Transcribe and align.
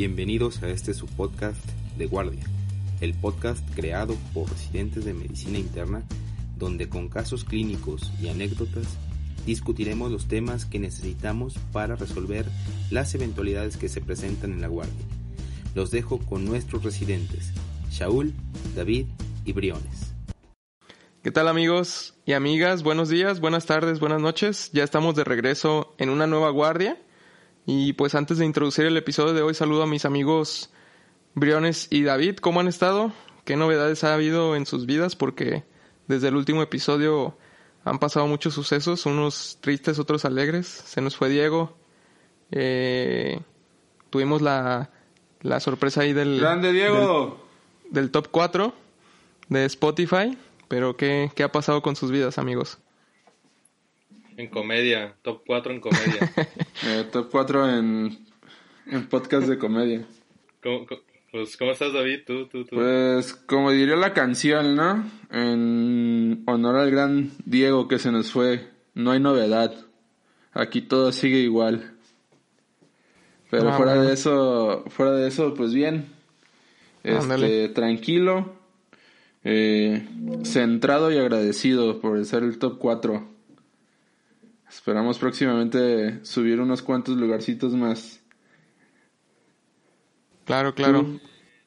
Bienvenidos 0.00 0.62
a 0.62 0.70
este 0.70 0.94
su 0.94 1.06
podcast 1.06 1.62
de 1.98 2.06
Guardia, 2.06 2.42
el 3.02 3.12
podcast 3.12 3.62
creado 3.74 4.16
por 4.32 4.48
residentes 4.48 5.04
de 5.04 5.12
medicina 5.12 5.58
interna, 5.58 6.04
donde 6.56 6.88
con 6.88 7.10
casos 7.10 7.44
clínicos 7.44 8.10
y 8.18 8.28
anécdotas 8.28 8.86
discutiremos 9.44 10.10
los 10.10 10.26
temas 10.26 10.64
que 10.64 10.78
necesitamos 10.78 11.58
para 11.70 11.96
resolver 11.96 12.46
las 12.90 13.14
eventualidades 13.14 13.76
que 13.76 13.90
se 13.90 14.00
presentan 14.00 14.54
en 14.54 14.62
la 14.62 14.68
guardia. 14.68 15.04
Los 15.74 15.90
dejo 15.90 16.18
con 16.18 16.46
nuestros 16.46 16.82
residentes, 16.82 17.52
Shaul, 17.90 18.32
David 18.74 19.04
y 19.44 19.52
Briones. 19.52 20.14
¿Qué 21.22 21.30
tal 21.30 21.46
amigos 21.46 22.14
y 22.24 22.32
amigas? 22.32 22.82
Buenos 22.82 23.10
días, 23.10 23.40
buenas 23.40 23.66
tardes, 23.66 24.00
buenas 24.00 24.22
noches. 24.22 24.70
Ya 24.72 24.82
estamos 24.82 25.14
de 25.14 25.24
regreso 25.24 25.94
en 25.98 26.08
una 26.08 26.26
nueva 26.26 26.48
guardia. 26.48 26.96
Y 27.72 27.92
pues 27.92 28.16
antes 28.16 28.38
de 28.38 28.46
introducir 28.46 28.84
el 28.86 28.96
episodio 28.96 29.32
de 29.32 29.42
hoy, 29.42 29.54
saludo 29.54 29.84
a 29.84 29.86
mis 29.86 30.04
amigos 30.04 30.70
Briones 31.34 31.86
y 31.88 32.02
David. 32.02 32.38
¿Cómo 32.38 32.58
han 32.58 32.66
estado? 32.66 33.12
¿Qué 33.44 33.54
novedades 33.54 34.02
ha 34.02 34.12
habido 34.12 34.56
en 34.56 34.66
sus 34.66 34.86
vidas? 34.86 35.14
Porque 35.14 35.62
desde 36.08 36.26
el 36.26 36.34
último 36.34 36.62
episodio 36.62 37.38
han 37.84 38.00
pasado 38.00 38.26
muchos 38.26 38.54
sucesos, 38.54 39.06
unos 39.06 39.58
tristes, 39.60 40.00
otros 40.00 40.24
alegres. 40.24 40.66
Se 40.66 41.00
nos 41.00 41.16
fue 41.16 41.28
Diego. 41.28 41.76
Eh, 42.50 43.40
tuvimos 44.10 44.42
la, 44.42 44.90
la 45.40 45.60
sorpresa 45.60 46.00
ahí 46.00 46.12
del... 46.12 46.40
¡Grande 46.40 46.72
Diego! 46.72 47.40
Del, 47.84 48.02
del 48.02 48.10
top 48.10 48.30
4 48.32 48.74
de 49.48 49.64
Spotify. 49.66 50.36
Pero 50.66 50.96
¿qué, 50.96 51.30
¿qué 51.36 51.44
ha 51.44 51.52
pasado 51.52 51.82
con 51.82 51.94
sus 51.94 52.10
vidas, 52.10 52.36
amigos? 52.36 52.78
En 54.40 54.48
comedia, 54.48 55.14
top 55.20 55.42
4 55.46 55.72
en 55.74 55.80
comedia. 55.80 56.32
eh, 56.86 57.04
top 57.12 57.28
4 57.30 57.76
en, 57.78 58.18
en 58.86 59.06
podcast 59.08 59.46
de 59.46 59.58
comedia. 59.58 60.06
¿Cómo, 60.62 60.86
cómo, 60.86 61.00
pues, 61.30 61.56
¿cómo 61.58 61.72
estás, 61.72 61.92
David? 61.92 62.20
¿Tú, 62.26 62.46
tú, 62.46 62.64
tú? 62.64 62.76
Pues, 62.76 63.34
como 63.34 63.70
diría 63.70 63.96
la 63.96 64.14
canción, 64.14 64.76
¿no? 64.76 65.04
En 65.30 66.42
honor 66.46 66.76
al 66.76 66.90
gran 66.90 67.32
Diego 67.44 67.86
que 67.86 67.98
se 67.98 68.10
nos 68.12 68.32
fue, 68.32 68.66
no 68.94 69.10
hay 69.10 69.20
novedad. 69.20 69.74
Aquí 70.52 70.80
todo 70.80 71.12
sigue 71.12 71.38
igual. 71.40 71.92
Pero 73.50 73.68
Ah, 73.70 73.76
fuera 73.76 73.92
bueno. 73.96 74.08
de 74.08 74.14
eso, 74.14 74.84
fuera 74.88 75.12
de 75.12 75.28
eso, 75.28 75.52
pues 75.52 75.74
bien. 75.74 76.06
Este, 77.04 77.18
Ándale. 77.18 77.68
tranquilo, 77.68 78.54
eh, 79.44 80.06
centrado 80.44 81.12
y 81.12 81.18
agradecido 81.18 82.00
por 82.00 82.24
ser 82.24 82.42
el 82.42 82.58
top 82.58 82.78
4. 82.78 83.28
Esperamos 84.70 85.18
próximamente 85.18 86.24
subir 86.24 86.60
unos 86.60 86.80
cuantos 86.80 87.16
lugarcitos 87.16 87.74
más. 87.74 88.22
Claro, 90.44 90.74
claro. 90.76 91.02
Tú, 91.02 91.20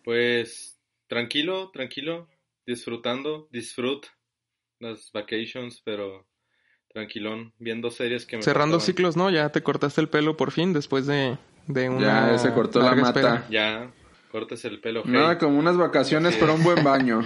Pues, 0.06 0.80
tranquilo, 1.08 1.70
tranquilo, 1.72 2.30
disfrutando, 2.66 3.50
disfrut 3.52 4.06
las 4.80 5.12
vacations, 5.12 5.81
pero 5.84 6.26
tranquilón, 6.88 7.52
viendo 7.59 7.92
series 7.92 8.26
que 8.26 8.38
me 8.38 8.44
Cerrando 8.44 8.80
ciclos, 8.80 9.18
¿no? 9.18 9.30
Ya 9.30 9.50
te 9.50 9.62
cortaste 9.62 10.00
el 10.00 10.08
pelo 10.08 10.38
por 10.38 10.52
fin 10.52 10.72
después 10.72 11.06
de, 11.06 11.38
de 11.68 11.90
una 11.90 12.31
Ya 12.31 12.38
se 12.38 12.54
cortó 12.54 12.81
la 12.81 12.96
mata. 12.96 13.20
espera. 13.20 13.46
Ya, 13.50 13.92
cortes 14.31 14.64
el 14.64 14.80
pelo. 14.80 15.02
hey. 15.04 15.12
Nada 15.12 15.38
como 15.38 15.59
unas 15.59 15.76
vacaciones 15.76 16.36
es. 16.36 16.42
un 16.42 16.64
buen 16.64 16.81
baño. 16.86 17.22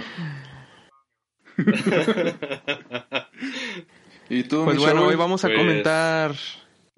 ¿Y 4.30 4.42
tú, 4.44 4.64
Pues 4.64 4.78
bueno, 4.78 5.06
hoy 5.06 5.14
vamos 5.16 5.44
a 5.44 5.48
Pues- 5.48 5.58
comentar... 5.58 6.34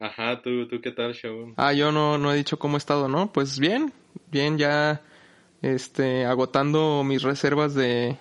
Ajá, 0.02 0.40
¿tú, 0.42 0.66
tú 0.66 0.80
qué 0.80 0.92
tal, 0.92 1.12
Shaun? 1.12 1.52
Ah, 1.58 1.74
yo 1.74 1.92
no, 1.92 2.16
no 2.16 2.32
he 2.32 2.36
dicho 2.36 2.58
cómo 2.58 2.76
he 2.76 2.78
estado, 2.78 3.06
¿no? 3.08 3.30
Pues 3.32 3.58
bien, 3.58 3.92
bien, 4.30 4.56
ya 4.56 5.02
este, 5.60 6.24
agotando 6.24 7.04
mis 7.04 7.22
reservas 7.22 7.74
de, 7.74 8.16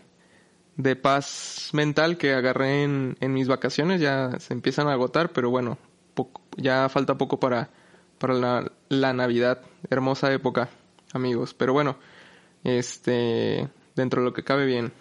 de 0.76 0.96
paz 0.98 1.70
mental 1.72 2.18
que 2.18 2.34
agarré 2.34 2.84
en, 2.84 3.16
en 3.22 3.34
mis 3.34 3.48
vacaciones, 3.48 4.02
ya 4.02 4.38
se 4.40 4.54
empiezan 4.54 4.90
a 4.90 4.94
agotar, 4.94 5.30
pero 5.32 5.50
bueno, 5.50 5.78
poco- 6.16 6.42
ya 6.58 6.90
falta 6.90 7.18
poco 7.18 7.40
para, 7.40 7.70
para 8.18 8.34
la, 8.34 8.72
la 8.90 9.14
Navidad, 9.14 9.62
hermosa 9.90 10.34
época, 10.34 10.68
amigos. 11.14 11.54
Pero 11.54 11.72
bueno, 11.72 11.96
este, 12.66 13.70
dentro 13.96 14.22
de 14.22 14.28
lo 14.28 14.34
que 14.34 14.44
cabe 14.44 14.66
bien. 14.66 14.92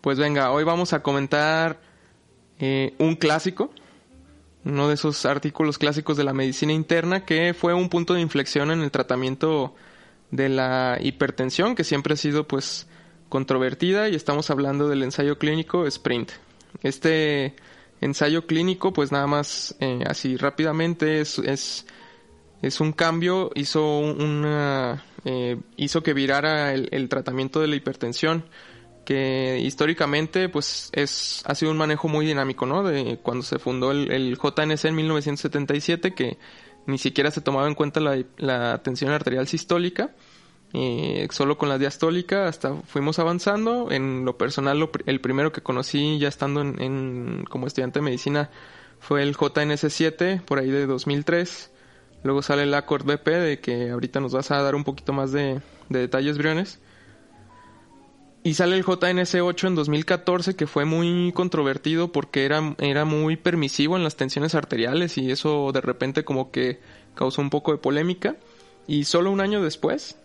Pues 0.00 0.18
venga, 0.18 0.50
hoy 0.52 0.64
vamos 0.64 0.92
a 0.92 1.02
comentar 1.02 1.80
eh, 2.58 2.94
un 2.98 3.16
clásico, 3.16 3.70
uno 4.64 4.88
de 4.88 4.94
esos 4.94 5.26
artículos 5.26 5.78
clásicos 5.78 6.16
de 6.16 6.24
la 6.24 6.32
medicina 6.32 6.72
interna 6.72 7.24
que 7.24 7.54
fue 7.54 7.74
un 7.74 7.88
punto 7.88 8.14
de 8.14 8.20
inflexión 8.20 8.70
en 8.70 8.82
el 8.82 8.90
tratamiento 8.90 9.74
de 10.30 10.48
la 10.48 10.98
hipertensión 11.00 11.74
que 11.74 11.84
siempre 11.84 12.14
ha 12.14 12.16
sido 12.16 12.48
pues 12.48 12.86
controvertida 13.28 14.08
y 14.08 14.14
estamos 14.14 14.50
hablando 14.50 14.88
del 14.88 15.02
ensayo 15.02 15.38
clínico 15.38 15.86
Sprint. 15.86 16.32
Este 16.82 17.54
ensayo 18.00 18.46
clínico 18.46 18.92
pues 18.92 19.12
nada 19.12 19.26
más 19.26 19.76
eh, 19.80 20.04
así 20.06 20.36
rápidamente 20.36 21.20
es, 21.20 21.38
es, 21.38 22.80
un 22.80 22.92
cambio, 22.92 23.50
hizo 23.54 23.98
una 23.98 25.04
eh, 25.24 25.58
hizo 25.76 26.02
que 26.02 26.12
virara 26.12 26.72
el 26.72 27.08
tratamiento 27.08 27.60
de 27.60 27.68
la 27.68 27.76
hipertensión 27.76 28.44
que 29.06 29.58
históricamente 29.62 30.50
pues 30.50 30.90
es 30.92 31.42
ha 31.46 31.54
sido 31.54 31.70
un 31.70 31.78
manejo 31.78 32.08
muy 32.08 32.26
dinámico, 32.26 32.66
¿no? 32.66 32.82
De 32.82 33.18
cuando 33.22 33.42
se 33.42 33.58
fundó 33.58 33.92
el, 33.92 34.36
JNC 34.36 34.84
en 34.84 34.94
1977 34.96 36.12
que 36.14 36.36
ni 36.86 36.98
siquiera 36.98 37.30
se 37.30 37.40
tomaba 37.40 37.66
en 37.68 37.74
cuenta 37.74 38.00
la, 38.00 38.22
la 38.36 38.82
tensión 38.82 39.12
arterial 39.12 39.46
sistólica, 39.48 40.10
eh, 40.74 41.26
solo 41.30 41.56
con 41.56 41.68
la 41.68 41.78
diastólica 41.78 42.48
hasta 42.48 42.74
fuimos 42.82 43.18
avanzando. 43.18 43.90
En 43.90 44.24
lo 44.24 44.36
personal, 44.36 44.78
lo 44.78 44.90
el 45.06 45.20
primero 45.20 45.52
que 45.52 45.62
conocí 45.62 46.18
ya 46.18 46.28
estando 46.28 46.60
en, 46.60 46.80
en- 46.82 47.44
como 47.48 47.66
estudiante 47.66 48.00
de 48.00 48.04
medicina 48.04 48.50
fue 49.00 49.22
el 49.22 49.36
JNS7 49.36 50.42
por 50.42 50.58
ahí 50.58 50.70
de 50.70 50.86
2003. 50.86 51.70
Luego 52.24 52.42
sale 52.42 52.64
el 52.64 52.74
Accord 52.74 53.04
BP 53.06 53.26
de 53.28 53.60
que 53.60 53.90
ahorita 53.90 54.18
nos 54.20 54.32
vas 54.32 54.50
a 54.50 54.60
dar 54.62 54.74
un 54.74 54.82
poquito 54.84 55.12
más 55.12 55.30
de, 55.32 55.60
de 55.88 55.98
detalles, 56.00 56.38
Briones. 56.38 56.80
Y 58.46 58.54
sale 58.54 58.76
el 58.76 58.84
JNS8 58.84 59.66
en 59.66 59.74
2014 59.74 60.54
que 60.54 60.68
fue 60.68 60.84
muy 60.84 61.32
controvertido 61.32 62.12
porque 62.12 62.44
era, 62.44 62.76
era 62.78 63.04
muy 63.04 63.36
permisivo 63.36 63.96
en 63.96 64.04
las 64.04 64.14
tensiones 64.14 64.54
arteriales 64.54 65.18
y 65.18 65.32
eso 65.32 65.72
de 65.72 65.80
repente 65.80 66.24
como 66.24 66.52
que 66.52 66.78
causó 67.16 67.42
un 67.42 67.50
poco 67.50 67.72
de 67.72 67.78
polémica. 67.78 68.36
Y 68.86 69.02
solo 69.02 69.32
un 69.32 69.40
año 69.40 69.64
después 69.64 70.22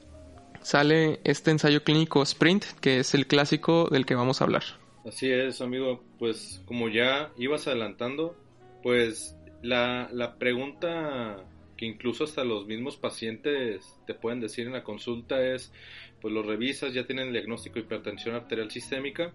sale 0.61 1.19
este 1.23 1.49
ensayo 1.49 1.83
clínico 1.83 2.21
Sprint 2.21 2.63
que 2.79 2.99
es 2.99 3.15
el 3.15 3.25
clásico 3.25 3.89
del 3.89 4.05
que 4.05 4.13
vamos 4.13 4.39
a 4.39 4.43
hablar. 4.43 4.65
Así 5.03 5.31
es, 5.31 5.59
amigo. 5.59 6.03
Pues 6.19 6.61
como 6.65 6.89
ya 6.89 7.31
ibas 7.39 7.65
adelantando, 7.65 8.37
pues 8.83 9.35
la, 9.63 10.09
la 10.13 10.35
pregunta 10.35 11.43
que 11.81 11.87
incluso 11.87 12.25
hasta 12.25 12.43
los 12.43 12.67
mismos 12.67 12.95
pacientes 12.95 13.97
te 14.05 14.13
pueden 14.13 14.39
decir 14.39 14.67
en 14.67 14.73
la 14.73 14.83
consulta 14.83 15.43
es, 15.43 15.73
pues 16.21 16.31
lo 16.31 16.43
revisas, 16.43 16.93
ya 16.93 17.07
tienen 17.07 17.29
el 17.29 17.33
diagnóstico 17.33 17.79
de 17.79 17.81
hipertensión 17.81 18.35
arterial 18.35 18.69
sistémica 18.69 19.33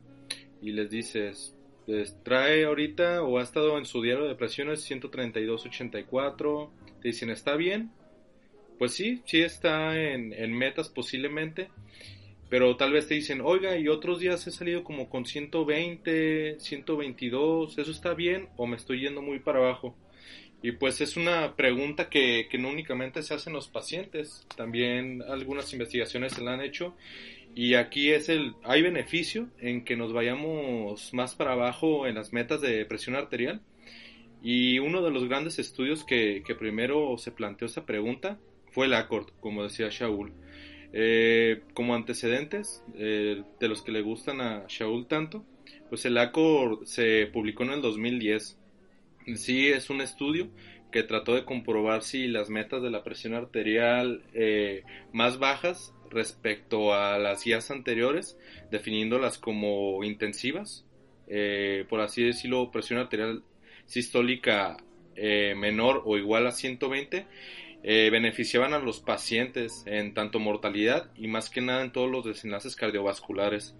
y 0.62 0.71
les 0.71 0.89
dices, 0.89 1.57
pues, 1.87 2.17
trae 2.23 2.65
ahorita 2.65 3.25
o 3.25 3.41
ha 3.41 3.43
estado 3.43 3.77
en 3.79 3.84
su 3.84 4.01
diario 4.01 4.27
de 4.27 4.37
presiones 4.37 4.89
132.84, 4.89 6.71
te 7.03 7.09
dicen, 7.09 7.31
¿está 7.31 7.57
bien? 7.57 7.91
Pues 8.78 8.93
sí, 8.93 9.23
sí 9.27 9.41
está 9.41 10.01
en, 10.01 10.33
en 10.33 10.53
metas 10.53 10.89
posiblemente, 10.89 11.69
pero 12.49 12.77
tal 12.77 12.93
vez 12.93 13.09
te 13.09 13.15
dicen, 13.15 13.41
oiga, 13.41 13.77
y 13.77 13.89
otros 13.89 14.21
días 14.21 14.47
he 14.47 14.53
salido 14.53 14.84
como 14.84 15.10
con 15.10 15.25
120, 15.25 16.60
122, 16.60 17.77
¿eso 17.77 17.91
está 17.91 18.15
bien 18.15 18.49
o 18.57 18.69
me 18.69 18.77
estoy 18.77 19.01
yendo 19.01 19.21
muy 19.21 19.41
para 19.41 19.59
abajo? 19.59 19.97
Y 20.66 20.72
pues 20.72 21.01
es 21.01 21.16
una 21.16 21.54
pregunta 21.54 22.10
que, 22.10 22.48
que 22.51 22.59
no 22.59 22.71
únicamente 22.71 23.22
se 23.22 23.34
hacen 23.34 23.53
los 23.53 23.68
pacientes, 23.68 24.45
también 24.57 25.22
algunas 25.22 25.72
investigaciones 25.72 26.33
se 26.33 26.42
la 26.42 26.54
han 26.54 26.60
hecho. 26.60 26.97
Y 27.54 27.74
aquí 27.74 28.10
es 28.10 28.28
el, 28.28 28.53
hay 28.65 28.83
beneficio 28.83 29.47
en 29.60 29.84
que 29.84 29.95
nos 29.95 30.13
vayamos 30.13 31.15
más 31.15 31.36
para 31.36 31.53
abajo 31.53 32.09
en 32.09 32.16
las 32.16 32.33
metas 32.33 32.60
de 32.63 32.84
presión 32.84 33.15
arterial. 33.15 33.60
Y 34.42 34.80
uno 34.80 35.03
de 35.03 35.13
los 35.13 35.28
grandes 35.28 35.60
estudios 35.60 36.03
que, 36.03 36.42
que 36.45 36.57
primero 36.57 37.16
se 37.16 37.30
planteó 37.30 37.66
esa 37.66 37.86
pregunta 37.86 38.41
fue 38.72 38.86
el 38.86 38.95
ACORD, 38.95 39.28
como 39.39 39.63
decía 39.63 39.86
Shaul. 39.89 40.33
Eh, 40.92 41.63
como 41.74 41.95
antecedentes 41.95 42.83
eh, 42.97 43.45
de 43.60 43.68
los 43.68 43.83
que 43.83 43.92
le 43.92 44.03
gustan 44.03 44.41
a 44.41 44.65
Shaul 44.66 45.07
tanto, 45.07 45.45
pues 45.91 46.04
el 46.07 46.18
ACORD 46.18 46.86
se 46.86 47.28
publicó 47.33 47.63
en 47.63 47.71
el 47.71 47.83
2010. 47.83 48.59
Sí, 49.34 49.69
es 49.69 49.91
un 49.91 50.01
estudio 50.01 50.49
que 50.93 51.03
trató 51.03 51.34
de 51.34 51.45
comprobar 51.45 52.03
si 52.03 52.28
las 52.28 52.49
metas 52.49 52.81
de 52.83 52.91
la 52.91 53.03
presión 53.03 53.34
arterial 53.34 54.23
eh, 54.34 54.84
más 55.13 55.39
bajas 55.39 55.93
respecto 56.11 56.95
a 56.95 57.19
las 57.19 57.45
guías 57.45 57.71
anteriores, 57.71 58.39
definiéndolas 58.71 59.39
como 59.39 60.03
intensivas, 60.05 60.87
eh, 61.27 61.84
por 61.89 62.01
así 62.01 62.23
decirlo, 62.23 62.71
presión 62.71 63.01
arterial 63.01 63.43
sistólica 63.87 64.77
eh, 65.17 65.55
menor 65.57 66.03
o 66.05 66.17
igual 66.17 66.47
a 66.47 66.53
120, 66.53 67.27
eh, 67.83 68.11
beneficiaban 68.11 68.75
a 68.75 68.78
los 68.78 69.01
pacientes 69.01 69.83
en 69.87 70.15
tanto 70.15 70.39
mortalidad 70.39 71.11
y 71.17 71.28
más 71.28 71.51
que 71.51 71.61
nada 71.61 71.83
en 71.83 71.93
todos 71.93 72.11
los 72.11 72.25
desenlaces 72.25 72.77
cardiovasculares. 72.77 73.75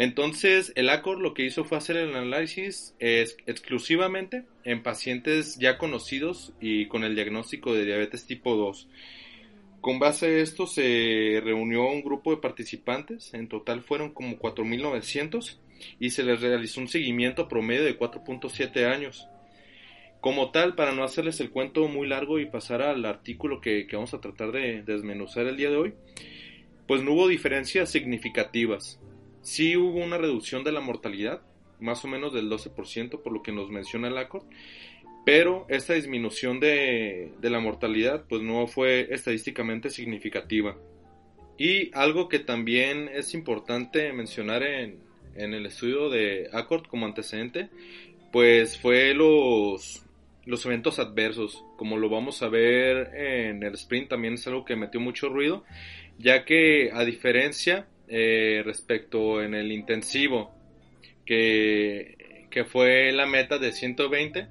Entonces, 0.00 0.72
el 0.76 0.90
ACOR 0.90 1.18
lo 1.18 1.34
que 1.34 1.44
hizo 1.44 1.64
fue 1.64 1.76
hacer 1.76 1.96
el 1.96 2.14
análisis 2.14 2.94
exclusivamente 3.00 4.44
en 4.62 4.84
pacientes 4.84 5.58
ya 5.58 5.76
conocidos 5.76 6.52
y 6.60 6.86
con 6.86 7.02
el 7.02 7.16
diagnóstico 7.16 7.74
de 7.74 7.84
diabetes 7.84 8.24
tipo 8.24 8.54
2. 8.54 8.88
Con 9.80 9.98
base 9.98 10.26
a 10.26 10.38
esto 10.38 10.68
se 10.68 11.40
reunió 11.42 11.88
un 11.88 12.02
grupo 12.02 12.30
de 12.30 12.36
participantes, 12.36 13.34
en 13.34 13.48
total 13.48 13.82
fueron 13.82 14.14
como 14.14 14.38
4.900 14.38 15.58
y 15.98 16.10
se 16.10 16.22
les 16.22 16.40
realizó 16.42 16.80
un 16.80 16.86
seguimiento 16.86 17.48
promedio 17.48 17.82
de 17.82 17.98
4.7 17.98 18.86
años. 18.86 19.26
Como 20.20 20.52
tal, 20.52 20.76
para 20.76 20.92
no 20.92 21.02
hacerles 21.02 21.40
el 21.40 21.50
cuento 21.50 21.88
muy 21.88 22.06
largo 22.06 22.38
y 22.38 22.46
pasar 22.46 22.82
al 22.82 23.04
artículo 23.04 23.60
que, 23.60 23.84
vamos 23.92 24.14
a 24.14 24.20
tratar 24.20 24.52
de 24.52 24.82
desmenuzar 24.82 25.48
el 25.48 25.56
día 25.56 25.70
de 25.70 25.76
hoy, 25.76 25.94
pues 26.86 27.02
no 27.02 27.14
hubo 27.14 27.26
diferencias 27.26 27.90
significativas. 27.90 29.00
Sí 29.48 29.78
hubo 29.78 30.04
una 30.04 30.18
reducción 30.18 30.62
de 30.62 30.72
la 30.72 30.82
mortalidad, 30.82 31.40
más 31.80 32.04
o 32.04 32.08
menos 32.08 32.34
del 32.34 32.50
12%, 32.50 33.22
por 33.22 33.32
lo 33.32 33.42
que 33.42 33.50
nos 33.50 33.70
menciona 33.70 34.08
el 34.08 34.18
ACORD, 34.18 34.44
pero 35.24 35.64
esta 35.70 35.94
disminución 35.94 36.60
de, 36.60 37.32
de, 37.40 37.48
la 37.48 37.58
mortalidad 37.58 38.26
pues 38.28 38.42
no 38.42 38.66
fue 38.66 39.08
estadísticamente 39.10 39.88
significativa. 39.88 40.76
Y 41.56 41.90
algo 41.96 42.28
que 42.28 42.40
también 42.40 43.08
es 43.08 43.32
importante 43.32 44.12
mencionar 44.12 44.64
en, 44.64 44.98
en 45.34 45.54
el 45.54 45.64
estudio 45.64 46.10
de 46.10 46.50
ACORD 46.52 46.84
como 46.84 47.06
antecedente, 47.06 47.70
pues 48.30 48.78
fue 48.78 49.14
los, 49.14 50.04
los 50.44 50.66
eventos 50.66 50.98
adversos, 50.98 51.64
como 51.78 51.96
lo 51.96 52.10
vamos 52.10 52.42
a 52.42 52.50
ver 52.50 53.14
en 53.14 53.62
el 53.62 53.72
sprint, 53.76 54.10
también 54.10 54.34
es 54.34 54.46
algo 54.46 54.66
que 54.66 54.76
metió 54.76 55.00
mucho 55.00 55.30
ruido, 55.30 55.64
ya 56.18 56.44
que 56.44 56.90
a 56.92 57.06
diferencia 57.06 57.88
eh, 58.08 58.62
respecto 58.64 59.42
en 59.42 59.54
el 59.54 59.72
intensivo, 59.72 60.54
que, 61.24 62.46
que 62.50 62.64
fue 62.64 63.12
la 63.12 63.26
meta 63.26 63.58
de 63.58 63.72
120, 63.72 64.48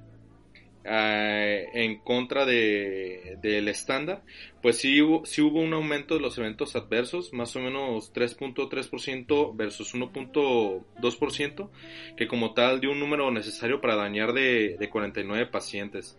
eh, 0.90 1.68
en 1.74 1.98
contra 1.98 2.46
del 2.46 3.68
estándar, 3.68 4.22
pues 4.62 4.78
sí 4.78 5.02
hubo, 5.02 5.26
sí 5.26 5.42
hubo 5.42 5.60
un 5.60 5.74
aumento 5.74 6.14
de 6.14 6.20
los 6.20 6.38
eventos 6.38 6.76
adversos, 6.76 7.34
más 7.34 7.54
o 7.56 7.60
menos 7.60 8.10
3.3% 8.14 9.54
versus 9.54 9.94
1.2%, 9.94 11.70
que 12.16 12.26
como 12.26 12.54
tal 12.54 12.80
dio 12.80 12.92
un 12.92 13.00
número 13.00 13.30
necesario 13.30 13.82
para 13.82 13.96
dañar 13.96 14.32
de, 14.32 14.88
49 14.90 15.46
pacientes. 15.46 16.18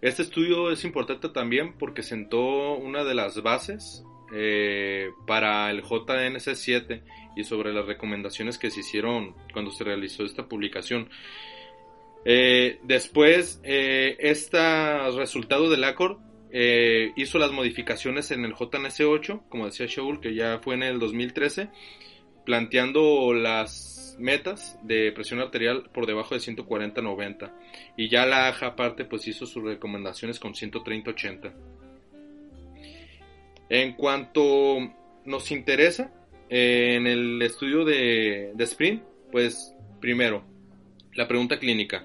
Este 0.00 0.22
estudio 0.22 0.72
es 0.72 0.84
importante 0.84 1.28
también 1.28 1.74
porque 1.74 2.02
sentó 2.02 2.74
una 2.74 3.04
de 3.04 3.14
las 3.14 3.42
bases 3.42 4.02
eh, 4.32 5.10
para 5.26 5.70
el 5.70 5.82
JNC7 5.82 7.02
y 7.36 7.44
sobre 7.44 7.72
las 7.72 7.86
recomendaciones 7.86 8.58
que 8.58 8.70
se 8.70 8.80
hicieron 8.80 9.34
cuando 9.52 9.70
se 9.70 9.84
realizó 9.84 10.24
esta 10.24 10.46
publicación. 10.46 11.08
Eh, 12.24 12.78
después, 12.82 13.60
eh, 13.62 14.16
este 14.20 15.10
resultado 15.10 15.70
del 15.70 15.84
ACORD 15.84 16.18
eh, 16.52 17.12
hizo 17.16 17.38
las 17.38 17.52
modificaciones 17.52 18.30
en 18.30 18.44
el 18.44 18.54
JNS8, 18.54 19.48
como 19.48 19.66
decía 19.66 19.86
Shaul, 19.86 20.20
que 20.20 20.34
ya 20.34 20.58
fue 20.58 20.74
en 20.74 20.82
el 20.82 20.98
2013, 20.98 21.70
planteando 22.44 23.32
las 23.32 24.16
metas 24.18 24.78
de 24.82 25.12
presión 25.12 25.40
arterial 25.40 25.88
por 25.94 26.06
debajo 26.06 26.34
de 26.34 26.40
140-90. 26.40 27.52
Y 27.96 28.08
ya 28.08 28.26
la 28.26 28.48
AJA 28.48 28.68
aparte 28.68 29.04
pues 29.04 29.26
hizo 29.28 29.46
sus 29.46 29.62
recomendaciones 29.62 30.38
con 30.38 30.52
130-80. 30.52 31.52
En 33.70 33.94
cuanto 33.94 34.78
nos 35.24 35.50
interesa, 35.52 36.12
en 36.48 37.06
el 37.06 37.40
estudio 37.40 37.84
de, 37.84 38.50
de 38.54 38.64
Sprint, 38.64 39.02
pues 39.30 39.74
primero, 40.00 40.44
la 41.14 41.28
pregunta 41.28 41.58
clínica. 41.58 42.04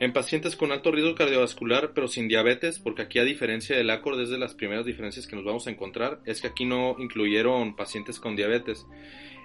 En 0.00 0.12
pacientes 0.12 0.56
con 0.56 0.72
alto 0.72 0.90
riesgo 0.90 1.14
cardiovascular 1.14 1.92
pero 1.94 2.08
sin 2.08 2.26
diabetes, 2.26 2.80
porque 2.80 3.02
aquí 3.02 3.20
a 3.20 3.24
diferencia 3.24 3.76
del 3.76 3.90
ACORD 3.90 4.22
es 4.22 4.30
de 4.30 4.38
las 4.38 4.54
primeras 4.54 4.84
diferencias 4.84 5.28
que 5.28 5.36
nos 5.36 5.44
vamos 5.44 5.68
a 5.68 5.70
encontrar, 5.70 6.20
es 6.26 6.40
que 6.40 6.48
aquí 6.48 6.64
no 6.64 6.96
incluyeron 6.98 7.76
pacientes 7.76 8.18
con 8.18 8.34
diabetes. 8.34 8.84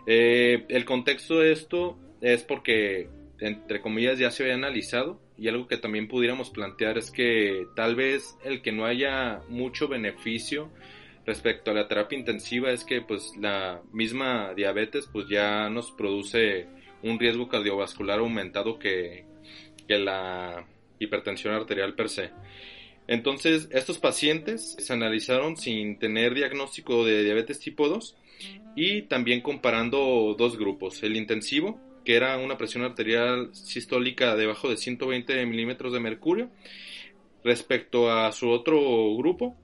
Eh, 0.07 0.65
el 0.69 0.85
contexto 0.85 1.37
de 1.39 1.51
esto 1.51 1.99
es 2.21 2.41
porque, 2.41 3.09
entre 3.39 3.81
comillas, 3.81 4.17
ya 4.17 4.31
se 4.31 4.41
había 4.41 4.55
analizado 4.55 5.21
y 5.37 5.47
algo 5.47 5.67
que 5.67 5.77
también 5.77 6.07
pudiéramos 6.07 6.49
plantear 6.49 6.97
es 6.97 7.11
que 7.11 7.67
tal 7.75 7.95
vez 7.95 8.35
el 8.43 8.63
que 8.63 8.71
no 8.71 8.85
haya 8.85 9.41
mucho 9.49 9.87
beneficio 9.87 10.71
respecto 11.27 11.71
a 11.71 11.73
la 11.73 11.87
terapia 11.87 12.17
intensiva 12.17 12.71
es 12.71 12.85
que 12.85 13.01
pues 13.01 13.33
la 13.37 13.81
misma 13.91 14.53
diabetes 14.55 15.07
pues 15.11 15.27
ya 15.27 15.69
nos 15.69 15.91
produce 15.91 16.67
un 17.03 17.19
riesgo 17.19 17.49
cardiovascular 17.49 18.19
aumentado 18.19 18.79
que, 18.79 19.25
que 19.87 19.99
la 19.99 20.65
hipertensión 20.99 21.53
arterial 21.53 21.93
per 21.95 22.09
se. 22.09 22.31
Entonces, 23.07 23.69
estos 23.71 23.99
pacientes 23.99 24.75
se 24.79 24.93
analizaron 24.93 25.57
sin 25.57 25.99
tener 25.99 26.33
diagnóstico 26.33 27.05
de 27.05 27.23
diabetes 27.23 27.59
tipo 27.59 27.87
2 27.87 28.17
y 28.75 29.03
también 29.03 29.41
comparando 29.41 30.35
dos 30.37 30.57
grupos, 30.57 31.03
el 31.03 31.15
intensivo, 31.15 31.79
que 32.05 32.15
era 32.15 32.37
una 32.37 32.57
presión 32.57 32.83
arterial 32.83 33.53
sistólica 33.53 34.35
debajo 34.35 34.69
de 34.69 34.77
120 34.77 35.45
milímetros 35.45 35.91
de 35.93 35.99
mercurio, 35.99 36.49
respecto 37.43 38.11
a 38.11 38.31
su 38.31 38.49
otro 38.49 39.15
grupo, 39.15 39.55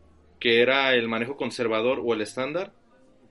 que 0.44 0.62
era 0.62 0.94
el 0.94 1.07
manejo 1.07 1.38
conservador 1.38 2.01
o 2.04 2.13
el 2.13 2.19
estándar, 2.19 2.74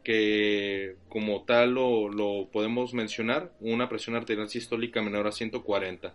que 0.03 0.97
como 1.11 1.43
tal 1.43 1.75
lo, 1.75 2.09
lo 2.09 2.49
podemos 2.51 2.95
mencionar, 2.95 3.53
una 3.61 3.91
presión 3.91 4.17
arterial 4.17 4.49
sistólica 4.49 5.03
menor 5.03 5.27
a 5.27 5.33
140 5.33 6.15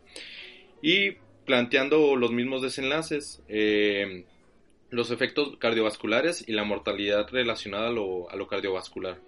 y 0.81 1.11
planteando 1.45 2.15
los 2.15 2.31
mismos 2.31 2.63
desenlaces, 2.63 3.43
eh, 3.47 4.25
los 4.89 5.11
efectos 5.11 5.57
cardiovasculares 5.59 6.43
y 6.49 6.53
la 6.53 6.63
mortalidad 6.63 7.27
relacionada 7.29 7.89
a 7.89 7.91
lo, 7.91 8.27
a 8.31 8.35
lo 8.35 8.47
cardiovascular. 8.47 9.19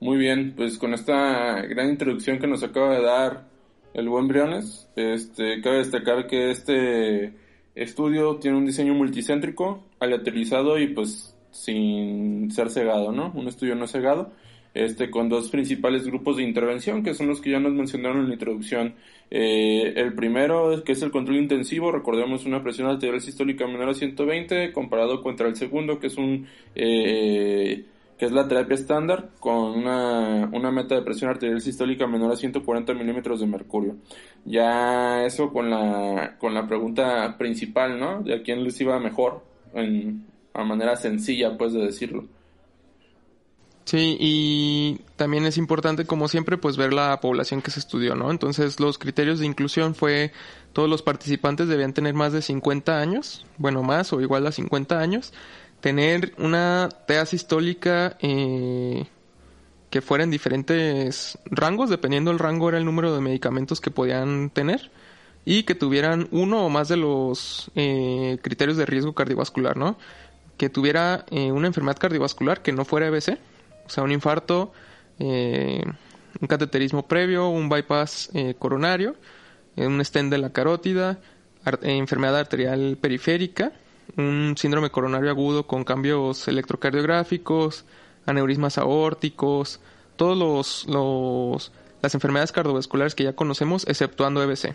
Muy 0.00 0.16
bien, 0.16 0.54
pues 0.56 0.78
con 0.78 0.94
esta 0.94 1.60
gran 1.60 1.90
introducción 1.90 2.38
que 2.38 2.46
nos 2.46 2.62
acaba 2.62 2.96
de 2.96 3.02
dar 3.02 3.48
el 3.92 4.08
buen 4.08 4.28
Briones, 4.28 4.88
este, 4.96 5.60
cabe 5.60 5.76
destacar 5.76 6.26
que 6.26 6.50
este 6.50 7.34
estudio 7.82 8.36
tiene 8.36 8.56
un 8.56 8.66
diseño 8.66 8.94
multicéntrico, 8.94 9.84
aleatorizado 10.00 10.78
y 10.78 10.88
pues 10.88 11.34
sin 11.50 12.50
ser 12.50 12.70
cegado, 12.70 13.12
¿no? 13.12 13.32
Un 13.34 13.48
estudio 13.48 13.74
no 13.74 13.86
cegado 13.86 14.32
este, 14.74 15.10
con 15.10 15.28
dos 15.28 15.48
principales 15.48 16.06
grupos 16.06 16.36
de 16.36 16.44
intervención, 16.44 17.02
que 17.02 17.14
son 17.14 17.26
los 17.26 17.40
que 17.40 17.50
ya 17.50 17.60
nos 17.60 17.72
mencionaron 17.72 18.22
en 18.22 18.28
la 18.28 18.34
introducción. 18.34 18.94
Eh, 19.30 19.94
el 19.96 20.14
primero, 20.14 20.82
que 20.84 20.92
es 20.92 21.02
el 21.02 21.10
control 21.10 21.38
intensivo, 21.38 21.90
recordemos 21.90 22.46
una 22.46 22.62
presión 22.62 22.88
arterial 22.88 23.20
sistólica 23.20 23.66
menor 23.66 23.90
a 23.90 23.94
120, 23.94 24.72
comparado 24.72 25.22
contra 25.22 25.48
el 25.48 25.56
segundo, 25.56 25.98
que 25.98 26.08
es 26.08 26.16
un... 26.16 26.46
Eh, 26.74 27.84
que 28.18 28.26
es 28.26 28.32
la 28.32 28.48
terapia 28.48 28.74
estándar 28.74 29.30
con 29.38 29.78
una, 29.78 30.50
una, 30.52 30.72
meta 30.72 30.96
de 30.96 31.02
presión 31.02 31.30
arterial 31.30 31.60
sistólica 31.60 32.06
menor 32.06 32.32
a 32.32 32.36
140 32.36 32.92
milímetros 32.94 33.40
de 33.40 33.46
mercurio. 33.46 33.96
Ya 34.44 35.24
eso 35.24 35.52
con 35.52 35.70
la, 35.70 36.36
con 36.38 36.52
la 36.52 36.66
pregunta 36.66 37.36
principal, 37.38 37.98
¿no? 37.98 38.22
De 38.22 38.34
a 38.34 38.42
quién 38.42 38.64
les 38.64 38.80
iba 38.80 38.98
mejor, 38.98 39.44
en, 39.72 40.26
a 40.52 40.64
manera 40.64 40.96
sencilla, 40.96 41.56
pues, 41.56 41.72
de 41.72 41.80
decirlo. 41.80 42.24
Sí, 43.84 44.18
y 44.20 45.00
también 45.16 45.46
es 45.46 45.56
importante, 45.56 46.04
como 46.04 46.28
siempre, 46.28 46.58
pues 46.58 46.76
ver 46.76 46.92
la 46.92 47.20
población 47.20 47.62
que 47.62 47.70
se 47.70 47.80
estudió, 47.80 48.14
¿no? 48.14 48.30
Entonces, 48.30 48.80
los 48.80 48.98
criterios 48.98 49.38
de 49.38 49.46
inclusión 49.46 49.94
fue 49.94 50.32
todos 50.74 50.90
los 50.90 51.02
participantes 51.02 51.68
debían 51.68 51.94
tener 51.94 52.12
más 52.12 52.34
de 52.34 52.42
50 52.42 53.00
años, 53.00 53.46
bueno, 53.56 53.82
más 53.82 54.12
o 54.12 54.20
igual 54.20 54.46
a 54.46 54.52
50 54.52 54.98
años, 54.98 55.32
tener 55.80 56.34
una 56.38 56.88
TA 57.06 57.26
sistólica 57.26 58.16
eh, 58.20 59.06
que 59.90 60.00
fuera 60.00 60.24
en 60.24 60.30
diferentes 60.30 61.38
rangos, 61.46 61.90
dependiendo 61.90 62.30
del 62.30 62.38
rango 62.38 62.68
era 62.68 62.78
el 62.78 62.84
número 62.84 63.14
de 63.14 63.20
medicamentos 63.20 63.80
que 63.80 63.90
podían 63.90 64.50
tener, 64.50 64.90
y 65.44 65.62
que 65.62 65.74
tuvieran 65.74 66.28
uno 66.30 66.66
o 66.66 66.68
más 66.68 66.88
de 66.88 66.96
los 66.96 67.70
eh, 67.74 68.38
criterios 68.42 68.76
de 68.76 68.84
riesgo 68.84 69.14
cardiovascular, 69.14 69.76
¿no? 69.76 69.96
Que 70.58 70.68
tuviera 70.68 71.24
eh, 71.30 71.52
una 71.52 71.68
enfermedad 71.68 71.96
cardiovascular 71.96 72.60
que 72.60 72.72
no 72.72 72.84
fuera 72.84 73.06
EBC, 73.06 73.38
o 73.86 73.88
sea, 73.88 74.04
un 74.04 74.12
infarto, 74.12 74.72
eh, 75.18 75.82
un 76.40 76.48
cateterismo 76.48 77.06
previo, 77.08 77.48
un 77.48 77.70
bypass 77.70 78.30
coronario, 78.58 79.16
un 79.76 80.04
stent 80.04 80.30
de 80.30 80.38
la 80.38 80.50
carótida, 80.50 81.18
enfermedad 81.82 82.36
arterial 82.36 82.98
periférica, 83.00 83.72
un 84.16 84.54
síndrome 84.56 84.90
coronario 84.90 85.30
agudo 85.30 85.66
con 85.66 85.84
cambios 85.84 86.48
electrocardiográficos, 86.48 87.84
aneurismas 88.26 88.78
aórticos, 88.78 89.80
todos 90.16 90.36
los, 90.36 90.86
los 90.86 91.72
las 92.02 92.14
enfermedades 92.14 92.52
cardiovasculares 92.52 93.14
que 93.14 93.24
ya 93.24 93.34
conocemos, 93.34 93.86
exceptuando 93.86 94.42
EBC. 94.42 94.74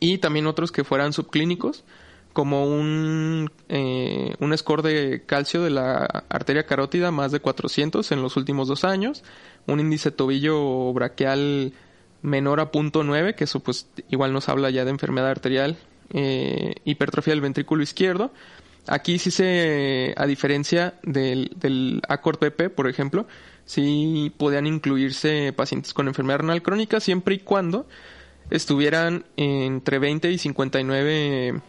Y 0.00 0.18
también 0.18 0.46
otros 0.46 0.72
que 0.72 0.84
fueran 0.84 1.12
subclínicos, 1.12 1.84
como 2.32 2.64
un, 2.64 3.50
eh, 3.68 4.34
un 4.40 4.56
score 4.56 4.82
de 4.82 5.24
calcio 5.26 5.62
de 5.62 5.70
la 5.70 6.24
arteria 6.28 6.64
carótida 6.64 7.10
más 7.10 7.30
de 7.30 7.40
400 7.40 8.10
en 8.12 8.22
los 8.22 8.36
últimos 8.36 8.68
dos 8.68 8.84
años, 8.84 9.22
un 9.66 9.80
índice 9.80 10.10
tobillo 10.10 10.92
braquial 10.92 11.72
menor 12.22 12.60
a 12.60 12.70
punto 12.70 13.02
.9, 13.02 13.34
que 13.34 13.44
eso 13.44 13.60
pues 13.60 13.88
igual 14.08 14.32
nos 14.32 14.48
habla 14.48 14.70
ya 14.70 14.84
de 14.84 14.90
enfermedad 14.90 15.30
arterial, 15.30 15.76
eh, 16.12 16.74
hipertrofia 16.84 17.32
del 17.32 17.40
ventrículo 17.40 17.82
izquierdo. 17.82 18.32
Aquí 18.86 19.18
sí 19.18 19.30
se, 19.30 20.14
a 20.16 20.26
diferencia 20.26 20.94
del, 21.02 21.52
del 21.56 22.02
ACORD-PP, 22.08 22.70
por 22.70 22.88
ejemplo, 22.88 23.26
sí 23.64 24.32
podían 24.36 24.66
incluirse 24.66 25.52
pacientes 25.52 25.94
con 25.94 26.08
enfermedad 26.08 26.40
renal 26.40 26.62
crónica 26.62 26.98
siempre 26.98 27.36
y 27.36 27.38
cuando 27.38 27.86
estuvieran 28.50 29.24
entre 29.36 29.98
20 29.98 30.30
y 30.30 30.38
59 30.38 31.60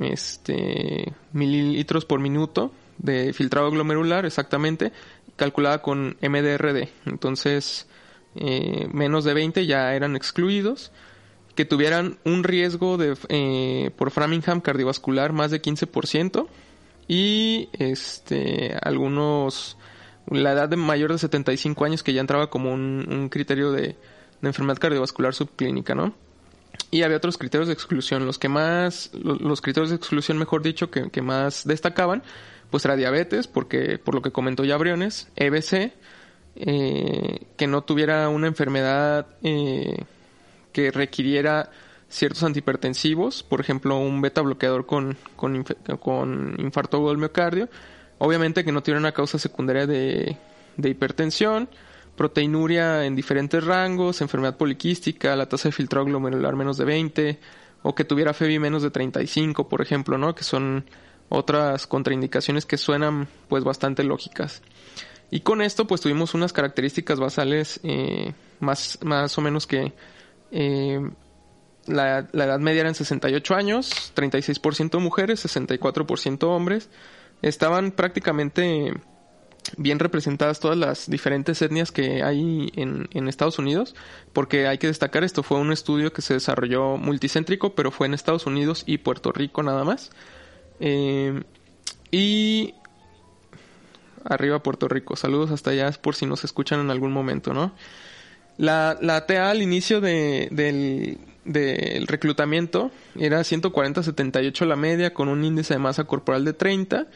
este, 0.00 1.12
mililitros 1.32 2.04
por 2.04 2.20
minuto 2.20 2.72
de 2.98 3.32
filtrado 3.32 3.70
glomerular, 3.70 4.26
exactamente, 4.26 4.92
calculada 5.36 5.82
con 5.82 6.16
MDRD. 6.20 6.88
Entonces, 7.06 7.86
eh, 8.34 8.88
menos 8.92 9.24
de 9.24 9.34
20 9.34 9.66
ya 9.66 9.94
eran 9.94 10.16
excluidos. 10.16 10.92
Que 11.56 11.64
tuvieran 11.64 12.18
un 12.24 12.44
riesgo 12.44 12.96
de, 12.96 13.16
eh, 13.28 13.90
por 13.96 14.12
Framingham 14.12 14.60
cardiovascular 14.60 15.32
más 15.32 15.50
de 15.50 15.60
15%. 15.60 16.46
Y 17.08 17.68
este, 17.72 18.76
algunos, 18.82 19.76
la 20.28 20.52
edad 20.52 20.68
de 20.68 20.76
mayor 20.76 21.12
de 21.12 21.18
75 21.18 21.84
años 21.84 22.02
que 22.02 22.12
ya 22.12 22.20
entraba 22.20 22.50
como 22.50 22.72
un, 22.72 23.28
criterio 23.30 23.72
de, 23.72 23.96
enfermedad 24.42 24.78
cardiovascular 24.78 25.34
subclínica, 25.34 25.94
¿no? 25.94 26.14
Y 26.90 27.02
había 27.02 27.16
otros 27.16 27.38
criterios 27.38 27.68
de 27.68 27.74
exclusión. 27.74 28.26
Los 28.26 28.38
que 28.38 28.48
más, 28.48 29.10
los, 29.14 29.60
criterios 29.60 29.90
de 29.90 29.96
exclusión, 29.96 30.38
mejor 30.38 30.62
dicho, 30.62 30.90
que, 30.90 31.22
más 31.22 31.64
destacaban, 31.64 32.22
pues 32.70 32.84
era 32.84 32.96
diabetes, 32.96 33.48
porque 33.48 33.98
por 33.98 34.14
lo 34.14 34.22
que 34.22 34.30
comentó 34.30 34.64
ya 34.64 34.76
Briones, 34.76 35.28
EBC, 35.36 35.92
eh, 36.56 37.46
que 37.56 37.66
no 37.66 37.82
tuviera 37.82 38.28
una 38.28 38.46
enfermedad 38.46 39.26
eh, 39.42 40.04
que 40.76 40.90
requiriera 40.90 41.70
ciertos 42.10 42.42
antihipertensivos, 42.42 43.42
por 43.42 43.62
ejemplo, 43.62 43.96
un 43.96 44.20
beta 44.20 44.42
bloqueador 44.42 44.84
con, 44.84 45.16
con, 45.34 46.54
infarto 46.58 47.08
del 47.08 47.16
miocardio. 47.16 47.70
Obviamente 48.18 48.62
que 48.62 48.72
no 48.72 48.82
tuviera 48.82 49.00
una 49.00 49.12
causa 49.12 49.38
secundaria 49.38 49.86
de, 49.86 50.36
de 50.76 50.88
hipertensión 50.90 51.70
proteinuria 52.14 53.06
en 53.06 53.16
diferentes 53.16 53.64
rangos, 53.64 54.20
enfermedad 54.20 54.58
poliquística, 54.58 55.34
la 55.34 55.48
tasa 55.48 55.68
de 55.68 55.72
filtrado 55.72 56.04
glomerular 56.04 56.56
menos 56.56 56.76
de 56.76 56.84
20, 56.84 57.38
o 57.82 57.94
que 57.94 58.04
tuviera 58.04 58.34
FEBI 58.34 58.58
menos 58.58 58.82
de 58.82 58.90
35, 58.90 59.70
por 59.70 59.80
ejemplo, 59.80 60.18
¿no? 60.18 60.34
Que 60.34 60.44
son 60.44 60.84
otras 61.30 61.86
contraindicaciones 61.86 62.66
que 62.66 62.76
suenan 62.76 63.28
pues 63.48 63.64
bastante 63.64 64.04
lógicas. 64.04 64.60
Y 65.30 65.40
con 65.40 65.62
esto 65.62 65.86
pues 65.86 66.02
tuvimos 66.02 66.34
unas 66.34 66.52
características 66.52 67.18
basales 67.18 67.80
eh, 67.82 68.34
más, 68.60 68.98
más 69.02 69.38
o 69.38 69.40
menos 69.40 69.66
que 69.66 69.94
eh, 70.50 71.00
la, 71.86 72.26
la, 72.32 72.44
edad 72.44 72.58
media 72.58 72.80
era 72.80 72.88
en 72.88 72.94
68 72.94 73.54
años, 73.54 74.12
36% 74.14 74.98
mujeres, 75.00 75.44
64% 75.44 76.44
hombres. 76.44 76.88
Estaban 77.42 77.92
prácticamente 77.92 78.94
bien 79.76 79.98
representadas 79.98 80.60
todas 80.60 80.76
las 80.76 81.10
diferentes 81.10 81.60
etnias 81.62 81.90
que 81.90 82.22
hay 82.22 82.72
en, 82.76 83.08
en, 83.12 83.28
Estados 83.28 83.58
Unidos, 83.58 83.94
porque 84.32 84.66
hay 84.66 84.78
que 84.78 84.86
destacar 84.86 85.24
esto 85.24 85.42
fue 85.42 85.58
un 85.58 85.72
estudio 85.72 86.12
que 86.12 86.22
se 86.22 86.34
desarrolló 86.34 86.96
multicéntrico, 86.96 87.74
pero 87.74 87.90
fue 87.90 88.06
en 88.06 88.14
Estados 88.14 88.46
Unidos 88.46 88.84
y 88.86 88.98
Puerto 88.98 89.32
Rico 89.32 89.62
nada 89.62 89.84
más. 89.84 90.10
Eh, 90.80 91.42
y 92.10 92.74
arriba 94.24 94.62
Puerto 94.62 94.88
Rico, 94.88 95.16
saludos 95.16 95.50
hasta 95.50 95.70
allá 95.70 95.90
por 96.00 96.14
si 96.14 96.26
nos 96.26 96.44
escuchan 96.44 96.80
en 96.80 96.90
algún 96.90 97.12
momento, 97.12 97.52
¿no? 97.52 97.72
La, 98.58 98.96
la 99.00 99.26
TA 99.26 99.50
al 99.50 99.62
inicio 99.62 100.00
de, 100.00 100.48
del, 100.50 102.06
reclutamiento 102.06 102.90
era 103.18 103.40
140-78 103.40 104.64
la 104.66 104.76
media 104.76 105.12
con 105.12 105.28
un 105.28 105.44
índice 105.44 105.74
de 105.74 105.78
masa 105.78 106.04
corporal 106.04 106.44
de 106.44 106.52
30. 106.52 107.06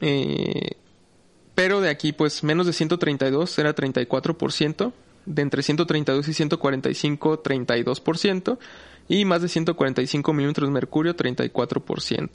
Eh, 0.00 0.76
pero 1.54 1.80
de 1.80 1.88
aquí, 1.88 2.12
pues 2.12 2.44
menos 2.44 2.66
de 2.66 2.74
132 2.74 3.58
era 3.58 3.74
34%, 3.74 4.92
de 5.24 5.42
entre 5.42 5.62
132 5.62 6.28
y 6.28 6.32
145, 6.34 7.42
32%, 7.42 8.58
y 9.08 9.24
más 9.24 9.40
de 9.40 9.48
145 9.48 10.32
milímetros 10.34 10.68
de 10.68 10.72
mercurio, 10.72 11.16
34%. 11.16 12.30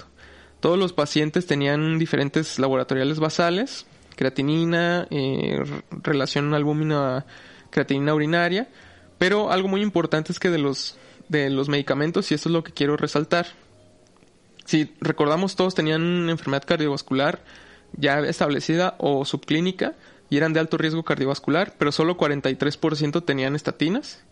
Todos 0.60 0.80
los 0.80 0.94
pacientes 0.94 1.46
tenían 1.46 2.00
diferentes 2.00 2.58
laboratoriales 2.58 3.20
basales, 3.20 3.86
creatinina, 4.16 5.08
eh, 5.12 5.64
relación 5.92 6.54
albúmina 6.54 7.26
creatinina 7.72 8.14
urinaria, 8.14 8.70
pero 9.18 9.52
algo 9.52 9.68
muy 9.68 9.82
importante 9.82 10.32
es 10.32 10.40
que 10.40 10.50
de 10.50 10.60
los, 10.60 10.98
de 11.30 11.50
los 11.50 11.70
medicamentos, 11.70 12.32
y 12.32 12.36
esto 12.36 12.50
es 12.50 12.54
lo 12.54 12.64
que 12.64 12.72
quiero 12.72 12.98
resaltar, 12.98 13.48
si 14.66 14.94
recordamos 15.02 15.56
todos 15.56 15.74
tenían 15.76 16.02
una 16.04 16.32
enfermedad 16.32 16.64
cardiovascular, 16.66 17.44
ya 17.98 18.20
establecida 18.20 18.96
o 19.00 19.26
subclínica 19.26 19.96
y 20.30 20.38
eran 20.38 20.54
de 20.54 20.60
alto 20.60 20.78
riesgo 20.78 21.04
cardiovascular, 21.04 21.76
pero 21.78 21.92
solo 21.92 22.18
43% 22.18 23.26
tenían 23.26 23.56
estatinas 23.56 24.24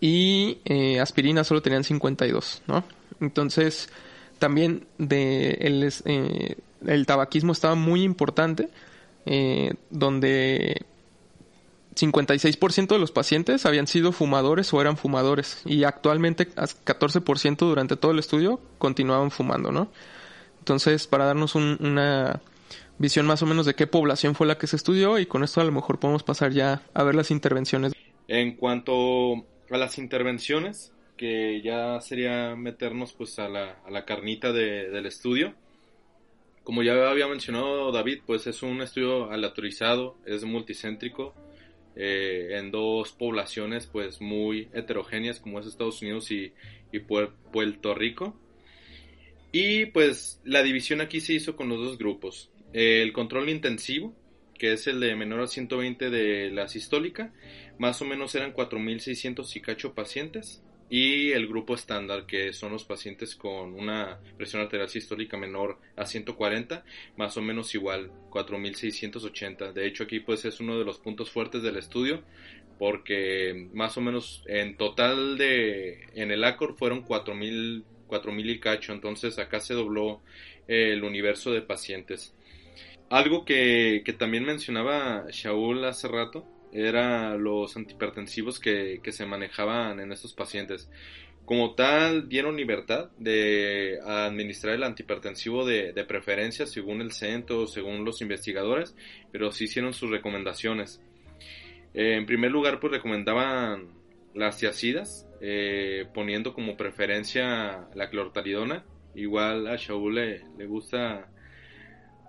y 0.00 0.58
eh, 0.64 1.00
aspirina 1.00 1.44
solo 1.44 1.62
tenían 1.62 1.84
52, 1.84 2.62
¿no? 2.66 2.84
Entonces, 3.20 3.90
también 4.38 4.86
de 4.98 5.58
el, 5.60 5.92
eh, 6.04 6.56
el 6.86 7.06
tabaquismo 7.06 7.52
estaba 7.52 7.74
muy 7.74 8.02
importante, 8.02 8.68
eh, 9.26 9.74
donde 9.90 10.86
56% 11.96 12.88
de 12.88 12.98
los 12.98 13.10
pacientes 13.10 13.64
habían 13.64 13.86
sido 13.86 14.12
fumadores 14.12 14.72
o 14.74 14.80
eran 14.80 14.96
fumadores 14.96 15.62
y 15.64 15.84
actualmente 15.84 16.48
14% 16.48 17.56
durante 17.56 17.96
todo 17.96 18.12
el 18.12 18.18
estudio 18.18 18.60
continuaban 18.78 19.30
fumando, 19.30 19.72
¿no? 19.72 19.90
Entonces, 20.58 21.06
para 21.06 21.24
darnos 21.24 21.54
una 21.54 22.40
visión 22.98 23.26
más 23.26 23.42
o 23.42 23.46
menos 23.46 23.66
de 23.66 23.74
qué 23.74 23.86
población 23.86 24.34
fue 24.34 24.46
la 24.46 24.58
que 24.58 24.66
se 24.66 24.76
estudió 24.76 25.18
y 25.18 25.26
con 25.26 25.42
esto 25.42 25.60
a 25.60 25.64
lo 25.64 25.72
mejor 25.72 25.98
podemos 25.98 26.22
pasar 26.22 26.52
ya 26.52 26.82
a 26.92 27.02
ver 27.02 27.14
las 27.14 27.30
intervenciones. 27.30 27.92
En 28.28 28.56
cuanto 28.56 29.46
a 29.70 29.76
las 29.76 29.98
intervenciones, 29.98 30.92
que 31.16 31.62
ya 31.62 32.00
sería 32.00 32.56
meternos 32.56 33.12
pues 33.12 33.38
a 33.38 33.48
la, 33.48 33.78
a 33.86 33.90
la 33.90 34.04
carnita 34.04 34.52
del 34.52 35.06
estudio. 35.06 35.54
Como 36.62 36.82
ya 36.82 37.08
había 37.08 37.28
mencionado 37.28 37.92
David, 37.92 38.20
pues 38.26 38.46
es 38.46 38.62
un 38.62 38.82
estudio 38.82 39.30
aleatorizado, 39.30 40.16
es 40.26 40.44
multicéntrico, 40.44 41.32
eh, 41.96 42.58
en 42.58 42.70
dos 42.70 43.12
poblaciones 43.12 43.86
pues 43.86 44.20
muy 44.20 44.68
heterogéneas 44.72 45.40
como 45.40 45.58
es 45.58 45.66
Estados 45.66 46.02
Unidos 46.02 46.30
y, 46.30 46.52
y 46.92 47.00
Puerto 47.00 47.94
Rico. 47.94 48.38
Y 49.52 49.86
pues 49.86 50.40
la 50.44 50.62
división 50.62 51.00
aquí 51.00 51.20
se 51.20 51.32
hizo 51.32 51.56
con 51.56 51.68
los 51.68 51.78
dos 51.78 51.98
grupos 51.98 52.50
el 52.76 53.12
control 53.12 53.48
intensivo, 53.48 54.14
que 54.58 54.72
es 54.72 54.86
el 54.86 55.00
de 55.00 55.14
menor 55.16 55.40
a 55.40 55.46
120 55.46 56.10
de 56.10 56.50
la 56.50 56.68
sistólica, 56.68 57.32
más 57.78 58.02
o 58.02 58.04
menos 58.04 58.34
eran 58.34 58.52
4.600 58.52 59.56
y 59.56 59.60
cacho 59.60 59.94
pacientes. 59.94 60.62
Y 60.88 61.32
el 61.32 61.48
grupo 61.48 61.74
estándar, 61.74 62.26
que 62.26 62.52
son 62.52 62.72
los 62.72 62.84
pacientes 62.84 63.34
con 63.34 63.74
una 63.74 64.20
presión 64.36 64.62
arterial 64.62 64.88
sistólica 64.88 65.36
menor 65.36 65.78
a 65.96 66.06
140, 66.06 66.84
más 67.16 67.36
o 67.36 67.42
menos 67.42 67.74
igual, 67.74 68.12
4.680. 68.30 69.72
De 69.72 69.86
hecho, 69.86 70.04
aquí 70.04 70.20
pues 70.20 70.44
es 70.44 70.60
uno 70.60 70.78
de 70.78 70.84
los 70.84 70.98
puntos 70.98 71.30
fuertes 71.30 71.62
del 71.62 71.76
estudio, 71.76 72.22
porque 72.78 73.68
más 73.72 73.96
o 73.96 74.00
menos 74.00 74.44
en 74.46 74.76
total 74.76 75.36
de 75.38 76.06
en 76.14 76.30
el 76.30 76.44
ACOR 76.44 76.76
fueron 76.76 77.04
4.000 77.04 77.84
4.000 78.08 78.50
y 78.50 78.60
cacho, 78.60 78.92
entonces 78.92 79.38
acá 79.38 79.60
se 79.60 79.74
dobló 79.74 80.20
el 80.68 81.04
universo 81.04 81.52
de 81.52 81.62
pacientes. 81.62 82.34
Algo 83.10 83.44
que, 83.44 84.02
también 84.18 84.44
mencionaba 84.44 85.26
Shaul 85.30 85.84
hace 85.84 86.08
rato 86.08 86.44
era 86.76 87.36
los 87.36 87.74
antihipertensivos 87.76 88.60
que, 88.60 89.00
se 89.10 89.26
manejaban 89.26 89.98
en 89.98 90.12
estos 90.12 90.34
pacientes. 90.34 90.90
Como 91.46 91.74
tal, 91.74 92.28
dieron 92.28 92.56
libertad 92.56 93.10
de 93.18 93.98
administrar 94.04 94.74
el 94.74 94.82
antihipertensivo 94.82 95.64
de, 95.64 95.92
preferencia 96.06 96.66
según 96.66 97.00
el 97.00 97.12
centro, 97.12 97.66
según 97.66 98.04
los 98.04 98.20
investigadores, 98.20 98.94
pero 99.32 99.52
sí 99.52 99.64
hicieron 99.64 99.94
sus 99.94 100.10
recomendaciones. 100.10 101.00
Eh, 101.94 102.16
en 102.16 102.26
primer 102.26 102.50
lugar, 102.50 102.78
pues 102.78 102.92
recomendaban 102.92 103.88
las 104.34 104.58
tiacidas, 104.58 105.26
eh, 105.40 106.06
poniendo 106.12 106.52
como 106.52 106.76
preferencia 106.76 107.88
la 107.94 108.10
clortalidona. 108.10 108.84
Igual 109.14 109.66
a 109.66 109.76
Shaul 109.76 110.16
le, 110.16 110.44
le 110.58 110.66
gusta 110.66 111.30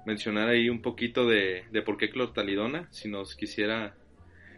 mencionar 0.06 0.48
ahí 0.48 0.70
un 0.70 0.82
poquito 0.82 1.28
de, 1.28 1.66
de 1.70 1.82
por 1.82 1.98
qué 1.98 2.10
clortalidona, 2.10 2.88
si 2.92 3.10
nos 3.10 3.36
quisiera 3.36 3.94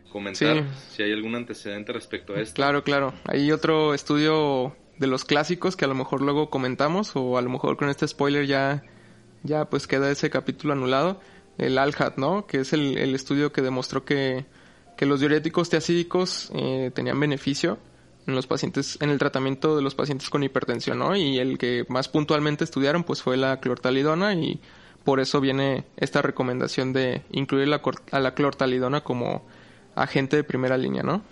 comentar 0.10 0.66
si 0.92 1.04
hay 1.04 1.12
algún 1.12 1.36
antecedente 1.36 1.94
respecto 1.94 2.34
a 2.34 2.42
esto. 2.42 2.56
Claro, 2.56 2.84
claro. 2.84 3.14
Hay 3.26 3.52
otro 3.52 3.94
estudio 3.94 4.76
de 4.98 5.08
los 5.08 5.26
clásicos 5.26 5.76
que 5.76 5.86
a 5.86 5.88
lo 5.88 5.96
mejor 5.96 6.22
luego 6.22 6.50
comentamos 6.50 7.16
o 7.16 7.38
a 7.38 7.42
lo 7.42 7.50
mejor 7.50 7.78
con 7.78 7.90
este 7.90 8.08
spoiler 8.08 8.46
ya, 8.46 8.84
ya 9.44 9.66
pues 9.66 9.88
queda 9.88 10.12
ese 10.12 10.30
capítulo 10.30 10.74
anulado. 10.74 11.20
El 11.58 11.78
ALHAT, 11.78 12.18
¿no? 12.18 12.48
Que 12.48 12.60
es 12.62 12.74
el, 12.74 12.98
el 12.98 13.16
estudio 13.16 13.52
que 13.52 13.62
demostró 13.62 14.06
que, 14.06 14.46
que 14.98 15.06
los 15.06 15.20
diuréticos 15.20 15.70
tiacídicos 15.70 16.52
eh, 16.54 16.92
tenían 16.94 17.20
beneficio 17.20 17.80
en 18.28 18.36
los 18.36 18.48
pacientes, 18.48 18.98
en 19.02 19.10
el 19.10 19.18
tratamiento 19.18 19.76
de 19.76 19.82
los 19.82 19.96
pacientes 19.96 20.30
con 20.30 20.44
hipertensión, 20.44 21.00
¿no? 21.00 21.16
Y 21.16 21.38
el 21.38 21.58
que 21.58 21.86
más 21.90 22.08
puntualmente 22.08 22.64
estudiaron 22.64 23.04
pues 23.04 23.22
fue 23.22 23.38
la 23.38 23.60
clortalidona 23.60 24.34
y 24.34 24.62
por 25.04 25.20
eso 25.20 25.42
viene 25.42 25.86
esta 25.98 26.22
recomendación 26.22 26.94
de 26.94 27.24
incluir 27.32 27.68
la, 27.68 27.82
a 28.12 28.20
la 28.20 28.34
clortalidona 28.34 29.02
como 29.02 29.46
agente 30.02 30.36
de 30.36 30.44
primera 30.44 30.78
línea, 30.78 31.04
¿no? 31.04 31.24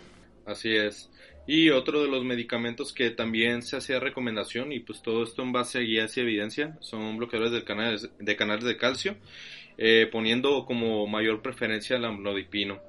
Así 0.45 0.75
es. 0.75 1.09
Y 1.45 1.69
otro 1.69 2.01
de 2.01 2.09
los 2.09 2.25
medicamentos 2.25 2.91
que 2.91 3.09
también 3.09 3.61
se 3.61 3.77
hacía 3.77 4.01
recomendación, 4.01 4.73
y 4.73 4.81
pues 4.81 5.01
todo 5.01 5.23
esto 5.23 5.43
en 5.43 5.53
base 5.53 5.77
a 5.77 5.81
guías 5.81 6.15
y 6.17 6.21
evidencia, 6.21 6.77
son 6.81 7.17
bloqueadores 7.17 7.53
de 7.53 7.63
canales 7.63 8.09
de, 8.19 8.35
canales 8.35 8.65
de 8.65 8.77
calcio, 8.77 9.15
eh, 9.77 10.09
poniendo 10.11 10.65
como 10.65 11.07
mayor 11.07 11.41
preferencia 11.41 11.95
al 11.95 12.05
amlodipino. 12.05 12.81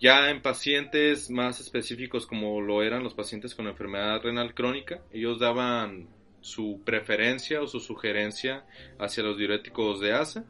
Ya 0.00 0.30
en 0.30 0.40
pacientes 0.40 1.28
más 1.28 1.60
específicos 1.60 2.26
como 2.26 2.60
lo 2.60 2.82
eran 2.82 3.02
los 3.02 3.14
pacientes 3.14 3.54
con 3.54 3.66
enfermedad 3.66 4.22
renal 4.22 4.54
crónica, 4.54 5.02
ellos 5.12 5.38
daban 5.38 6.08
su 6.40 6.80
preferencia 6.86 7.60
o 7.60 7.66
su 7.66 7.80
sugerencia 7.80 8.64
hacia 8.98 9.24
los 9.24 9.36
diuréticos 9.36 10.00
de 10.00 10.12
ASA 10.12 10.44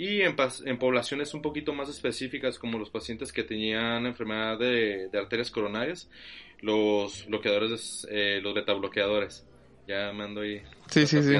y 0.00 0.22
en, 0.22 0.34
en, 0.64 0.78
poblaciones 0.78 1.34
un 1.34 1.42
poquito 1.42 1.74
más 1.74 1.90
específicas, 1.90 2.58
como 2.58 2.78
los 2.78 2.88
pacientes 2.88 3.34
que 3.34 3.44
tenían 3.44 4.06
enfermedad 4.06 4.58
de, 4.58 5.10
arterias 5.12 5.50
coronarias, 5.50 6.08
los 6.62 7.26
bloqueadores, 7.26 8.08
eh, 8.10 8.40
los 8.42 8.54
beta 8.54 8.72
bloqueadores. 8.72 9.46
Ya 9.86 10.10
me 10.14 10.24
ando 10.24 10.40
ahí 10.40 10.62
sí, 10.88 11.06
sí, 11.06 11.22
sí. 11.22 11.34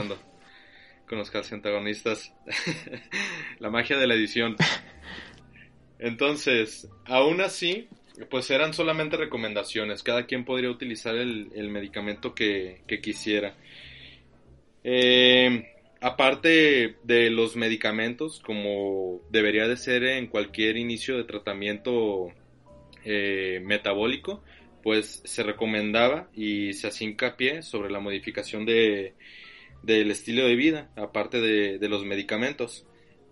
con 1.09 1.17
los 1.17 1.31
calciantagonistas. 1.31 2.35
la 3.61 3.71
magia 3.71 3.97
de 3.97 4.07
la 4.07 4.13
edición. 4.13 4.57
Entonces, 5.99 6.87
aún 7.07 7.41
así, 7.41 7.89
pues 8.29 8.51
eran 8.51 8.75
solamente 8.75 9.17
recomendaciones. 9.17 10.03
Cada 10.03 10.27
quien 10.27 10.45
podría 10.45 10.69
utilizar 10.69 11.17
el, 11.17 11.71
medicamento 11.71 12.35
que, 12.35 12.83
que 12.87 13.01
quisiera. 13.01 13.55
Eh, 14.85 15.80
aparte 16.01 16.97
de 17.03 17.31
los 17.31 17.57
medicamentos, 17.57 18.41
como 18.41 19.21
debería 19.31 19.69
de 19.69 19.77
ser 19.77 20.05
en 20.05 20.27
cualquier 20.27 20.77
inicio 20.77 21.17
de 21.17 21.25
tratamiento 21.25 22.29
eh, 23.05 23.61
metabólico, 23.65 24.43
pues 24.83 25.23
se 25.25 25.43
recomendaba 25.43 26.31
y 26.35 26.73
se 26.73 26.89
hacía 26.89 27.09
hincapié 27.09 27.63
sobre 27.63 27.91
la 27.91 28.01
modificación 28.01 28.65
de, 28.65 29.15
del 29.83 30.11
estilo 30.11 30.47
de 30.47 30.57
vida, 30.57 30.91
aparte 30.97 31.41
de, 31.41 31.79
de, 31.79 31.89
los 31.89 32.05
medicamentos. 32.05 32.87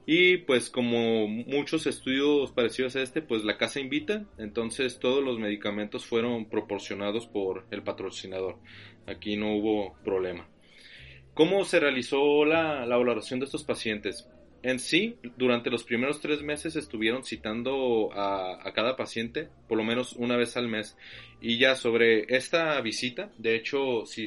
Y 0.04 0.38
pues 0.38 0.70
como 0.70 1.26
muchos 1.26 1.86
estudios 1.86 2.52
parecidos 2.52 2.96
a 2.96 3.02
este, 3.02 3.22
pues 3.22 3.44
la 3.44 3.58
casa 3.58 3.80
invita, 3.80 4.24
entonces 4.38 4.98
todos 4.98 5.22
los 5.22 5.38
medicamentos 5.38 6.06
fueron 6.06 6.48
proporcionados 6.48 7.26
por 7.26 7.66
el 7.70 7.82
patrocinador. 7.82 8.58
Aquí 9.06 9.36
no 9.36 9.54
hubo 9.54 9.96
problema. 10.04 10.48
¿Cómo 11.38 11.64
se 11.64 11.78
realizó 11.78 12.44
la, 12.44 12.84
valoración 12.84 13.38
de 13.38 13.44
estos 13.44 13.62
pacientes? 13.62 14.28
En 14.64 14.80
sí, 14.80 15.18
durante 15.36 15.70
los 15.70 15.84
primeros 15.84 16.20
tres 16.20 16.42
meses 16.42 16.74
estuvieron 16.74 17.22
citando 17.22 18.12
a, 18.12 18.58
a, 18.68 18.72
cada 18.72 18.96
paciente 18.96 19.48
por 19.68 19.78
lo 19.78 19.84
menos 19.84 20.14
una 20.14 20.36
vez 20.36 20.56
al 20.56 20.66
mes. 20.66 20.96
Y 21.40 21.56
ya 21.56 21.76
sobre 21.76 22.24
esta 22.36 22.80
visita, 22.80 23.30
de 23.38 23.54
hecho, 23.54 24.04
si 24.04 24.26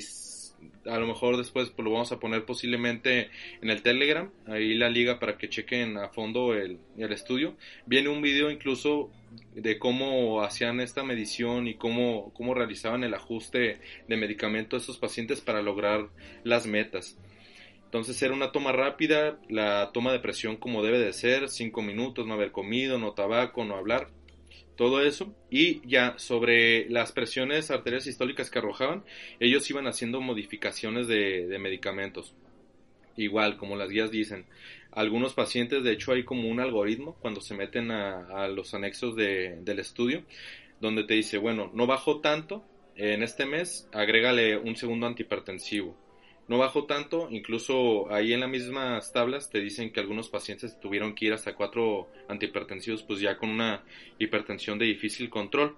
a 0.86 0.97
lo 0.97 1.08
mejor 1.08 1.38
después 1.38 1.69
pues, 1.69 1.86
lo 1.86 1.91
vamos 1.91 2.12
a 2.12 2.19
poner 2.19 2.45
posiblemente 2.45 3.30
en 3.62 3.69
el 3.69 3.82
Telegram, 3.82 4.32
ahí 4.47 4.74
la 4.74 4.89
liga 4.89 5.19
para 5.19 5.38
que 5.38 5.50
chequen 5.50 5.97
a 5.97 6.10
fondo 6.10 6.54
el, 6.54 6.80
el 6.97 7.12
estudio. 7.12 7.56
Viene 7.86 8.10
un 8.10 8.21
video 8.21 8.50
incluso 8.50 9.12
de 9.56 9.78
cómo 9.78 10.41
hacían 10.41 10.80
esta 10.80 11.04
medición 11.04 11.67
y 11.67 11.76
cómo, 11.76 12.32
cómo 12.34 12.54
realizaban 12.54 13.04
el 13.04 13.13
ajuste 13.13 13.80
de 14.08 14.17
medicamento 14.17 14.76
a 14.76 14.80
estos 14.80 14.97
pacientes 14.97 15.41
para 15.41 15.62
lograr 15.62 16.10
las 16.43 16.67
metas. 16.67 17.17
Entonces 17.86 18.21
era 18.21 18.34
una 18.34 18.54
toma 18.54 18.71
rápida, 18.71 19.38
la 19.50 19.91
toma 19.93 20.13
de 20.13 20.19
presión 20.19 20.56
como 20.56 20.82
debe 20.82 20.97
de 20.97 21.12
ser, 21.12 21.50
cinco 21.50 21.82
minutos, 21.82 22.26
no 22.26 22.36
haber 22.36 22.52
comido, 22.52 22.97
no 22.97 23.12
tabaco, 23.12 23.65
no 23.65 23.76
hablar, 23.76 24.08
todo 24.82 25.00
eso. 25.04 25.32
Y 25.52 25.88
ya 25.88 26.15
sobre 26.17 26.89
las 26.89 27.12
presiones 27.12 27.70
arteriales 27.70 28.04
sistólicas 28.04 28.50
que 28.50 28.58
arrojaban, 28.58 29.04
ellos 29.39 29.70
iban 29.70 29.86
haciendo 29.86 30.22
modificaciones 30.22 31.06
de, 31.06 31.46
de 31.46 31.60
medicamentos. 31.60 32.34
Igual, 33.15 33.58
como 33.58 33.76
las 33.76 33.89
guías 33.91 34.10
dicen, 34.10 34.48
algunos 34.91 35.36
pacientes, 35.36 35.84
de 35.84 35.91
hecho, 35.91 36.13
hay 36.13 36.24
como 36.24 36.50
un 36.50 36.60
algoritmo 36.60 37.15
cuando 37.22 37.41
se 37.41 37.54
meten 37.54 37.91
a, 37.91 38.48
los 38.48 38.74
anexos 38.74 39.15
del 39.15 39.78
estudio, 39.78 40.24
donde 40.80 41.04
te 41.04 41.13
dice, 41.13 41.38
bueno, 41.38 41.70
no 41.76 41.86
bajó 41.86 42.20
tanto 42.20 42.65
en 42.96 43.22
este 43.22 43.46
mes, 43.46 43.88
agrégale 43.94 44.58
un 44.58 44.76
segundo 44.76 45.06
antihipertensivo. 45.06 45.96
No 46.52 46.58
bajó 46.58 46.84
tanto, 46.84 47.30
incluso 47.32 48.12
ahí 48.12 48.34
en 48.34 48.42
las 48.42 48.50
mismas 48.50 49.14
tablas 49.14 49.50
te 49.50 49.62
dicen 49.62 49.90
que 49.94 50.02
algunos 50.02 50.28
pacientes 50.28 50.78
tuvieron 50.82 51.16
que 51.16 51.28
ir 51.28 51.32
hasta 51.32 51.56
cuatro 51.56 52.10
antihipertensivos, 52.28 53.04
pues 53.04 53.22
ya 53.22 53.38
con 53.38 53.52
una 53.52 53.86
hipertensión 54.20 54.78
de 54.78 54.84
difícil 54.84 55.30
control. 55.30 55.78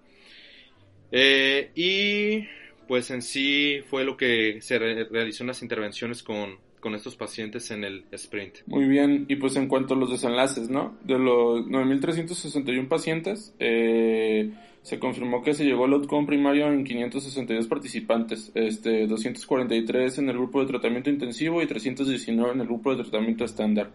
Eh, 1.12 1.70
y 1.76 2.48
pues 2.88 3.12
en 3.12 3.22
sí 3.22 3.84
fue 3.88 4.04
lo 4.04 4.18
que 4.18 4.64
se 4.64 4.80
realizó 4.80 5.44
en 5.44 5.50
las 5.50 5.62
intervenciones 5.62 6.24
con, 6.24 6.58
con 6.84 6.96
estos 6.96 7.16
pacientes 7.16 7.72
en 7.72 7.86
el 7.86 8.04
sprint. 8.12 8.58
Muy 8.68 8.84
bien, 8.90 9.26
y 9.30 9.38
pues 9.38 9.56
en 9.56 9.70
cuanto 9.70 9.94
a 9.94 9.98
los 9.98 10.12
desenlaces, 10.12 10.70
¿no? 10.70 10.98
De 11.06 11.18
los 11.18 11.66
9.361 11.66 12.90
pacientes, 12.90 13.56
eh, 13.58 14.52
se 14.82 15.00
confirmó 15.00 15.42
que 15.42 15.54
se 15.54 15.64
llegó 15.64 15.86
al 15.86 15.94
outcome 15.94 16.28
primario 16.28 16.68
en 16.68 16.84
562 16.84 17.68
participantes, 17.68 18.52
este, 18.54 19.08
243 19.08 20.18
en 20.18 20.30
el 20.30 20.36
grupo 20.36 20.60
de 20.60 20.68
tratamiento 20.68 21.10
intensivo 21.10 21.62
y 21.62 21.68
319 21.68 22.52
en 22.52 22.60
el 22.60 22.68
grupo 22.68 22.94
de 22.94 23.02
tratamiento 23.02 23.46
estándar. 23.46 23.92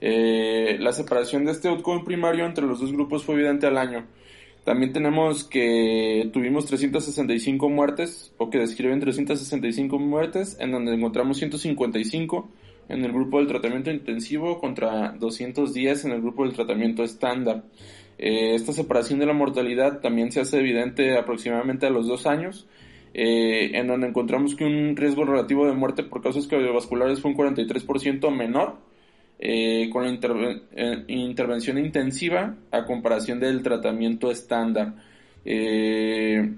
Eh, 0.00 0.76
la 0.80 0.90
separación 0.90 1.44
de 1.44 1.52
este 1.52 1.68
outcome 1.68 2.02
primario 2.04 2.46
entre 2.46 2.66
los 2.66 2.80
dos 2.80 2.92
grupos 2.92 3.22
fue 3.22 3.36
evidente 3.36 3.68
al 3.68 3.78
año. 3.78 4.06
También 4.64 4.92
tenemos 4.92 5.44
que 5.44 6.30
tuvimos 6.32 6.64
365 6.64 7.68
muertes, 7.68 8.32
o 8.38 8.48
que 8.48 8.58
describen 8.58 8.98
365 8.98 9.98
muertes, 9.98 10.56
en 10.58 10.72
donde 10.72 10.94
encontramos 10.94 11.36
155 11.36 12.48
en 12.88 13.04
el 13.04 13.12
grupo 13.12 13.38
del 13.38 13.46
tratamiento 13.46 13.90
intensivo 13.90 14.58
contra 14.58 15.12
210 15.12 16.06
en 16.06 16.12
el 16.12 16.22
grupo 16.22 16.44
del 16.44 16.54
tratamiento 16.54 17.04
estándar. 17.04 17.64
Eh, 18.18 18.54
esta 18.54 18.72
separación 18.72 19.18
de 19.18 19.26
la 19.26 19.34
mortalidad 19.34 20.00
también 20.00 20.32
se 20.32 20.40
hace 20.40 20.60
evidente 20.60 21.18
aproximadamente 21.18 21.86
a 21.86 21.90
los 21.90 22.06
dos 22.06 22.26
años, 22.26 22.66
eh, 23.12 23.70
en 23.74 23.86
donde 23.86 24.08
encontramos 24.08 24.54
que 24.54 24.64
un 24.64 24.96
riesgo 24.96 25.24
relativo 25.24 25.66
de 25.66 25.74
muerte 25.74 26.04
por 26.04 26.22
causas 26.22 26.46
cardiovasculares 26.46 27.20
fue 27.20 27.32
un 27.32 27.36
43% 27.36 28.30
menor 28.30 28.78
eh, 29.46 29.90
con 29.92 30.04
la 30.04 30.10
eh, 30.74 31.04
intervención 31.06 31.76
intensiva 31.76 32.56
a 32.70 32.86
comparación 32.86 33.40
del 33.40 33.62
tratamiento 33.62 34.30
estándar. 34.30 34.94
Eh, 35.44 36.50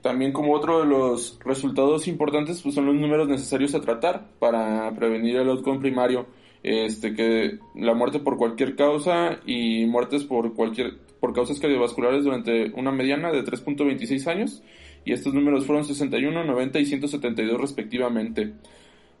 también 0.00 0.32
como 0.32 0.54
otro 0.54 0.78
de 0.78 0.86
los 0.86 1.40
resultados 1.44 2.06
importantes 2.06 2.62
pues 2.62 2.76
son 2.76 2.86
los 2.86 2.94
números 2.94 3.26
necesarios 3.26 3.74
a 3.74 3.80
tratar 3.80 4.28
para 4.38 4.88
prevenir 4.94 5.34
el 5.34 5.48
outcome 5.48 5.80
primario, 5.80 6.26
este 6.62 7.12
que 7.12 7.58
la 7.74 7.92
muerte 7.92 8.20
por 8.20 8.36
cualquier 8.36 8.76
causa 8.76 9.40
y 9.44 9.84
muertes 9.86 10.22
por 10.22 10.54
cualquier 10.54 10.96
por 11.18 11.34
causas 11.34 11.58
cardiovasculares 11.58 12.22
durante 12.22 12.70
una 12.70 12.92
mediana 12.92 13.32
de 13.32 13.42
3.26 13.42 14.28
años 14.28 14.62
y 15.04 15.12
estos 15.12 15.34
números 15.34 15.66
fueron 15.66 15.84
61, 15.84 16.44
90 16.44 16.78
y 16.78 16.86
172 16.86 17.60
respectivamente. 17.60 18.52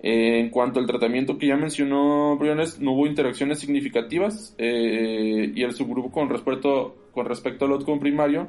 Eh, 0.02 0.40
en 0.40 0.48
cuanto 0.48 0.80
al 0.80 0.86
tratamiento 0.86 1.36
que 1.36 1.48
ya 1.48 1.56
mencionó 1.56 2.36
Briones, 2.38 2.80
no 2.80 2.92
hubo 2.92 3.06
interacciones 3.06 3.58
significativas 3.58 4.54
eh, 4.56 5.52
y 5.54 5.62
el 5.62 5.72
subgrupo 5.74 6.10
con 6.10 6.30
respecto, 6.30 6.96
con 7.12 7.26
respecto 7.26 7.66
al 7.66 7.72
outcome 7.72 8.00
primario 8.00 8.48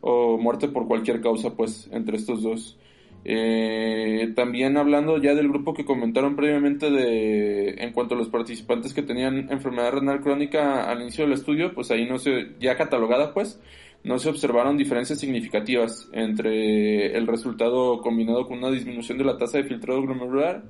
o 0.00 0.38
muerte 0.38 0.68
por 0.68 0.86
cualquier 0.86 1.20
causa, 1.20 1.54
pues, 1.56 1.88
entre 1.92 2.16
estos 2.16 2.42
dos. 2.42 2.78
Eh, 3.24 4.32
también 4.34 4.76
hablando 4.76 5.16
ya 5.18 5.34
del 5.34 5.48
grupo 5.48 5.74
que 5.74 5.84
comentaron 5.84 6.34
previamente 6.34 6.90
de 6.90 7.70
en 7.78 7.92
cuanto 7.92 8.16
a 8.16 8.18
los 8.18 8.28
participantes 8.28 8.94
que 8.94 9.02
tenían 9.02 9.48
enfermedad 9.52 9.92
renal 9.92 10.20
crónica 10.20 10.90
al 10.90 11.02
inicio 11.02 11.24
del 11.24 11.34
estudio, 11.34 11.72
pues 11.72 11.92
ahí 11.92 12.04
no 12.04 12.18
se, 12.18 12.48
ya 12.58 12.76
catalogada 12.76 13.32
pues, 13.32 13.60
no 14.04 14.18
se 14.18 14.28
observaron 14.28 14.76
diferencias 14.76 15.20
significativas 15.20 16.08
entre 16.12 17.16
el 17.16 17.26
resultado 17.26 18.00
combinado 18.00 18.46
con 18.46 18.58
una 18.58 18.70
disminución 18.70 19.18
de 19.18 19.24
la 19.24 19.38
tasa 19.38 19.58
de 19.58 19.64
filtrado 19.64 20.02
glomerular 20.02 20.64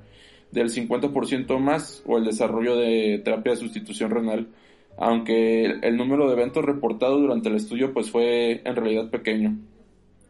del 0.51 0.69
50% 0.69 1.59
más 1.59 2.03
o 2.07 2.19
el 2.19 2.25
desarrollo 2.25 2.77
de 2.77 3.21
terapia 3.25 3.53
de 3.53 3.59
sustitución 3.59 4.11
renal, 4.11 4.49
aunque 4.99 5.65
el 5.65 5.97
número 5.97 6.27
de 6.27 6.35
eventos 6.35 6.65
reportados 6.65 7.21
durante 7.21 7.49
el 7.49 7.57
estudio 7.57 7.95
pues 7.95 8.11
fue 8.11 8.61
en 8.65 8.77
realidad 8.77 9.11
pequeño. 9.11 9.57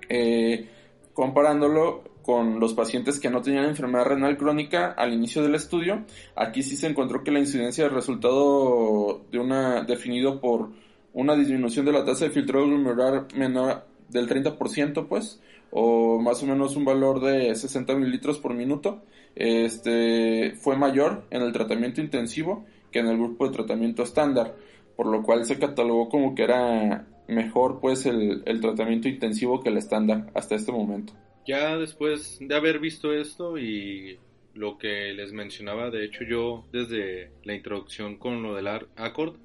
Eh, 0.08 0.68
comparándolo, 1.12 2.04
con 2.22 2.60
los 2.60 2.72
pacientes 2.74 3.18
que 3.18 3.30
no 3.30 3.42
tenían 3.42 3.64
enfermedad 3.64 4.06
renal 4.06 4.36
crónica 4.36 4.92
al 4.92 5.12
inicio 5.12 5.42
del 5.42 5.54
estudio. 5.54 6.04
Aquí 6.36 6.62
sí 6.62 6.76
se 6.76 6.86
encontró 6.86 7.22
que 7.22 7.32
la 7.32 7.40
incidencia 7.40 7.84
del 7.84 7.94
resultado 7.94 9.22
de 9.30 9.38
una 9.38 9.82
definido 9.82 10.40
por 10.40 10.70
una 11.12 11.36
disminución 11.36 11.86
de 11.86 11.92
la 11.92 12.04
tasa 12.04 12.24
de 12.24 12.30
filtrado 12.30 12.66
glomerular 12.66 13.26
menor 13.34 13.84
del 14.08 14.28
30%, 14.28 15.08
pues, 15.08 15.40
o 15.70 16.20
más 16.20 16.42
o 16.42 16.46
menos 16.46 16.76
un 16.76 16.84
valor 16.84 17.20
de 17.20 17.54
60 17.54 17.94
mililitros 17.94 18.38
por 18.38 18.54
minuto, 18.54 19.02
este, 19.34 20.52
fue 20.56 20.76
mayor 20.76 21.24
en 21.30 21.42
el 21.42 21.52
tratamiento 21.52 22.00
intensivo 22.00 22.66
que 22.90 22.98
en 22.98 23.06
el 23.06 23.16
grupo 23.16 23.46
de 23.46 23.54
tratamiento 23.54 24.02
estándar, 24.02 24.54
por 24.96 25.06
lo 25.06 25.22
cual 25.22 25.46
se 25.46 25.58
catalogó 25.58 26.08
como 26.10 26.34
que 26.34 26.42
era 26.42 27.06
mejor, 27.28 27.80
pues, 27.80 28.04
el, 28.06 28.42
el 28.44 28.60
tratamiento 28.60 29.08
intensivo 29.08 29.62
que 29.62 29.70
el 29.70 29.78
estándar 29.78 30.30
hasta 30.34 30.54
este 30.54 30.72
momento. 30.72 31.14
Ya 31.46 31.76
después 31.76 32.38
de 32.40 32.54
haber 32.54 32.78
visto 32.78 33.12
esto 33.12 33.58
y 33.58 34.18
lo 34.54 34.78
que 34.78 35.12
les 35.12 35.32
mencionaba, 35.32 35.90
de 35.90 36.04
hecho 36.04 36.24
yo 36.24 36.64
desde 36.72 37.30
la 37.44 37.54
introducción 37.54 38.16
con 38.16 38.42
lo 38.42 38.54
del 38.54 38.68
ACORD, 38.68 39.36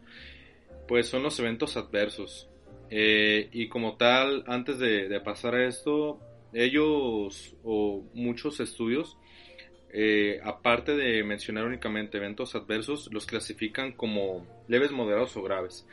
pues 0.87 1.07
son 1.07 1.23
los 1.23 1.39
eventos 1.39 1.77
adversos. 1.77 2.49
Eh, 2.89 3.49
y 3.51 3.67
como 3.67 3.97
tal, 3.97 4.43
antes 4.47 4.79
de, 4.79 5.19
pasar 5.21 5.55
a 5.55 5.67
esto, 5.67 6.19
ellos 6.53 7.55
o 7.63 8.05
muchos 8.13 8.59
estudios, 8.59 9.17
eh, 9.91 10.39
aparte 10.43 10.95
de 10.95 11.23
mencionar 11.23 11.65
únicamente 11.65 12.17
eventos 12.17 12.55
adversos, 12.55 13.09
los 13.11 13.25
clasifican 13.25 13.91
como 13.91 14.45
leves, 14.67 14.91
moderados 14.91 15.35
o 15.35 15.43
graves. 15.43 15.85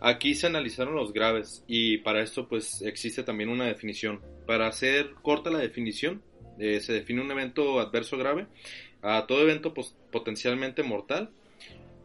Aquí 0.00 0.34
se 0.34 0.46
analizaron 0.46 0.94
los 0.94 1.12
graves 1.12 1.62
y 1.66 1.98
para 1.98 2.22
esto 2.22 2.48
pues 2.48 2.80
existe 2.80 3.22
también 3.22 3.50
una 3.50 3.66
definición. 3.66 4.20
Para 4.46 4.66
hacer 4.66 5.10
corta 5.22 5.50
la 5.50 5.58
definición, 5.58 6.22
eh, 6.58 6.80
se 6.80 6.94
define 6.94 7.20
un 7.20 7.30
evento 7.30 7.80
adverso 7.80 8.16
grave 8.16 8.46
a 9.02 9.26
todo 9.26 9.42
evento 9.42 9.74
potencialmente 10.10 10.82
mortal 10.82 11.30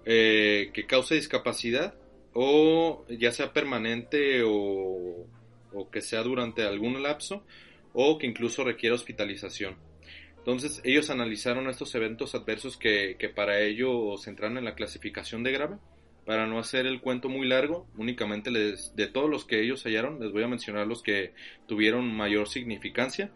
que 0.05 0.85
cause 0.87 1.15
discapacidad 1.15 1.95
o 2.35 3.05
ya 3.09 3.31
sea 3.31 3.53
permanente 3.53 4.43
o, 4.45 5.25
que 5.91 6.01
sea 6.01 6.21
durante 6.21 6.63
algún 6.63 7.01
lapso 7.01 7.43
o 7.93 8.17
que 8.17 8.27
incluso 8.27 8.63
requiera 8.63 8.95
hospitalización. 8.95 9.77
Entonces 10.37 10.81
ellos 10.83 11.09
analizaron 11.09 11.67
estos 11.69 11.95
eventos 11.95 12.35
adversos 12.35 12.77
que, 12.77 13.15
que 13.17 13.29
para 13.29 13.61
ello 13.61 14.15
se 14.17 14.29
entran 14.29 14.57
en 14.57 14.65
la 14.65 14.75
clasificación 14.75 15.43
de 15.43 15.51
grave 15.53 15.77
para 16.25 16.47
no 16.47 16.59
hacer 16.59 16.87
el 16.87 17.01
cuento 17.01 17.29
muy 17.29 17.47
largo, 17.47 17.87
únicamente 17.97 18.51
les, 18.51 18.95
de 18.95 19.07
todos 19.07 19.29
los 19.29 19.45
que 19.45 19.61
ellos 19.61 19.83
hallaron, 19.83 20.19
les 20.19 20.31
voy 20.31 20.43
a 20.43 20.47
mencionar 20.47 20.87
los 20.87 21.01
que 21.03 21.33
tuvieron 21.67 22.11
mayor 22.13 22.49
significancia. 22.49 23.31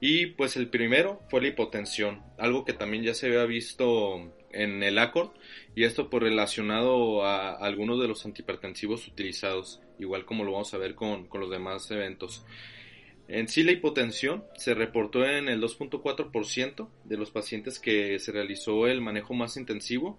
Y 0.00 0.26
pues 0.26 0.56
el 0.56 0.68
primero 0.68 1.20
fue 1.28 1.42
la 1.42 1.48
hipotensión, 1.48 2.22
algo 2.38 2.64
que 2.64 2.72
también 2.72 3.02
ya 3.02 3.14
se 3.14 3.26
había 3.26 3.44
visto 3.44 4.32
en 4.52 4.82
el 4.82 4.98
ACORD, 4.98 5.30
y 5.74 5.84
esto 5.84 6.10
por 6.10 6.22
relacionado 6.22 7.24
a 7.24 7.52
algunos 7.52 8.00
de 8.00 8.08
los 8.08 8.24
antihipertensivos 8.24 9.06
utilizados, 9.08 9.80
igual 9.98 10.24
como 10.24 10.44
lo 10.44 10.52
vamos 10.52 10.72
a 10.74 10.78
ver 10.78 10.94
con, 10.94 11.26
con 11.26 11.40
los 11.40 11.50
demás 11.50 11.90
eventos. 11.90 12.44
En 13.28 13.46
sí 13.48 13.62
la 13.62 13.72
hipotensión 13.72 14.44
se 14.56 14.74
reportó 14.74 15.24
en 15.24 15.48
el 15.48 15.62
2.4% 15.62 16.88
de 17.04 17.16
los 17.16 17.30
pacientes 17.30 17.78
que 17.78 18.18
se 18.18 18.32
realizó 18.32 18.88
el 18.88 19.00
manejo 19.00 19.34
más 19.34 19.56
intensivo 19.56 20.18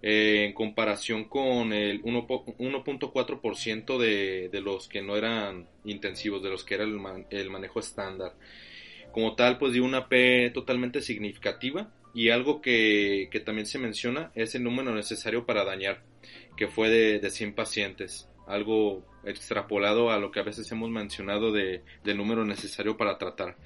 eh, 0.00 0.44
en 0.46 0.52
comparación 0.52 1.24
con 1.24 1.72
el 1.72 2.02
1.4% 2.02 3.98
de, 3.98 4.48
de 4.48 4.60
los 4.60 4.88
que 4.88 5.02
no 5.02 5.16
eran 5.16 5.66
intensivos, 5.84 6.42
de 6.42 6.50
los 6.50 6.62
que 6.62 6.74
era 6.74 6.84
el, 6.84 7.00
el 7.30 7.50
manejo 7.50 7.80
estándar. 7.80 8.34
Como 9.12 9.34
tal, 9.34 9.58
pues 9.58 9.72
dio 9.72 9.84
una 9.84 10.08
P 10.08 10.50
totalmente 10.50 11.00
significativa 11.00 11.92
y 12.14 12.30
algo 12.30 12.60
que, 12.60 13.28
que, 13.30 13.40
también 13.40 13.66
se 13.66 13.78
menciona 13.78 14.30
es 14.34 14.54
el 14.54 14.62
número 14.62 14.94
necesario 14.94 15.46
para 15.46 15.64
dañar, 15.64 16.02
que 16.56 16.68
fue 16.68 16.88
de, 16.90 17.18
de 17.18 17.30
100 17.30 17.54
pacientes, 17.54 18.28
algo 18.46 19.04
extrapolado 19.24 20.10
a 20.10 20.18
lo 20.18 20.30
que 20.30 20.40
a 20.40 20.44
veces 20.44 20.70
hemos 20.72 20.90
mencionado 20.90 21.52
de, 21.52 21.82
del 22.04 22.16
número 22.16 22.44
necesario 22.44 22.96
para 22.96 23.18
tratar. 23.18 23.56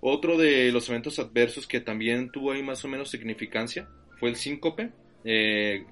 Otro 0.00 0.36
de 0.38 0.70
los 0.72 0.88
eventos 0.88 1.18
adversos 1.18 1.66
que 1.66 1.80
también 1.80 2.30
tuvo 2.30 2.52
ahí 2.52 2.62
más 2.62 2.84
o 2.84 2.88
menos 2.88 3.10
significancia 3.10 3.88
fue 4.18 4.28
el 4.30 4.36
síncope, 4.36 4.90
eh, 5.24 5.84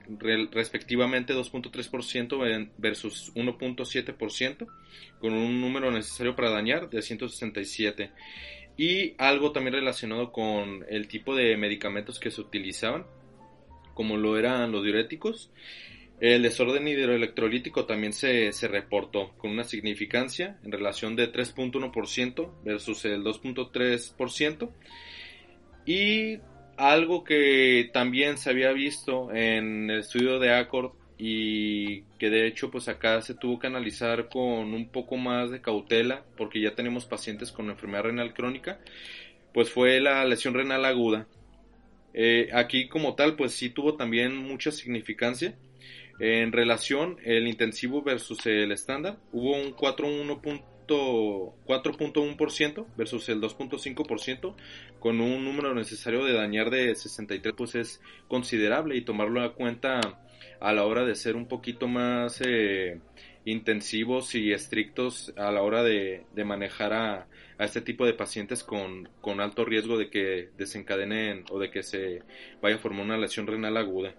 respectivamente 0.53 1.35
2.3% 1.35 2.71
versus 2.79 3.33
1.7%, 3.35 4.67
con 5.19 5.33
un 5.33 5.61
número 5.61 5.91
necesario 5.91 6.37
para 6.37 6.51
dañar 6.51 6.89
de 6.89 7.03
167. 7.03 8.13
Y 8.77 9.15
algo 9.19 9.53
también 9.53 9.75
relacionado 9.75 10.33
con 10.33 10.85
el 10.89 11.07
tipo 11.07 11.35
de 11.35 11.57
medicamentos 11.57 12.19
que 12.19 12.31
se 12.31 12.41
utilizaban, 12.41 13.07
como 13.95 14.17
lo 14.17 14.39
eran 14.39 14.73
los 14.73 14.83
diuréticos. 14.83 15.51
El 16.21 16.43
desorden 16.43 16.87
hidroelectrolítico 16.89 17.87
también 17.87 18.13
se, 18.13 18.53
se 18.53 18.69
reportó 18.69 19.33
con 19.37 19.51
una 19.51 19.65
significancia 19.65 20.59
en 20.65 20.73
relación 20.73 21.17
de 21.17 21.33
3.1% 21.33 22.51
versus 22.65 23.05
el 23.05 23.23
2.3%. 23.23 24.71
Y 25.87 26.39
algo 26.77 27.25
que 27.25 27.91
también 27.93 28.39
se 28.39 28.51
había 28.51 28.73
visto 28.73 29.33
en 29.33 29.91
el 29.91 30.01
estudio 30.01 30.39
de 30.39 30.55
Accord 30.55 30.93
y 31.17 32.03
que 32.19 32.31
de 32.31 32.47
hecho 32.47 32.71
pues 32.71 32.89
acá 32.89 33.23
se 33.23 33.35
tuvo 33.35 33.59
que 33.59 33.69
analizar 33.69 34.29
con 34.29 34.75
un 34.75 34.89
poco 34.89 35.17
más 35.17 35.51
de 35.51 35.61
cautela 35.61 36.25
porque 36.37 36.61
ya 36.61 36.75
tenemos 36.75 37.07
pacientes 37.07 37.53
con 37.53 37.71
enfermedad 37.71 38.05
renal 38.05 38.35
crónica 38.35 38.81
pues 39.53 39.71
fue 39.71 40.01
la 40.01 40.25
lesión 40.25 40.55
renal 40.55 40.85
aguda. 40.85 41.29
Eh, 42.13 42.49
aquí 42.53 42.89
como 42.89 43.15
tal 43.15 43.37
pues 43.37 43.53
sí 43.53 43.71
tuvo 43.71 43.95
también 43.95 44.37
mucha 44.37 44.73
significancia. 44.73 45.57
En 46.21 46.53
relación 46.53 47.19
el 47.25 47.49
intensivo 47.49 48.03
versus 48.03 48.47
el 48.47 48.73
estándar 48.73 49.19
hubo 49.33 49.57
un 49.57 49.75
4.1 49.75 50.63
4.1% 50.87 52.87
versus 52.97 53.29
el 53.31 53.41
2.5% 53.41 54.55
con 55.01 55.21
un 55.21 55.45
número 55.45 55.75
necesario 55.75 56.25
de 56.25 56.35
dañar 56.35 56.71
de 56.71 56.95
63 56.95 57.53
pues 57.57 57.75
es 57.75 58.01
considerable 58.29 58.97
y 58.97 59.03
tomarlo 59.03 59.43
a 59.43 59.55
cuenta 59.55 60.01
a 60.61 60.73
la 60.73 60.85
hora 60.85 61.05
de 61.05 61.15
ser 61.15 61.37
un 61.37 61.47
poquito 61.47 61.89
más 61.89 62.41
eh, 62.45 63.01
intensivos 63.45 64.35
y 64.35 64.53
estrictos 64.53 65.33
a 65.37 65.51
la 65.51 65.63
hora 65.63 65.83
de, 65.83 66.25
manejar 66.45 66.93
a, 66.93 67.27
a, 67.59 67.65
este 67.65 67.81
tipo 67.81 68.07
de 68.07 68.15
pacientes 68.15 68.65
con, 68.65 69.09
con 69.21 69.41
alto 69.41 69.65
riesgo 69.65 69.99
de 69.99 70.11
que 70.11 70.51
desencadenen 70.57 71.45
o 71.51 71.59
de 71.59 71.71
que 71.71 71.83
se 71.83 72.23
vaya 72.63 72.77
a 72.77 72.79
formar 72.79 73.05
una 73.05 73.19
lesión 73.19 73.47
renal 73.47 73.77
aguda. 73.77 74.15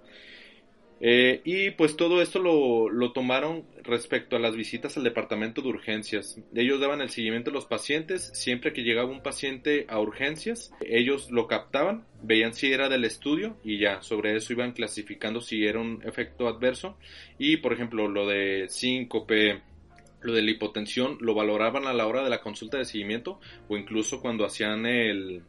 Eh, 1.02 1.42
y 1.44 1.72
pues 1.72 1.98
todo 1.98 2.22
esto 2.22 2.40
lo, 2.40 2.90
lo, 2.90 3.12
tomaron 3.12 3.66
respecto 3.84 4.38
a 4.38 4.40
las 4.40 4.56
visitas 4.56 4.96
al 4.96 5.04
departamento 5.04 5.62
de 5.62 5.68
urgencias. 5.68 6.40
Ellos 6.56 6.80
daban 6.80 7.02
el 7.02 7.10
seguimiento 7.10 7.50
a 7.50 7.54
los 7.54 7.66
pacientes. 7.66 8.32
Siempre 8.34 8.72
que 8.72 8.84
llegaba 8.84 9.10
un 9.10 9.22
paciente 9.22 9.86
a 9.90 10.00
urgencias, 10.00 10.72
ellos 10.82 11.30
lo 11.32 11.48
captaban, 11.48 12.06
veían 12.24 12.54
si 12.54 12.72
era 12.72 12.88
del 12.88 13.04
estudio 13.04 13.58
y 13.64 13.78
ya 13.80 14.02
sobre 14.02 14.36
eso 14.36 14.54
iban 14.54 14.72
clasificando 14.72 15.42
si 15.42 15.66
era 15.66 15.80
un 15.80 16.02
efecto 16.06 16.48
adverso. 16.48 16.98
Y 17.38 17.58
por 17.58 17.74
ejemplo, 17.74 18.08
lo 18.08 18.26
de 18.26 18.68
síncope, 18.70 19.62
lo 20.22 20.34
de 20.34 20.42
la 20.42 20.52
hipotensión, 20.52 21.18
lo 21.20 21.34
valoraban 21.34 21.88
a 21.88 21.94
la 21.94 22.08
hora 22.08 22.24
de 22.24 22.30
la 22.30 22.42
consulta 22.42 22.78
de 22.78 22.86
seguimiento 22.86 23.40
o 23.68 23.78
incluso 23.78 24.22
cuando 24.22 24.46
hacían 24.46 24.86
el, 24.86 25.44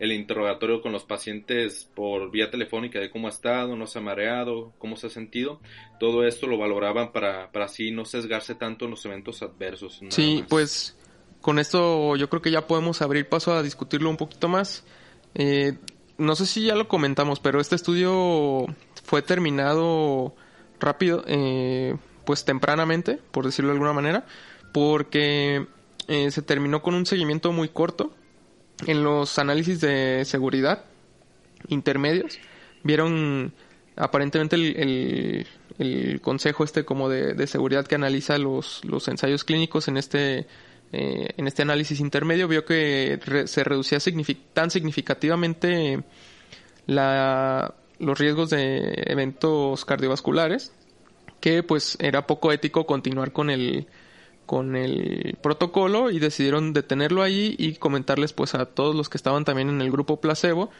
el 0.00 0.12
interrogatorio 0.12 0.80
con 0.80 0.92
los 0.92 1.04
pacientes 1.04 1.88
por 1.94 2.30
vía 2.30 2.50
telefónica 2.50 2.98
de 2.98 3.10
cómo 3.10 3.28
ha 3.28 3.30
estado, 3.30 3.76
no 3.76 3.86
se 3.86 3.98
ha 3.98 4.02
mareado, 4.02 4.72
cómo 4.78 4.96
se 4.96 5.08
ha 5.08 5.10
sentido. 5.10 5.60
Todo 6.00 6.26
esto 6.26 6.46
lo 6.46 6.56
valoraban 6.56 7.12
para, 7.12 7.52
para 7.52 7.66
así 7.66 7.90
no 7.90 8.06
sesgarse 8.06 8.54
tanto 8.54 8.86
en 8.86 8.92
los 8.92 9.04
eventos 9.04 9.42
adversos. 9.42 10.00
Sí, 10.08 10.42
pues 10.48 10.96
con 11.42 11.58
esto 11.58 12.16
yo 12.16 12.30
creo 12.30 12.40
que 12.40 12.50
ya 12.50 12.66
podemos 12.66 13.02
abrir 13.02 13.28
paso 13.28 13.52
a 13.52 13.62
discutirlo 13.62 14.08
un 14.08 14.16
poquito 14.16 14.48
más. 14.48 14.84
Eh, 15.34 15.74
no 16.16 16.34
sé 16.34 16.46
si 16.46 16.64
ya 16.64 16.74
lo 16.74 16.88
comentamos, 16.88 17.38
pero 17.38 17.60
este 17.60 17.76
estudio 17.76 18.64
fue 19.04 19.20
terminado 19.20 20.34
rápido, 20.80 21.24
eh, 21.26 21.94
pues 22.24 22.46
tempranamente, 22.46 23.18
por 23.32 23.44
decirlo 23.44 23.68
de 23.68 23.74
alguna 23.74 23.92
manera, 23.92 24.24
porque 24.72 25.66
eh, 26.08 26.30
se 26.30 26.40
terminó 26.40 26.80
con 26.80 26.94
un 26.94 27.04
seguimiento 27.04 27.52
muy 27.52 27.68
corto 27.68 28.14
en 28.86 29.04
los 29.04 29.38
análisis 29.38 29.80
de 29.80 30.24
seguridad 30.24 30.84
intermedios 31.68 32.38
vieron 32.82 33.52
aparentemente 33.96 34.56
el, 34.56 35.46
el, 35.78 36.20
consejo 36.20 36.64
este 36.64 36.84
como 36.84 37.08
de, 37.08 37.46
seguridad 37.46 37.86
que 37.86 37.96
analiza 37.96 38.38
los, 38.38 38.84
los 38.84 39.06
ensayos 39.08 39.44
clínicos 39.44 39.88
en 39.88 39.96
este 39.96 40.46
eh, 40.92 41.28
en 41.36 41.46
este 41.46 41.62
análisis 41.62 42.00
intermedio 42.00 42.48
vio 42.48 42.64
que 42.64 43.20
se 43.46 43.62
reducía 43.62 43.98
tan 44.52 44.70
significativamente 44.70 46.02
la, 46.86 47.74
los 47.98 48.18
riesgos 48.18 48.50
de 48.50 49.04
eventos 49.06 49.84
cardiovasculares 49.84 50.72
que 51.40 51.62
pues 51.62 51.96
era 52.00 52.26
poco 52.26 52.52
ético 52.52 52.86
continuar 52.86 53.32
con 53.32 53.50
el 53.50 53.86
con 54.50 54.74
el 54.74 55.38
protocolo 55.40 56.10
y 56.10 56.18
decidieron 56.18 56.72
detenerlo 56.72 57.22
ahí 57.22 57.54
y 57.56 57.76
comentarles 57.76 58.32
pues 58.32 58.56
a 58.56 58.66
todos 58.66 58.96
los 58.96 59.08
que 59.08 59.16
estaban 59.16 59.44
también 59.44 59.68
en 59.68 59.80
el 59.80 59.92
grupo 59.92 60.20
placebo 60.20 60.70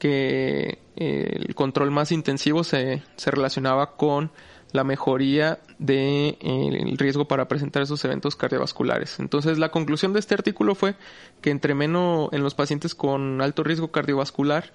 que 0.00 0.80
eh, 0.96 1.36
el 1.46 1.54
control 1.54 1.92
más 1.92 2.10
intensivo 2.10 2.64
se, 2.64 3.04
se 3.14 3.30
relacionaba 3.30 3.94
con 3.94 4.32
la 4.72 4.82
mejoría 4.82 5.60
del 5.78 6.38
de, 6.40 6.94
riesgo 6.98 7.28
para 7.28 7.46
presentar 7.46 7.84
esos 7.84 8.04
eventos 8.04 8.34
cardiovasculares. 8.34 9.20
Entonces, 9.20 9.58
la 9.58 9.70
conclusión 9.70 10.12
de 10.12 10.18
este 10.18 10.34
artículo 10.34 10.74
fue 10.74 10.96
que 11.40 11.50
entre 11.50 11.76
menos 11.76 12.30
en 12.32 12.42
los 12.42 12.56
pacientes 12.56 12.96
con 12.96 13.40
alto 13.42 13.62
riesgo 13.62 13.92
cardiovascular 13.92 14.72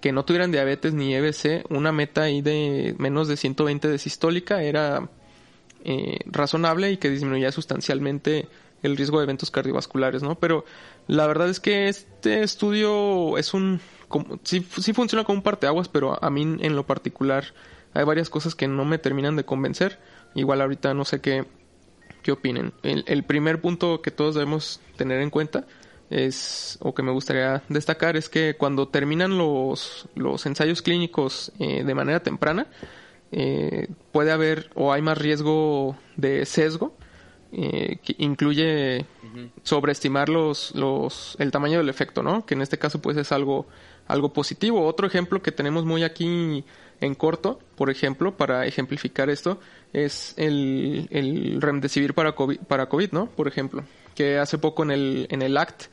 que 0.00 0.12
no 0.12 0.24
tuvieran 0.24 0.52
diabetes 0.52 0.94
ni 0.94 1.12
EBC, 1.12 1.64
una 1.70 1.90
meta 1.90 2.22
ahí 2.22 2.40
de 2.40 2.94
menos 2.98 3.26
de 3.26 3.36
120 3.36 3.88
de 3.88 3.98
sistólica 3.98 4.62
era 4.62 5.08
eh, 5.88 6.18
razonable 6.26 6.90
y 6.90 6.96
que 6.96 7.08
disminuía 7.08 7.52
sustancialmente 7.52 8.48
el 8.82 8.96
riesgo 8.96 9.18
de 9.18 9.24
eventos 9.24 9.52
cardiovasculares, 9.52 10.20
¿no? 10.20 10.34
Pero 10.34 10.64
la 11.06 11.28
verdad 11.28 11.48
es 11.48 11.60
que 11.60 11.88
este 11.88 12.42
estudio 12.42 13.38
es 13.38 13.54
un... 13.54 13.80
sí, 14.42 14.66
sí 14.80 14.92
funciona 14.92 15.22
como 15.22 15.38
un 15.38 15.42
parteaguas, 15.44 15.88
pero 15.88 16.22
a 16.22 16.28
mí 16.28 16.42
en 16.42 16.74
lo 16.74 16.84
particular 16.84 17.54
hay 17.94 18.04
varias 18.04 18.28
cosas 18.30 18.56
que 18.56 18.66
no 18.66 18.84
me 18.84 18.98
terminan 18.98 19.36
de 19.36 19.44
convencer. 19.44 20.00
Igual 20.34 20.60
ahorita 20.60 20.92
no 20.92 21.04
sé 21.04 21.20
qué, 21.20 21.44
qué 22.24 22.32
opinen. 22.32 22.72
El, 22.82 23.22
primer 23.22 23.60
punto 23.60 24.02
que 24.02 24.10
todos 24.10 24.34
debemos 24.34 24.80
tener 24.96 25.20
en 25.20 25.30
cuenta 25.30 25.68
es, 26.10 26.78
o 26.80 26.96
que 26.96 27.04
me 27.04 27.12
gustaría 27.12 27.62
destacar, 27.68 28.16
es 28.16 28.28
que 28.28 28.56
cuando 28.58 28.88
terminan 28.88 29.38
los, 29.38 30.08
los 30.16 30.46
ensayos 30.46 30.82
clínicos 30.82 31.52
eh, 31.60 31.84
de 31.84 31.94
manera 31.94 32.24
temprana, 32.24 32.66
eh, 33.32 33.88
puede 34.12 34.32
haber 34.32 34.70
o 34.74 34.92
hay 34.92 35.02
más 35.02 35.18
riesgo 35.18 35.96
de 36.16 36.44
sesgo, 36.46 36.94
eh, 37.52 37.98
que 38.02 38.14
incluye 38.18 39.06
sobreestimar 39.62 40.28
los, 40.28 40.74
los, 40.74 41.36
el 41.38 41.50
tamaño 41.50 41.78
del 41.78 41.88
efecto, 41.88 42.22
¿no? 42.22 42.44
Que 42.44 42.54
en 42.54 42.62
este 42.62 42.78
caso 42.78 43.00
pues 43.00 43.16
es 43.16 43.32
algo, 43.32 43.66
algo 44.06 44.32
positivo. 44.32 44.84
Otro 44.84 45.06
ejemplo 45.06 45.42
que 45.42 45.52
tenemos 45.52 45.84
muy 45.84 46.02
aquí 46.02 46.64
en 47.00 47.14
corto, 47.14 47.60
por 47.76 47.90
ejemplo, 47.90 48.36
para 48.36 48.66
ejemplificar 48.66 49.30
esto, 49.30 49.60
es 49.92 50.34
el, 50.36 51.08
el 51.10 51.60
remdesivir 51.60 52.14
para 52.14 52.32
COVID, 52.32 52.60
para 52.60 52.88
COVID, 52.88 53.12
¿no? 53.12 53.26
Por 53.26 53.48
ejemplo, 53.48 53.84
que 54.14 54.38
hace 54.38 54.58
poco 54.58 54.82
en 54.82 54.90
el, 54.90 55.26
en 55.30 55.42
el 55.42 55.56
ACT 55.56 55.84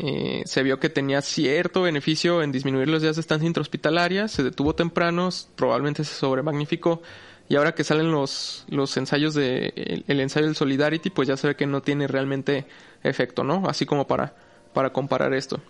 eh, 0.00 0.42
se 0.44 0.62
vio 0.62 0.78
que 0.78 0.88
tenía 0.88 1.22
cierto 1.22 1.82
beneficio 1.82 2.42
en 2.42 2.52
disminuir 2.52 2.88
los 2.88 3.02
días 3.02 3.16
de 3.16 3.20
estancia 3.20 3.46
intrahospitalaria, 3.46 4.28
se 4.28 4.42
detuvo 4.42 4.74
temprano, 4.74 5.28
probablemente 5.56 6.04
se 6.04 6.14
sobremagnificó, 6.14 7.02
y 7.48 7.56
ahora 7.56 7.74
que 7.74 7.82
salen 7.82 8.10
los, 8.10 8.64
los 8.68 8.96
ensayos 8.96 9.34
de, 9.34 10.04
el, 10.06 10.20
ensayo 10.20 10.46
del 10.46 10.54
Solidarity, 10.54 11.10
pues 11.10 11.26
ya 11.26 11.36
se 11.36 11.48
ve 11.48 11.56
que 11.56 11.66
no 11.66 11.82
tiene 11.82 12.06
realmente 12.06 12.66
efecto, 13.02 13.42
¿no? 13.42 13.64
Así 13.68 13.86
como 13.86 14.06
para, 14.06 14.36
para 14.72 14.92
comparar 14.92 15.34
esto. 15.34 15.60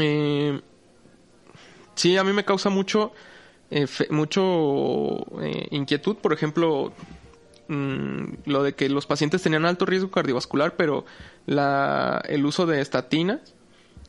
Eh, 0.00 0.60
sí, 1.94 2.16
a 2.16 2.24
mí 2.24 2.32
me 2.32 2.44
causa 2.44 2.70
mucho 2.70 3.12
eh, 3.68 3.86
mucho 4.10 5.26
eh, 5.42 5.66
inquietud, 5.72 6.16
por 6.16 6.32
ejemplo, 6.32 6.92
mm, 7.68 8.24
lo 8.46 8.62
de 8.62 8.74
que 8.74 8.88
los 8.88 9.06
pacientes 9.06 9.42
tenían 9.42 9.64
alto 9.64 9.86
riesgo 9.86 10.10
cardiovascular, 10.10 10.76
pero 10.76 11.04
la, 11.46 12.22
el 12.28 12.44
uso 12.44 12.66
de 12.66 12.80
estatinas 12.80 13.54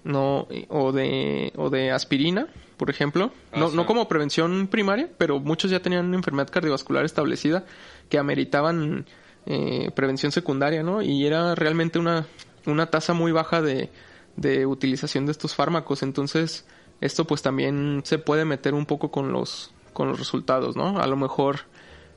no, 0.03 0.47
o, 0.69 0.91
de, 0.91 1.51
o 1.55 1.69
de 1.69 1.91
aspirina, 1.91 2.47
por 2.77 2.89
ejemplo, 2.89 3.31
ah, 3.51 3.59
no, 3.59 3.71
no 3.71 3.85
como 3.85 4.07
prevención 4.07 4.67
primaria, 4.67 5.09
pero 5.17 5.39
muchos 5.39 5.71
ya 5.71 5.81
tenían 5.81 6.05
una 6.05 6.17
enfermedad 6.17 6.49
cardiovascular 6.49 7.03
establecida 7.03 7.65
que 8.09 8.17
ameritaban 8.17 9.05
eh, 9.45 9.91
prevención 9.95 10.31
secundaria, 10.31 10.83
¿no? 10.83 11.01
Y 11.01 11.25
era 11.25 11.55
realmente 11.55 11.99
una, 11.99 12.27
una 12.65 12.89
tasa 12.89 13.13
muy 13.13 13.31
baja 13.31 13.61
de, 13.61 13.89
de 14.35 14.65
utilización 14.65 15.25
de 15.25 15.31
estos 15.31 15.55
fármacos. 15.55 16.03
Entonces, 16.03 16.65
esto 17.01 17.25
pues 17.25 17.41
también 17.41 18.01
se 18.03 18.19
puede 18.19 18.45
meter 18.45 18.73
un 18.73 18.85
poco 18.85 19.11
con 19.11 19.31
los, 19.31 19.71
con 19.93 20.09
los 20.09 20.19
resultados, 20.19 20.75
¿no? 20.75 20.99
A 20.99 21.07
lo 21.07 21.17
mejor, 21.17 21.61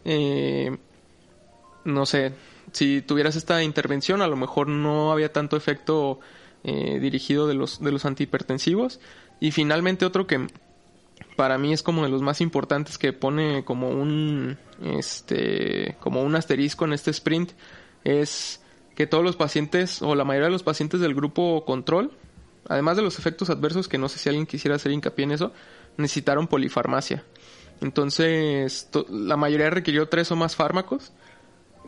eh, 0.04 0.78
no 1.84 2.06
sé, 2.06 2.32
si 2.72 3.02
tuvieras 3.02 3.36
esta 3.36 3.62
intervención, 3.62 4.22
a 4.22 4.28
lo 4.28 4.36
mejor 4.36 4.68
no 4.68 5.12
había 5.12 5.32
tanto 5.32 5.56
efecto 5.56 6.20
eh, 6.64 6.98
dirigido 7.00 7.46
de 7.46 7.54
los, 7.54 7.80
de 7.80 7.92
los 7.92 8.04
antihipertensivos. 8.04 9.00
Y 9.40 9.52
finalmente 9.52 10.04
otro 10.04 10.26
que 10.26 10.46
para 11.36 11.58
mí 11.58 11.72
es 11.72 11.82
como 11.82 12.02
de 12.02 12.08
los 12.08 12.22
más 12.22 12.40
importantes 12.40 12.98
que 12.98 13.12
pone 13.12 13.64
como 13.64 13.88
un, 13.88 14.58
este, 14.82 15.96
como 16.00 16.22
un 16.22 16.36
asterisco 16.36 16.84
en 16.84 16.92
este 16.92 17.10
sprint 17.10 17.52
es 18.04 18.60
que 18.94 19.06
todos 19.06 19.24
los 19.24 19.36
pacientes 19.36 20.02
o 20.02 20.14
la 20.14 20.24
mayoría 20.24 20.46
de 20.46 20.52
los 20.52 20.62
pacientes 20.62 21.00
del 21.00 21.14
grupo 21.14 21.64
control 21.64 22.12
además 22.68 22.96
de 22.96 23.02
los 23.02 23.18
efectos 23.18 23.50
adversos, 23.50 23.88
que 23.88 23.98
no 23.98 24.08
sé 24.08 24.18
si 24.18 24.28
alguien 24.28 24.46
quisiera 24.46 24.76
hacer 24.76 24.92
hincapié 24.92 25.24
en 25.24 25.32
eso, 25.32 25.52
necesitaron 25.96 26.46
polifarmacia. 26.46 27.24
Entonces, 27.80 28.88
la 29.08 29.36
mayoría 29.36 29.70
requirió 29.70 30.08
tres 30.08 30.30
o 30.30 30.36
más 30.36 30.54
fármacos. 30.54 31.12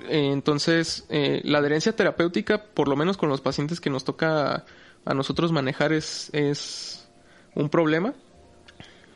Eh, 0.08 0.30
entonces, 0.32 1.06
eh, 1.08 1.40
la 1.44 1.58
adherencia 1.58 1.94
terapéutica, 1.94 2.62
por 2.62 2.88
lo 2.88 2.96
menos 2.96 3.16
con 3.16 3.28
los 3.28 3.40
pacientes 3.40 3.80
que 3.80 3.90
nos 3.90 4.04
toca 4.04 4.64
a 5.04 5.14
nosotros 5.14 5.52
manejar, 5.52 5.92
es, 5.92 6.30
es 6.32 7.08
un 7.54 7.68
problema. 7.68 8.14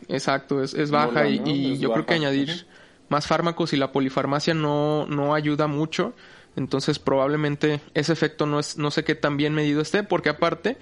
Exacto, 0.09 0.63
es, 0.63 0.91
baja 0.91 1.29
y, 1.29 1.79
yo 1.79 1.93
creo 1.93 2.07
que 2.07 2.15
añadir 2.15 2.67
más 3.09 3.27
fármacos 3.27 3.73
y 3.73 3.77
la 3.77 3.93
polifarmacia 3.93 4.55
no, 4.55 5.07
no 5.07 5.35
ayuda 5.35 5.67
mucho. 5.67 6.15
Entonces, 6.55 6.99
probablemente 6.99 7.81
ese 7.95 8.13
efecto 8.13 8.47
no, 8.47 8.59
es, 8.59 8.79
no 8.79 8.91
sé 8.91 9.05
qué 9.05 9.15
tan 9.15 9.37
bien 9.37 9.55
medido 9.55 9.81
esté, 9.83 10.03
porque 10.03 10.31
aparte, 10.31 10.79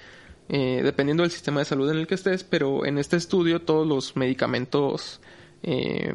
eh, 0.49 0.81
dependiendo 0.85 1.23
del 1.23 1.33
sistema 1.33 1.61
de 1.61 1.65
salud 1.65 1.91
en 1.91 1.99
el 1.99 2.07
que 2.07 2.15
estés, 2.15 2.45
pero 2.45 2.87
en 2.87 2.99
este 2.99 3.17
estudio 3.17 3.63
todos 3.63 3.87
los 3.87 4.17
medicamentos 4.17 5.21
eh, 5.63 6.15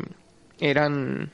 eran 0.59 1.31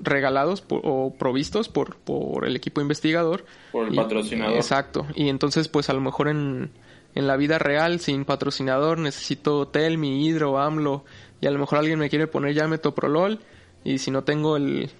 regalados 0.00 0.64
o 0.68 1.14
provistos 1.18 1.68
por, 1.68 1.96
por 1.96 2.46
el 2.46 2.56
equipo 2.56 2.80
investigador. 2.80 3.44
Por 3.72 3.88
el 3.88 3.94
patrocinador. 3.94 4.56
Exacto. 4.56 5.06
Y 5.14 5.28
entonces, 5.28 5.68
pues 5.68 5.90
a 5.90 5.92
lo 5.92 6.00
mejor 6.00 6.28
en, 6.28 6.70
en 7.14 7.26
la 7.26 7.36
vida 7.36 7.58
real, 7.58 8.00
sin 8.00 8.24
patrocinador, 8.24 8.98
necesito 8.98 9.68
Telmi, 9.68 10.26
Hidro, 10.26 10.58
AMLO, 10.58 11.04
y 11.40 11.46
a 11.46 11.50
lo 11.50 11.58
mejor 11.58 11.78
alguien 11.78 11.98
me 11.98 12.08
quiere 12.08 12.26
poner 12.26 12.54
ya 12.54 12.68
metoprolol, 12.68 13.40
y 13.84 13.98
si 13.98 14.10
no 14.10 14.24
tengo 14.24 14.56
el 14.56 14.90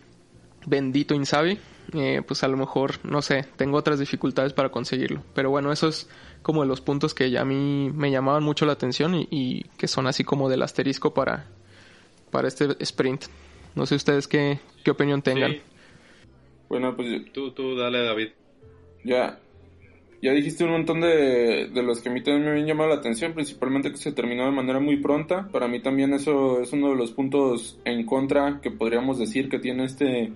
bendito 0.66 1.14
Insabi, 1.14 1.58
eh, 1.94 2.22
pues 2.26 2.42
a 2.44 2.48
lo 2.48 2.56
mejor, 2.56 2.94
no 3.02 3.22
sé, 3.22 3.46
tengo 3.56 3.78
otras 3.78 3.98
dificultades 3.98 4.52
para 4.52 4.70
conseguirlo. 4.70 5.22
Pero 5.34 5.50
bueno, 5.50 5.72
eso 5.72 5.88
es 5.88 6.08
como 6.42 6.62
de 6.62 6.68
los 6.68 6.80
puntos 6.80 7.14
que 7.14 7.30
ya 7.30 7.42
a 7.42 7.44
mí 7.44 7.90
me 7.94 8.11
llamaban 8.11 8.42
mucho 8.42 8.66
la 8.66 8.72
atención 8.72 9.14
y, 9.14 9.64
que 9.76 9.88
son 9.88 10.06
así 10.06 10.24
como 10.24 10.48
del 10.48 10.62
asterisco 10.62 11.14
para, 11.14 11.46
para 12.30 12.48
este 12.48 12.76
sprint. 12.80 13.24
No 13.78 13.86
sé 13.86 13.94
ustedes 13.94 14.26
qué, 14.26 14.58
qué 14.82 14.90
opinión 14.90 15.22
tengan. 15.22 15.54
Bueno, 16.68 16.96
pues 16.96 17.32
tú, 17.32 17.52
tú 17.52 17.76
dale, 17.76 18.02
David. 18.02 18.30
Ya, 19.04 19.38
ya 20.20 20.32
dijiste 20.32 20.64
un 20.64 20.72
montón 20.72 21.00
de, 21.00 21.68
de 21.68 21.82
los 21.84 22.00
que 22.00 22.08
a 22.08 22.12
mí 22.12 22.20
también 22.20 22.44
me 22.44 22.50
habían 22.50 22.66
llamado 22.66 22.88
la 22.90 22.96
atención, 22.96 23.34
principalmente 23.34 23.92
que 23.92 23.96
se 23.96 24.10
terminó 24.10 24.46
de 24.46 24.50
manera 24.50 24.80
muy 24.80 24.96
pronta. 24.96 25.48
Para 25.52 25.68
mí 25.68 25.80
también 25.80 26.12
eso 26.12 26.60
es 26.60 26.72
uno 26.72 26.90
de 26.90 26.96
los 26.96 27.12
puntos 27.12 27.78
en 27.84 28.04
contra 28.04 28.60
que 28.60 28.72
podríamos 28.72 29.16
decir 29.16 29.48
que 29.48 29.60
tiene 29.60 29.84
este 29.84 30.32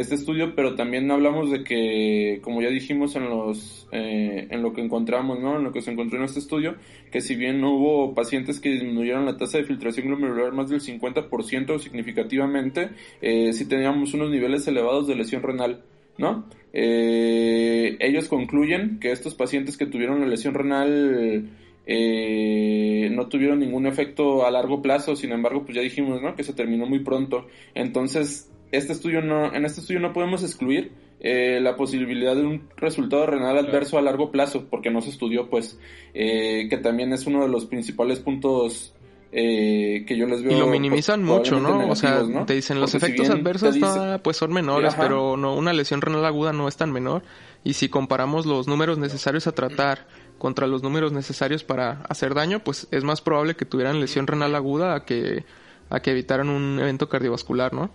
este 0.00 0.14
estudio, 0.14 0.54
pero 0.54 0.74
también 0.74 1.10
hablamos 1.10 1.50
de 1.50 1.64
que, 1.64 2.40
como 2.42 2.62
ya 2.62 2.68
dijimos 2.68 3.16
en 3.16 3.28
los, 3.28 3.88
eh, 3.92 4.48
en 4.50 4.62
lo 4.62 4.72
que 4.72 4.82
encontramos, 4.82 5.40
¿no? 5.40 5.56
En 5.56 5.64
lo 5.64 5.72
que 5.72 5.82
se 5.82 5.90
encontró 5.90 6.18
en 6.18 6.24
este 6.24 6.38
estudio, 6.38 6.76
que 7.10 7.20
si 7.20 7.36
bien 7.36 7.60
no 7.60 7.72
hubo 7.72 8.14
pacientes 8.14 8.60
que 8.60 8.70
disminuyeron 8.70 9.24
la 9.24 9.36
tasa 9.36 9.58
de 9.58 9.64
filtración 9.64 10.06
glomerular 10.06 10.52
más 10.52 10.68
del 10.68 10.80
50% 10.80 11.78
significativamente, 11.78 12.90
eh, 13.20 13.52
sí 13.52 13.68
teníamos 13.68 14.14
unos 14.14 14.30
niveles 14.30 14.66
elevados 14.68 15.06
de 15.06 15.16
lesión 15.16 15.42
renal, 15.42 15.82
¿no? 16.18 16.46
Eh, 16.72 17.96
ellos 18.00 18.28
concluyen 18.28 18.98
que 19.00 19.12
estos 19.12 19.34
pacientes 19.34 19.76
que 19.76 19.86
tuvieron 19.86 20.20
la 20.20 20.26
lesión 20.26 20.54
renal 20.54 21.48
eh, 21.86 23.08
no 23.12 23.28
tuvieron 23.28 23.60
ningún 23.60 23.86
efecto 23.86 24.44
a 24.44 24.50
largo 24.50 24.82
plazo, 24.82 25.14
sin 25.14 25.30
embargo, 25.30 25.64
pues 25.64 25.76
ya 25.76 25.82
dijimos, 25.82 26.20
¿no? 26.20 26.34
Que 26.34 26.42
se 26.42 26.52
terminó 26.52 26.86
muy 26.86 27.00
pronto. 27.00 27.46
Entonces, 27.74 28.50
este 28.72 28.92
estudio 28.92 29.22
no, 29.22 29.52
en 29.54 29.64
este 29.64 29.80
estudio 29.80 30.00
no 30.00 30.12
podemos 30.12 30.42
excluir 30.42 30.92
eh, 31.18 31.60
la 31.62 31.76
posibilidad 31.76 32.36
de 32.36 32.42
un 32.42 32.68
resultado 32.76 33.26
renal 33.26 33.56
adverso 33.56 33.96
a 33.96 34.02
largo 34.02 34.30
plazo, 34.30 34.66
porque 34.68 34.90
no 34.90 35.00
se 35.00 35.10
estudió, 35.10 35.48
pues, 35.48 35.78
eh, 36.12 36.66
que 36.68 36.76
también 36.76 37.12
es 37.12 37.26
uno 37.26 37.42
de 37.42 37.48
los 37.48 37.64
principales 37.64 38.20
puntos 38.20 38.94
eh, 39.32 40.04
que 40.06 40.16
yo 40.16 40.26
les 40.26 40.42
veo. 40.42 40.52
Y 40.52 40.60
lo 40.60 40.66
minimizan 40.66 41.24
mucho, 41.24 41.58
¿no? 41.58 41.88
O 41.88 41.96
sea, 41.96 42.22
te 42.46 42.54
dicen 42.54 42.80
los 42.80 42.94
efectos 42.94 43.30
adversos 43.30 43.76
pues 44.22 44.36
son 44.36 44.52
menores, 44.52 44.94
pero 44.94 45.36
no, 45.36 45.54
una 45.54 45.72
lesión 45.72 46.00
renal 46.00 46.24
aguda 46.24 46.52
no 46.52 46.68
es 46.68 46.76
tan 46.76 46.92
menor. 46.92 47.22
Y 47.64 47.72
si 47.72 47.88
comparamos 47.88 48.46
los 48.46 48.68
números 48.68 48.98
necesarios 48.98 49.46
a 49.46 49.52
tratar 49.52 50.06
contra 50.38 50.66
los 50.66 50.82
números 50.82 51.12
necesarios 51.12 51.64
para 51.64 52.02
hacer 52.08 52.34
daño, 52.34 52.62
pues 52.62 52.88
es 52.90 53.04
más 53.04 53.20
probable 53.20 53.56
que 53.56 53.64
tuvieran 53.64 54.00
lesión 54.00 54.26
renal 54.26 54.54
aguda 54.54 54.94
a 54.94 55.04
que, 55.04 55.44
a 55.90 56.00
que 56.00 56.10
evitaran 56.12 56.48
un 56.48 56.78
evento 56.78 57.08
cardiovascular, 57.08 57.72
¿no? 57.72 57.90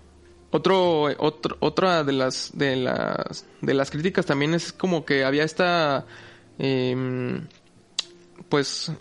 Otro, 0.52 1.08
otra 1.60 2.04
de 2.04 2.12
las, 2.12 2.52
de 2.54 2.76
las, 2.76 3.46
de 3.62 3.74
las 3.74 3.90
críticas 3.90 4.26
también 4.26 4.54
es 4.54 4.74
como 4.74 5.06
que 5.06 5.24
había 5.24 5.46
esta, 5.46 6.06
em, 6.60 7.48
pues, 8.50 8.92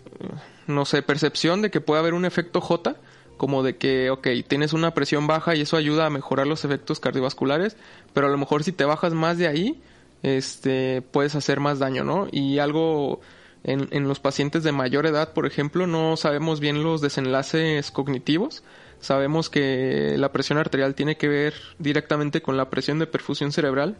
no 0.67 0.85
sé, 0.85 1.01
percepción 1.01 1.61
de 1.61 1.69
que 1.69 1.81
puede 1.81 1.99
haber 1.99 2.13
un 2.13 2.23
efecto 2.23 2.61
J, 2.61 2.95
como 3.35 3.63
de 3.63 3.75
que, 3.75 4.09
ok, 4.11 4.27
tienes 4.47 4.71
una 4.71 4.93
presión 4.93 5.27
baja 5.27 5.53
y 5.55 5.61
eso 5.61 5.75
ayuda 5.75 6.05
a 6.05 6.09
mejorar 6.09 6.47
los 6.47 6.63
efectos 6.63 7.01
cardiovasculares, 7.01 7.75
pero 8.13 8.27
a 8.27 8.29
lo 8.29 8.37
mejor 8.37 8.63
si 8.63 8.71
te 8.71 8.85
bajas 8.85 9.13
más 9.13 9.37
de 9.37 9.47
ahí, 9.47 9.81
este, 10.23 11.01
puedes 11.01 11.35
hacer 11.35 11.59
más 11.59 11.79
daño, 11.79 12.05
¿no? 12.05 12.27
Y 12.31 12.59
algo 12.59 13.19
en, 13.63 13.89
en 13.91 14.07
los 14.07 14.19
pacientes 14.21 14.63
de 14.63 14.71
mayor 14.71 15.05
edad, 15.05 15.33
por 15.33 15.45
ejemplo, 15.45 15.85
no 15.85 16.15
sabemos 16.15 16.61
bien 16.61 16.81
los 16.81 17.01
desenlaces 17.01 17.91
cognitivos, 17.91 18.63
Sabemos 19.01 19.49
que 19.49 20.15
la 20.17 20.31
presión 20.31 20.59
arterial 20.59 20.93
tiene 20.93 21.17
que 21.17 21.27
ver 21.27 21.55
directamente 21.79 22.41
con 22.41 22.55
la 22.55 22.69
presión 22.69 22.99
de 22.99 23.07
perfusión 23.07 23.51
cerebral 23.51 23.97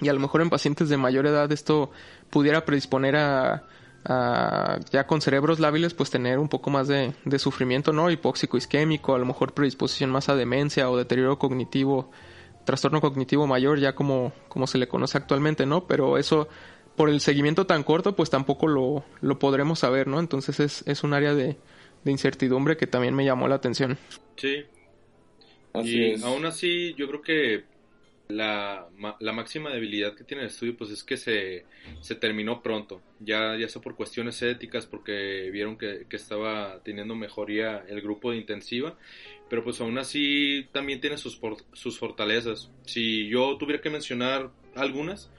y 0.00 0.08
a 0.08 0.12
lo 0.12 0.20
mejor 0.20 0.42
en 0.42 0.50
pacientes 0.50 0.90
de 0.90 0.98
mayor 0.98 1.26
edad 1.26 1.50
esto 1.52 1.90
pudiera 2.28 2.66
predisponer 2.66 3.16
a, 3.16 3.64
ya 4.92 5.06
con 5.06 5.20
cerebros 5.20 5.58
lábiles 5.58 5.94
pues 5.94 6.10
tener 6.10 6.38
un 6.38 6.48
poco 6.48 6.70
más 6.70 6.86
de, 6.86 7.14
sufrimiento, 7.38 7.92
¿no? 7.92 8.10
Hipóxico 8.10 8.56
isquémico, 8.56 9.14
a 9.14 9.18
lo 9.18 9.24
mejor 9.24 9.54
predisposición 9.54 10.10
más 10.10 10.28
a 10.28 10.36
demencia 10.36 10.90
o 10.90 10.96
deterioro 10.96 11.38
cognitivo, 11.38 12.10
trastorno 12.64 13.00
cognitivo 13.00 13.46
mayor 13.46 13.80
ya 13.80 13.94
como, 13.94 14.32
como 14.48 14.66
se 14.66 14.78
le 14.78 14.86
conoce 14.86 15.16
actualmente, 15.18 15.64
¿no? 15.64 15.86
Pero 15.86 16.18
eso 16.18 16.46
por 16.94 17.08
el 17.08 17.20
seguimiento 17.20 17.66
tan 17.66 17.82
corto 17.82 18.14
pues 18.14 18.28
tampoco 18.28 18.68
lo, 18.68 19.02
lo 19.22 19.38
podremos 19.38 19.78
saber, 19.78 20.06
¿no? 20.06 20.20
Entonces 20.20 20.60
es, 20.60 20.84
es 20.86 21.02
un 21.02 21.14
área 21.14 21.34
de, 21.34 21.56
de 22.04 22.12
incertidumbre 22.12 22.76
que 22.76 22.86
también 22.86 23.14
me 23.14 23.24
llamó 23.24 23.48
la 23.48 23.56
atención. 23.56 23.98
Sí. 24.36 24.64
y 25.84 26.22
aún 26.22 26.44
así, 26.46 26.94
yo 26.94 27.08
creo 27.08 27.22
que 27.22 27.64
la, 28.28 28.88
la, 29.20 29.32
máxima 29.32 29.70
debilidad 29.70 30.14
que 30.14 30.24
tiene 30.24 30.42
el 30.42 30.48
estudio 30.48 30.76
pues 30.76 30.90
es 30.90 31.04
que 31.04 31.16
se, 31.16 31.64
se 32.00 32.14
terminó 32.16 32.60
pronto, 32.60 33.00
ya, 33.20 33.56
ya 33.56 33.68
sea 33.68 33.80
por 33.80 33.94
cuestiones 33.94 34.42
éticas, 34.42 34.86
porque 34.86 35.48
vieron 35.52 35.78
que, 35.78 36.06
que, 36.08 36.16
estaba 36.16 36.80
teniendo 36.82 37.14
mejoría 37.14 37.84
el 37.88 38.00
grupo 38.00 38.32
de 38.32 38.38
intensiva, 38.38 38.98
pero 39.48 39.62
pues 39.62 39.80
aún 39.80 39.96
así 39.98 40.66
también 40.72 41.00
tiene 41.00 41.18
sus, 41.18 41.38
sus 41.72 41.98
fortalezas. 41.98 42.70
Si 42.84 43.28
yo 43.28 43.56
tuviera 43.58 43.80
que 43.80 43.90
mencionar 43.90 44.50
algunas, 44.74 45.30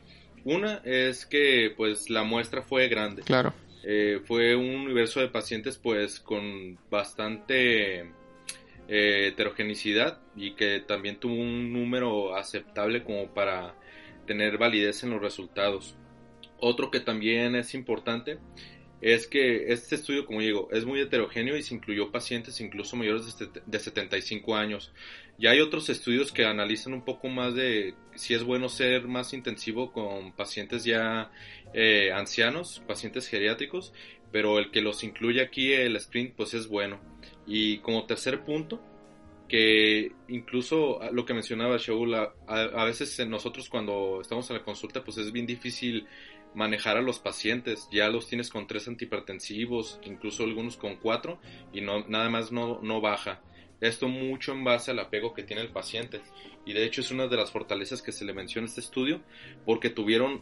una 0.45 0.81
es 0.85 1.25
que 1.25 1.73
pues 1.75 2.09
la 2.09 2.23
muestra 2.23 2.61
fue 2.61 2.87
grande. 2.87 3.23
Claro. 3.23 3.53
Eh, 3.83 4.21
fue 4.25 4.55
un 4.55 4.75
universo 4.75 5.19
de 5.19 5.27
pacientes 5.27 5.77
pues 5.77 6.19
con 6.19 6.77
bastante 6.89 8.11
eh, 8.87 9.27
heterogenicidad 9.27 10.21
y 10.35 10.51
que 10.55 10.79
también 10.79 11.19
tuvo 11.19 11.33
un 11.33 11.73
número 11.73 12.35
aceptable 12.35 13.03
como 13.03 13.33
para 13.33 13.75
tener 14.25 14.57
validez 14.57 15.03
en 15.03 15.11
los 15.11 15.21
resultados. 15.21 15.95
Otro 16.59 16.89
que 16.89 16.99
también 16.99 17.55
es 17.55 17.73
importante 17.73 18.39
es 19.01 19.27
que 19.27 19.71
este 19.71 19.95
estudio, 19.95 20.25
como 20.25 20.41
digo, 20.41 20.69
es 20.71 20.85
muy 20.85 20.99
heterogéneo 20.99 21.55
y 21.55 21.61
se 21.61 21.75
incluyó 21.75 22.11
pacientes 22.11 22.59
incluso 22.61 22.95
mayores 22.95 23.37
de 23.65 23.79
75 23.79 24.55
años. 24.55 24.91
Ya 25.37 25.51
hay 25.51 25.59
otros 25.59 25.89
estudios 25.89 26.31
que 26.31 26.45
analizan 26.45 26.93
un 26.93 27.05
poco 27.05 27.27
más 27.27 27.53
de 27.53 27.93
si 28.15 28.33
es 28.33 28.43
bueno 28.43 28.69
ser 28.69 29.07
más 29.07 29.33
intensivo 29.33 29.91
con 29.91 30.31
pacientes 30.31 30.83
ya 30.83 31.31
eh, 31.75 32.11
ancianos, 32.11 32.81
pacientes 32.87 33.27
geriátricos, 33.27 33.93
pero 34.31 34.59
el 34.59 34.71
que 34.71 34.81
los 34.81 35.03
incluye 35.03 35.41
aquí 35.41 35.73
el 35.73 35.95
sprint 35.95 36.35
pues 36.35 36.53
es 36.53 36.67
bueno. 36.67 36.99
Y 37.45 37.79
como 37.79 38.05
tercer 38.05 38.43
punto, 38.43 38.81
que 39.47 40.11
incluso 40.27 40.99
lo 41.11 41.25
que 41.25 41.33
mencionaba 41.33 41.77
Shaul, 41.77 42.13
a, 42.15 42.33
a, 42.47 42.83
veces 42.83 43.25
nosotros 43.27 43.69
cuando 43.69 44.19
estamos 44.21 44.49
en 44.49 44.57
la 44.57 44.63
consulta 44.63 45.03
pues 45.03 45.17
es 45.17 45.31
bien 45.31 45.45
difícil 45.45 46.05
manejar 46.53 46.97
a 46.97 47.01
los 47.01 47.19
pacientes, 47.19 47.87
ya 47.91 48.09
los 48.09 48.27
tienes 48.27 48.49
con 48.49 48.67
tres 48.67 48.87
antihipertensivos, 48.87 49.99
incluso 50.03 50.43
algunos 50.43 50.75
con 50.75 50.97
cuatro 50.97 51.39
y 51.71 51.81
no, 51.81 52.05
nada 52.07 52.29
más 52.29 52.51
no, 52.51 52.79
no 52.81 52.99
baja. 52.99 53.41
Esto 53.79 54.07
mucho 54.07 54.53
en 54.53 54.63
base 54.63 54.89
al 54.91 54.99
apego 54.99 55.33
que 55.33 55.43
tiene 55.43 55.61
el 55.61 55.69
paciente. 55.69 56.21
Y 56.65 56.73
de 56.73 56.83
hecho 56.83 57.01
es 57.01 57.11
una 57.11 57.27
de 57.27 57.37
las 57.37 57.51
fortalezas 57.51 58.01
que 58.01 58.11
se 58.11 58.25
le 58.25 58.33
menciona 58.33 58.65
en 58.65 58.69
este 58.69 58.81
estudio, 58.81 59.21
porque 59.65 59.91
tuvieron, 59.91 60.41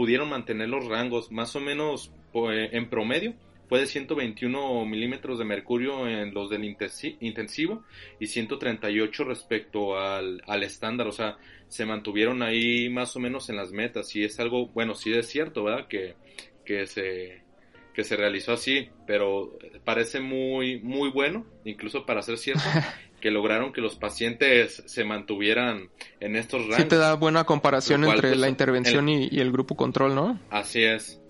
pudieron 0.00 0.30
mantener 0.30 0.66
los 0.70 0.86
rangos 0.86 1.30
más 1.30 1.54
o 1.56 1.60
menos 1.60 2.10
en 2.32 2.88
promedio. 2.88 3.34
Fue 3.68 3.80
de 3.80 3.86
121 3.86 4.86
milímetros 4.86 5.38
de 5.38 5.44
mercurio 5.44 6.08
en 6.08 6.32
los 6.32 6.48
del 6.48 6.64
intensivo 6.64 7.84
y 8.18 8.26
138 8.26 9.24
respecto 9.24 9.98
al, 9.98 10.42
al 10.46 10.62
estándar. 10.62 11.06
O 11.06 11.12
sea, 11.12 11.36
se 11.68 11.84
mantuvieron 11.84 12.42
ahí 12.42 12.88
más 12.88 13.14
o 13.14 13.20
menos 13.20 13.50
en 13.50 13.56
las 13.56 13.72
metas. 13.72 14.16
Y 14.16 14.24
es 14.24 14.40
algo, 14.40 14.68
bueno, 14.68 14.94
sí 14.94 15.12
es 15.12 15.28
cierto, 15.28 15.64
¿verdad? 15.64 15.86
Que, 15.86 16.14
que 16.64 16.86
se, 16.86 17.42
que 17.92 18.02
se 18.02 18.16
realizó 18.16 18.54
así, 18.54 18.88
pero 19.06 19.58
parece 19.84 20.20
muy, 20.20 20.80
muy 20.80 21.10
bueno, 21.10 21.44
incluso 21.66 22.06
para 22.06 22.22
ser 22.22 22.38
cierto, 22.38 22.62
que 23.20 23.30
lograron 23.30 23.72
que 23.72 23.80
los 23.80 23.96
pacientes 23.96 24.82
se 24.86 25.04
mantuvieran 25.04 25.90
en 26.20 26.36
estos 26.36 26.62
rangos. 26.62 26.76
Sí 26.76 26.84
te 26.84 26.96
da 26.96 27.14
buena 27.14 27.44
comparación 27.44 28.04
entre 28.04 28.30
pues, 28.30 28.38
la 28.38 28.48
intervención 28.48 29.08
y, 29.08 29.28
el 29.38 29.52
grupo 29.52 29.76
control, 29.76 30.14
¿no? 30.14 30.38
Así 30.50 30.82
es. 30.82 31.20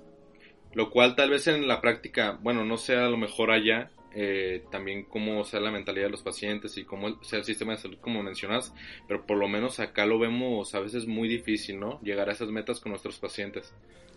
Lo 0.73 0.91
cual 0.91 1.17
tal 1.17 1.31
vez 1.31 1.47
en 1.49 1.67
la 1.67 1.81
práctica, 1.81 2.39
bueno, 2.43 2.65
no 2.65 2.77
sea 2.77 3.07
a 3.07 3.09
lo 3.09 3.17
mejor 3.17 3.51
allá, 3.51 3.91
eh, 4.15 4.65
también 4.71 5.05
cómo 5.05 5.45
sea 5.45 5.61
la 5.61 5.71
mentalidad 5.71 6.07
de 6.07 6.11
los 6.11 6.23
pacientes 6.23 6.77
y 6.77 6.85
cómo 6.85 7.23
sea 7.23 7.41
el 7.41 7.45
sistema 7.45 7.73
de 7.73 7.79
salud, 7.79 7.99
como 8.01 8.23
mencionas, 8.23 8.73
pero 9.07 9.27
por 9.27 9.37
lo 9.37 9.49
menos 9.49 9.81
acá 9.81 10.07
lo 10.07 10.19
vemos 10.19 10.75
a 10.75 10.81
veces 10.81 11.07
muy 11.07 11.29
difícil, 11.29 11.79
¿no? 11.79 12.01
Llegar 12.03 12.29
a 12.29 12.33
esas 12.33 12.49
metas 12.51 12.81
con 12.81 12.91
nuestros 12.91 13.19
pacientes. 13.19 13.73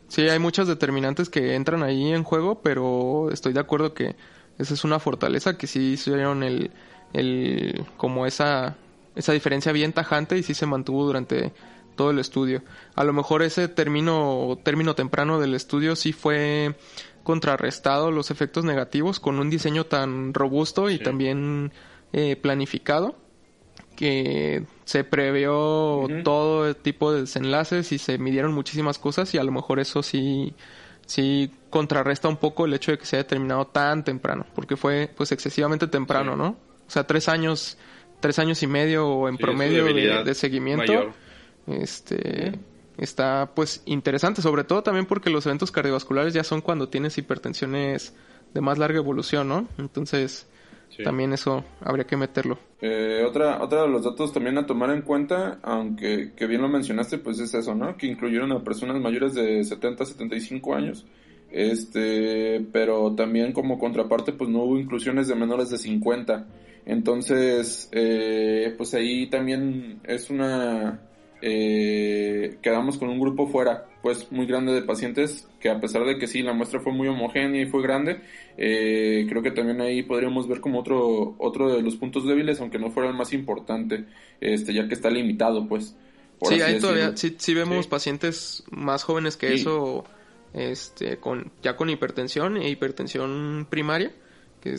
Sí, 0.07 0.29
hay 0.29 0.39
muchos 0.39 0.67
determinantes 0.67 1.29
que 1.29 1.55
entran 1.55 1.81
ahí 1.81 2.11
en 2.11 2.23
juego, 2.23 2.61
pero 2.61 3.29
estoy 3.31 3.53
de 3.53 3.59
acuerdo 3.59 3.93
que 3.93 4.15
esa 4.59 4.73
es 4.73 4.83
una 4.83 4.99
fortaleza 4.99 5.57
que 5.57 5.65
sí 5.65 5.93
hicieron 5.93 6.43
el, 6.43 6.71
el 7.13 7.85
como 7.97 8.25
esa 8.25 8.75
esa 9.15 9.31
diferencia 9.31 9.71
bien 9.71 9.93
tajante 9.93 10.37
y 10.37 10.43
sí 10.43 10.53
se 10.53 10.65
mantuvo 10.65 11.05
durante 11.05 11.53
todo 11.95 12.11
el 12.11 12.19
estudio. 12.19 12.63
A 12.95 13.03
lo 13.03 13.13
mejor 13.13 13.43
ese 13.43 13.67
término 13.67 14.57
término 14.63 14.95
temprano 14.95 15.39
del 15.39 15.53
estudio 15.53 15.95
sí 15.95 16.13
fue 16.13 16.75
contrarrestado 17.23 18.11
los 18.11 18.31
efectos 18.31 18.65
negativos 18.65 19.19
con 19.19 19.39
un 19.39 19.49
diseño 19.49 19.85
tan 19.85 20.33
robusto 20.33 20.89
y 20.89 20.99
también 20.99 21.71
eh, 22.11 22.35
planificado 22.35 23.15
que 23.95 24.65
se 24.85 25.03
previó 25.03 26.07
todo 26.23 26.75
tipo 26.75 27.13
de 27.13 27.21
desenlaces 27.21 27.91
y 27.91 27.97
se 27.97 28.17
midieron 28.17 28.53
muchísimas 28.53 28.97
cosas 28.97 29.33
y 29.33 29.37
a 29.37 29.43
lo 29.43 29.51
mejor 29.51 29.79
eso 29.79 30.03
sí 30.03 30.53
sí 31.05 31.51
contrarresta 31.69 32.27
un 32.27 32.37
poco 32.37 32.65
el 32.65 32.73
hecho 32.73 32.91
de 32.91 32.97
que 32.97 33.05
se 33.05 33.17
haya 33.17 33.27
terminado 33.27 33.67
tan 33.67 34.03
temprano 34.03 34.45
porque 34.55 34.75
fue 34.75 35.09
pues 35.15 35.31
excesivamente 35.31 35.87
temprano 35.87 36.35
no 36.35 36.55
sea 36.93 37.05
tres 37.05 37.27
años 37.29 37.77
tres 38.19 38.39
años 38.39 38.63
y 38.63 38.67
medio 38.67 39.27
en 39.27 39.37
promedio 39.37 39.85
de, 39.85 40.35
seguimiento 40.35 41.13
este 41.67 42.59
está 42.97 43.51
pues 43.53 43.81
interesante 43.85 44.41
sobre 44.41 44.63
todo 44.63 44.83
también 44.83 45.05
porque 45.05 45.29
los 45.29 45.45
eventos 45.45 45.71
cardiovasculares 45.71 46.33
ya 46.33 46.43
son 46.43 46.61
cuando 46.61 46.89
tienes 46.89 47.17
hipertensiones 47.17 48.13
de 48.53 48.61
más 48.61 48.77
larga 48.77 48.99
evolución 48.99 49.49
no 49.49 49.67
entonces 49.77 50.47
también 51.03 51.33
eso 51.33 51.63
habría 51.81 52.05
que 52.05 52.17
meterlo. 52.17 52.57
Eh, 52.81 53.23
otra, 53.27 53.63
otra 53.63 53.83
de 53.83 53.87
los 53.87 54.03
datos 54.03 54.31
también 54.31 54.57
a 54.57 54.65
tomar 54.65 54.91
en 54.91 55.01
cuenta, 55.01 55.59
aunque 55.63 56.33
que 56.35 56.45
bien 56.45 56.61
lo 56.61 56.69
mencionaste, 56.69 57.17
pues 57.17 57.39
es 57.39 57.53
eso, 57.53 57.73
¿no? 57.73 57.97
Que 57.97 58.07
incluyeron 58.07 58.51
a 58.51 58.63
personas 58.63 59.01
mayores 59.01 59.33
de 59.33 59.63
70 59.63 60.03
a 60.03 60.05
75 60.05 60.75
años. 60.75 61.05
Este, 61.49 62.65
pero 62.71 63.13
también 63.15 63.53
como 63.53 63.79
contraparte, 63.79 64.33
pues 64.33 64.49
no 64.49 64.63
hubo 64.63 64.77
inclusiones 64.77 65.27
de 65.27 65.35
menores 65.35 65.69
de 65.69 65.77
50. 65.77 66.45
Entonces, 66.85 67.89
eh, 67.91 68.73
pues 68.77 68.93
ahí 68.93 69.29
también 69.29 70.01
es 70.03 70.29
una 70.29 70.99
eh, 71.45 72.57
quedamos 72.61 72.97
con 72.97 73.09
un 73.09 73.19
grupo 73.19 73.47
fuera, 73.47 73.85
pues 74.01 74.31
muy 74.31 74.45
grande 74.45 74.71
de 74.71 74.81
pacientes, 74.81 75.45
que 75.59 75.69
a 75.69 75.77
pesar 75.77 76.05
de 76.05 76.17
que 76.17 76.25
sí, 76.25 76.41
la 76.41 76.53
muestra 76.53 76.79
fue 76.79 76.93
muy 76.93 77.09
homogénea 77.09 77.61
y 77.61 77.65
fue 77.65 77.83
grande, 77.83 78.21
eh, 78.57 79.25
creo 79.27 79.43
que 79.43 79.51
también 79.51 79.81
ahí 79.81 80.03
podríamos 80.03 80.47
ver 80.47 80.61
como 80.61 80.79
otro, 80.79 81.35
otro 81.39 81.75
de 81.75 81.81
los 81.81 81.97
puntos 81.97 82.25
débiles, 82.25 82.61
aunque 82.61 82.79
no 82.79 82.91
fuera 82.91 83.09
el 83.09 83.17
más 83.17 83.33
importante, 83.33 84.05
este, 84.39 84.73
ya 84.73 84.87
que 84.87 84.93
está 84.93 85.09
limitado, 85.09 85.67
pues. 85.67 85.97
Sí, 86.43 86.61
ahí 86.61 86.79
todavía, 86.79 87.11
sí, 87.17 87.53
vemos 87.53 87.87
pacientes 87.87 88.63
más 88.71 89.03
jóvenes 89.03 89.35
que 89.35 89.53
eso, 89.53 90.05
este, 90.53 91.17
con, 91.17 91.51
ya 91.61 91.75
con 91.75 91.89
hipertensión 91.89 92.55
e 92.55 92.69
hipertensión 92.69 93.67
primaria, 93.69 94.13
que 94.63 94.77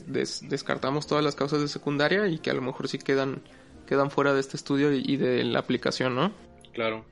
descartamos 0.49 1.07
todas 1.07 1.22
las 1.22 1.35
causas 1.35 1.61
de 1.61 1.68
secundaria 1.68 2.26
y 2.28 2.39
que 2.39 2.49
a 2.49 2.55
lo 2.55 2.62
mejor 2.62 2.89
sí 2.89 2.97
quedan, 2.97 3.43
quedan 3.87 4.11
fuera 4.11 4.32
de 4.32 4.41
este 4.41 4.57
estudio 4.57 4.91
y 4.95 5.18
de 5.18 5.45
la 5.45 5.59
aplicación, 5.59 6.14
¿no? 6.14 6.32
Claro. 6.72 7.05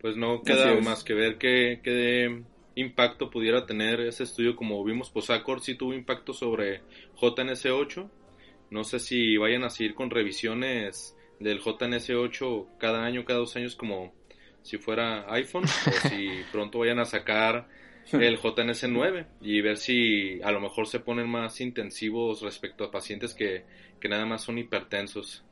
Pues 0.00 0.16
no 0.16 0.40
queda 0.40 0.80
más 0.80 1.04
que 1.04 1.12
ver 1.12 1.36
qué, 1.36 2.42
impacto 2.74 3.28
pudiera 3.28 3.66
tener 3.66 4.00
ese 4.00 4.22
estudio. 4.22 4.56
Como 4.56 4.82
vimos, 4.82 5.10
Posacor 5.10 5.60
sí 5.60 5.74
tuvo 5.74 5.92
impacto 5.92 6.32
sobre 6.32 6.80
JNS8. 7.20 8.08
No 8.70 8.84
sé 8.84 8.98
si 8.98 9.36
vayan 9.36 9.64
a 9.64 9.68
seguir 9.68 9.94
con 9.94 10.08
revisiones 10.08 11.14
del 11.38 11.60
JNS8 11.60 12.78
cada 12.78 13.04
año, 13.04 13.26
cada 13.26 13.40
dos 13.40 13.54
años 13.56 13.76
como 13.76 14.14
si 14.62 14.78
fuera 14.78 15.30
iPhone 15.34 15.64
o 15.64 16.08
si 16.08 16.30
pronto 16.52 16.78
vayan 16.78 16.98
a 16.98 17.04
sacar 17.04 17.68
el 18.12 18.38
JNS9 18.40 19.26
y 19.42 19.60
ver 19.60 19.76
si 19.76 20.40
a 20.42 20.50
lo 20.50 20.60
mejor 20.60 20.86
se 20.86 21.00
ponen 21.00 21.28
más 21.28 21.60
intensivos 21.60 22.42
respecto 22.42 22.84
a 22.84 22.90
pacientes 22.90 23.34
que, 23.34 23.64
que 24.00 24.08
nada 24.08 24.26
más 24.26 24.42
son 24.42 24.58
hipertensos. 24.58 25.44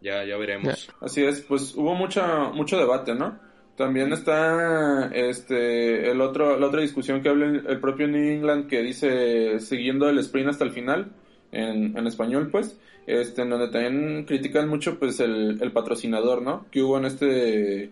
Ya, 0.00 0.24
ya 0.24 0.36
veremos. 0.36 0.88
Así 1.00 1.22
es, 1.22 1.42
pues 1.42 1.74
hubo 1.74 1.94
mucho, 1.94 2.22
mucho 2.54 2.78
debate, 2.78 3.14
¿no? 3.14 3.38
También 3.76 4.12
está 4.12 5.10
este 5.14 6.10
el 6.10 6.20
otro, 6.20 6.58
la 6.58 6.66
otra 6.66 6.82
discusión 6.82 7.22
que 7.22 7.30
habla 7.30 7.46
el 7.46 7.80
propio 7.80 8.08
New 8.08 8.30
England 8.30 8.66
que 8.66 8.82
dice 8.82 9.58
siguiendo 9.58 10.08
el 10.08 10.18
sprint 10.18 10.50
hasta 10.50 10.64
el 10.64 10.72
final, 10.72 11.12
en, 11.52 11.96
en 11.96 12.06
español 12.06 12.50
pues, 12.50 12.78
este, 13.06 13.42
en 13.42 13.50
donde 13.50 13.68
también 13.68 14.24
critican 14.24 14.68
mucho 14.68 14.98
pues 14.98 15.20
el, 15.20 15.58
el 15.62 15.72
patrocinador, 15.72 16.42
¿no? 16.42 16.66
Que 16.70 16.82
hubo 16.82 16.98
en 16.98 17.06
este 17.06 17.90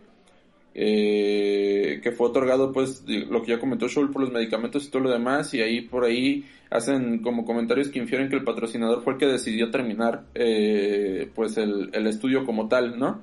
eh, 0.75 2.01
que 2.03 2.13
fue 2.13 2.29
otorgado 2.29 2.73
pues 2.73 3.03
lo 3.07 3.43
que 3.43 3.53
ya 3.53 3.59
comentó 3.59 3.89
Schul 3.89 4.11
por 4.11 4.23
los 4.23 4.33
medicamentos 4.33 4.87
y 4.87 4.91
todo 4.91 5.03
lo 5.03 5.11
demás 5.11 5.53
y 5.55 5.63
ahí 5.63 5.81
por 5.81 6.05
ahí 6.05 6.45
hacen 6.71 7.19
como 7.21 7.45
comentarios 7.45 7.89
que 7.89 7.99
infieren 7.99 8.29
que 8.29 8.37
el 8.37 8.45
patrocinador 8.45 9.03
fue 9.03 9.15
el 9.15 9.19
que 9.19 9.27
decidió 9.27 9.71
terminar 9.71 10.25
eh, 10.35 11.31
pues 11.35 11.57
el, 11.57 11.91
el, 11.93 12.07
estudio 12.07 12.45
como 12.45 12.69
tal, 12.69 12.99
¿no? 12.99 13.23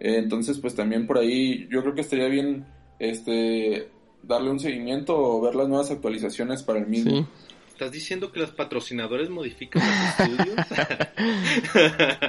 Eh, 0.00 0.16
entonces 0.18 0.58
pues 0.58 0.74
también 0.74 1.06
por 1.06 1.18
ahí 1.18 1.66
yo 1.70 1.82
creo 1.82 1.94
que 1.94 2.00
estaría 2.02 2.28
bien 2.28 2.66
este 2.98 3.88
darle 4.22 4.50
un 4.50 4.60
seguimiento 4.60 5.16
o 5.16 5.40
ver 5.40 5.54
las 5.54 5.68
nuevas 5.68 5.90
actualizaciones 5.90 6.62
para 6.62 6.80
el 6.80 6.86
mismo. 6.86 7.10
Sí. 7.10 7.26
¿Estás 7.68 7.90
diciendo 7.90 8.30
que 8.30 8.40
los 8.40 8.52
patrocinadores 8.52 9.30
modifican 9.30 9.82
los 9.82 10.28
estudios? 10.28 10.56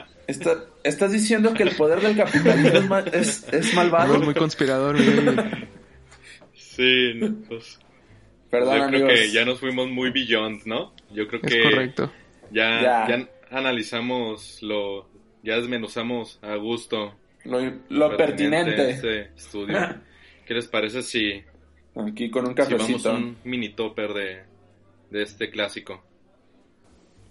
Está, 0.27 0.65
¿Estás 0.83 1.11
diciendo 1.11 1.53
que 1.53 1.63
el 1.63 1.75
poder 1.75 2.01
del 2.01 2.15
capitalismo 2.15 2.97
es, 3.11 3.47
es 3.51 3.73
malvado? 3.73 4.15
Es 4.15 4.21
muy 4.21 4.33
conspirador, 4.33 4.97
Sí, 6.53 7.13
pues. 7.47 7.79
Perdón, 8.49 8.79
yo 8.79 8.87
creo 8.87 9.07
que 9.07 9.31
ya 9.31 9.45
nos 9.45 9.59
fuimos 9.59 9.89
muy 9.89 10.11
beyond, 10.11 10.65
¿no? 10.65 10.93
Yo 11.11 11.27
creo 11.27 11.41
que. 11.41 11.63
correcto. 11.63 12.11
Ya, 12.51 13.07
ya. 13.07 13.29
analizamos 13.51 14.59
lo. 14.61 15.09
Ya 15.43 15.57
desmenuzamos 15.57 16.39
a 16.41 16.55
gusto. 16.55 17.15
Lo, 17.45 17.59
lo 17.89 18.15
pertinente. 18.17 18.91
Ese 18.91 19.31
estudio. 19.35 19.77
¿Qué 20.45 20.53
les 20.53 20.67
parece 20.67 21.01
si. 21.01 21.43
Aquí 21.95 22.29
con 22.29 22.47
un 22.47 22.53
cafecito. 22.53 22.99
Si 22.99 23.07
vamos 23.07 23.23
un 23.23 23.37
mini 23.43 23.69
topper 23.69 24.13
de, 24.13 24.43
de 25.11 25.21
este 25.21 25.49
clásico? 25.49 26.03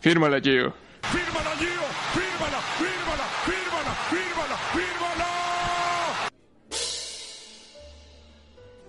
Fírmala, 0.01 0.41
Gio. 0.41 0.75
Fírmala, 1.03 1.51
Gio. 1.59 1.69
Fírmala, 2.13 2.32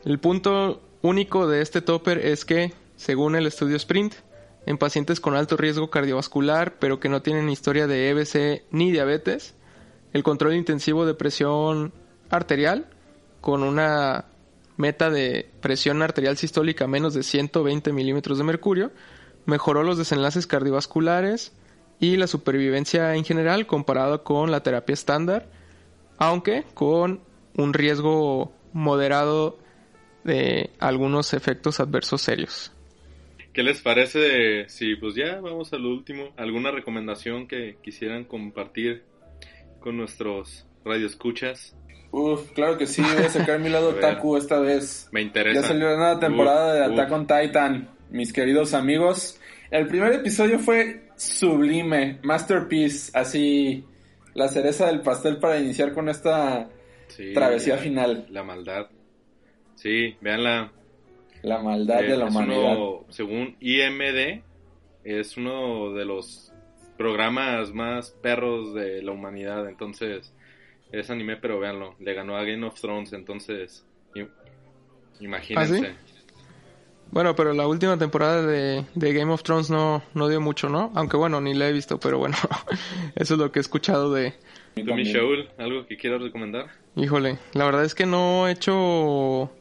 El 0.05 0.19
punto 0.19 0.81
único 1.01 1.47
de 1.47 1.61
este 1.61 1.81
topper 1.81 2.17
es 2.17 2.43
que, 2.43 2.73
según 2.97 3.35
el 3.35 3.47
estudio 3.47 3.77
Sprint, 3.77 4.15
en 4.65 4.77
pacientes 4.77 5.19
con 5.19 5.35
alto 5.35 5.55
riesgo 5.55 5.89
cardiovascular, 5.89 6.75
pero 6.77 6.99
que 6.99 7.09
no 7.09 7.21
tienen 7.21 7.49
historia 7.49 7.87
de 7.87 8.09
EBC 8.09 8.63
ni 8.71 8.91
diabetes, 8.91 9.55
el 10.11 10.23
control 10.23 10.55
intensivo 10.55 11.05
de 11.05 11.13
presión 11.13 11.93
arterial 12.29 12.87
con 13.39 13.63
una 13.63 14.25
meta 14.75 15.09
de 15.09 15.49
presión 15.61 16.01
arterial 16.01 16.37
sistólica 16.37 16.85
menos 16.85 17.13
de 17.13 17.23
120 17.23 17.93
milímetros 17.93 18.37
de 18.37 18.43
mercurio, 18.43 18.91
mejoró 19.45 19.83
los 19.83 19.97
desenlaces 19.97 20.47
cardiovasculares 20.47 21.53
y 22.03 22.17
la 22.17 22.27
supervivencia 22.27 23.15
en 23.15 23.23
general 23.23 23.65
comparado 23.65 24.25
con 24.25 24.51
la 24.51 24.61
terapia 24.61 24.91
estándar, 24.91 25.47
aunque 26.17 26.65
con 26.73 27.21
un 27.55 27.73
riesgo 27.73 28.51
moderado 28.73 29.57
de 30.25 30.71
algunos 30.79 31.33
efectos 31.33 31.79
adversos 31.79 32.21
serios. 32.21 32.73
¿Qué 33.53 33.63
les 33.63 33.79
parece 33.81 34.19
de 34.19 34.65
si 34.67 34.97
pues 34.97 35.15
ya 35.15 35.39
vamos 35.39 35.71
a 35.71 35.77
lo 35.77 35.91
último? 35.91 36.33
¿Alguna 36.35 36.71
recomendación 36.71 37.47
que 37.47 37.77
quisieran 37.81 38.25
compartir 38.25 39.03
con 39.79 39.95
nuestros 39.95 40.65
radioescuchas? 40.83 41.73
Uf, 42.11 42.51
claro 42.51 42.77
que 42.77 42.85
sí, 42.85 43.01
voy 43.01 43.23
a 43.23 43.29
sacar 43.29 43.61
mi 43.61 43.69
lado 43.69 43.91
otaku 43.91 44.35
esta 44.35 44.59
vez. 44.59 45.07
Me 45.13 45.21
interesa. 45.21 45.61
Ya 45.61 45.67
salió 45.69 45.87
la 45.87 45.95
nueva 45.95 46.19
temporada 46.19 46.73
de 46.73 46.83
Attack 46.83 47.11
on 47.13 47.27
Titan, 47.27 47.89
mis 48.09 48.33
queridos 48.33 48.73
amigos. 48.73 49.39
El 49.71 49.87
primer 49.87 50.11
episodio 50.11 50.59
fue 50.59 51.02
sublime, 51.23 52.19
masterpiece, 52.23 53.11
así 53.17 53.85
la 54.33 54.47
cereza 54.47 54.87
del 54.87 55.01
pastel 55.01 55.37
para 55.37 55.59
iniciar 55.59 55.93
con 55.93 56.09
esta 56.09 56.69
travesía 57.33 57.77
final. 57.77 58.27
La 58.29 58.43
maldad. 58.43 58.89
Sí, 59.75 60.15
veanla. 60.21 60.71
La 61.41 61.61
maldad 61.61 62.01
de 62.01 62.17
la 62.17 62.25
humanidad. 62.25 62.77
según 63.09 63.57
IMD, 63.59 64.43
es 65.03 65.37
uno 65.37 65.93
de 65.93 66.05
los 66.05 66.53
programas 66.97 67.73
más 67.73 68.11
perros 68.21 68.73
de 68.73 69.01
la 69.01 69.11
humanidad, 69.11 69.67
entonces 69.67 70.33
es 70.91 71.09
anime, 71.09 71.37
pero 71.37 71.59
véanlo. 71.59 71.95
Le 71.99 72.13
ganó 72.13 72.37
a 72.37 72.43
Game 72.43 72.65
of 72.65 72.79
Thrones, 72.79 73.13
entonces. 73.13 73.85
Imagínense. 75.19 75.87
¿Ah, 75.87 76.12
bueno, 77.13 77.35
pero 77.35 77.53
la 77.53 77.67
última 77.67 77.95
temporada 77.95 78.41
de, 78.41 78.83
Game 78.95 79.31
of 79.31 79.43
Thrones 79.43 79.69
no, 79.69 80.01
no 80.15 80.27
dio 80.27 80.41
mucho, 80.41 80.67
¿no? 80.67 80.91
Aunque 80.95 81.15
bueno, 81.15 81.39
ni 81.39 81.53
la 81.53 81.69
he 81.69 81.71
visto, 81.71 81.99
pero 81.99 82.17
bueno, 82.17 82.35
eso 83.15 83.35
es 83.35 83.39
lo 83.39 83.51
que 83.51 83.59
he 83.59 83.61
escuchado 83.61 84.11
de... 84.11 84.33
¿Tú, 84.73 84.81
Shaul, 84.81 85.47
algo 85.59 85.85
que 85.85 85.95
quieras 85.95 86.23
recomendar? 86.23 86.65
Híjole, 86.95 87.37
la 87.53 87.65
verdad 87.65 87.85
es 87.85 87.93
que 87.93 88.07
no 88.07 88.47
he 88.47 88.53
hecho 88.53 89.51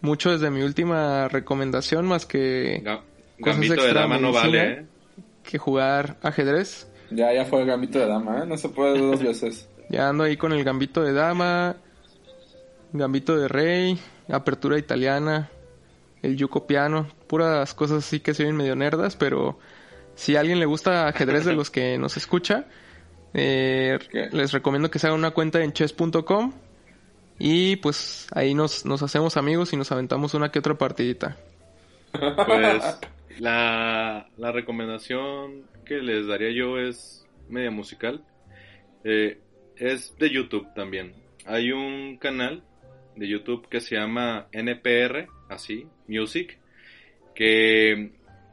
mucho 0.00 0.32
desde 0.32 0.50
mi 0.50 0.62
última 0.62 1.28
recomendación, 1.28 2.06
más 2.06 2.24
que... 2.24 2.82
gambito 3.38 3.82
de 3.82 3.92
dama 3.92 4.16
no 4.16 4.32
vale, 4.32 4.72
¿eh? 4.72 4.86
Que 5.42 5.58
jugar 5.58 6.16
ajedrez. 6.22 6.90
Ya, 7.10 7.34
ya 7.34 7.44
fue 7.44 7.60
el 7.60 7.66
gambito 7.66 7.98
de 7.98 8.06
dama, 8.06 8.44
¿eh? 8.44 8.46
No 8.46 8.56
se 8.56 8.70
puede 8.70 8.98
dos 8.98 9.22
veces. 9.22 9.68
Ya 9.90 10.08
ando 10.08 10.24
ahí 10.24 10.38
con 10.38 10.54
el 10.54 10.64
gambito 10.64 11.02
de 11.02 11.12
dama, 11.12 11.76
gambito 12.94 13.36
de 13.36 13.46
rey, 13.46 13.98
apertura 14.30 14.78
italiana, 14.78 15.50
el 16.22 16.36
yuco 16.36 16.66
piano, 16.66 17.08
puras 17.26 17.74
cosas 17.74 17.98
así 18.04 18.20
que 18.20 18.34
se 18.34 18.44
ven 18.44 18.56
medio 18.56 18.76
nerdas, 18.76 19.16
pero 19.16 19.58
si 20.14 20.36
a 20.36 20.40
alguien 20.40 20.58
le 20.58 20.66
gusta 20.66 21.08
ajedrez 21.08 21.44
de 21.44 21.52
los 21.52 21.70
que 21.70 21.98
nos 21.98 22.16
escucha, 22.16 22.66
eh, 23.34 23.98
les 24.32 24.52
recomiendo 24.52 24.90
que 24.90 24.98
se 24.98 25.06
hagan 25.06 25.18
una 25.18 25.30
cuenta 25.30 25.62
en 25.62 25.72
chess.com 25.72 26.52
y 27.38 27.76
pues 27.76 28.26
ahí 28.32 28.54
nos, 28.54 28.84
nos 28.84 29.02
hacemos 29.02 29.36
amigos 29.36 29.72
y 29.72 29.76
nos 29.76 29.92
aventamos 29.92 30.34
una 30.34 30.50
que 30.50 30.58
otra 30.58 30.74
partidita. 30.74 31.36
Pues 32.12 32.82
la, 33.38 34.28
la 34.36 34.52
recomendación 34.52 35.62
que 35.84 35.98
les 35.98 36.26
daría 36.26 36.50
yo 36.50 36.78
es 36.78 37.26
media 37.48 37.70
musical. 37.70 38.22
Eh, 39.04 39.38
es 39.76 40.16
de 40.18 40.30
YouTube 40.30 40.66
también. 40.74 41.14
Hay 41.46 41.72
un 41.72 42.18
canal 42.18 42.62
de 43.16 43.28
YouTube 43.28 43.68
que 43.68 43.80
se 43.80 43.96
llama 43.96 44.48
NPR, 44.52 45.28
así, 45.48 45.86
Music, 46.06 46.58
que 47.34 48.10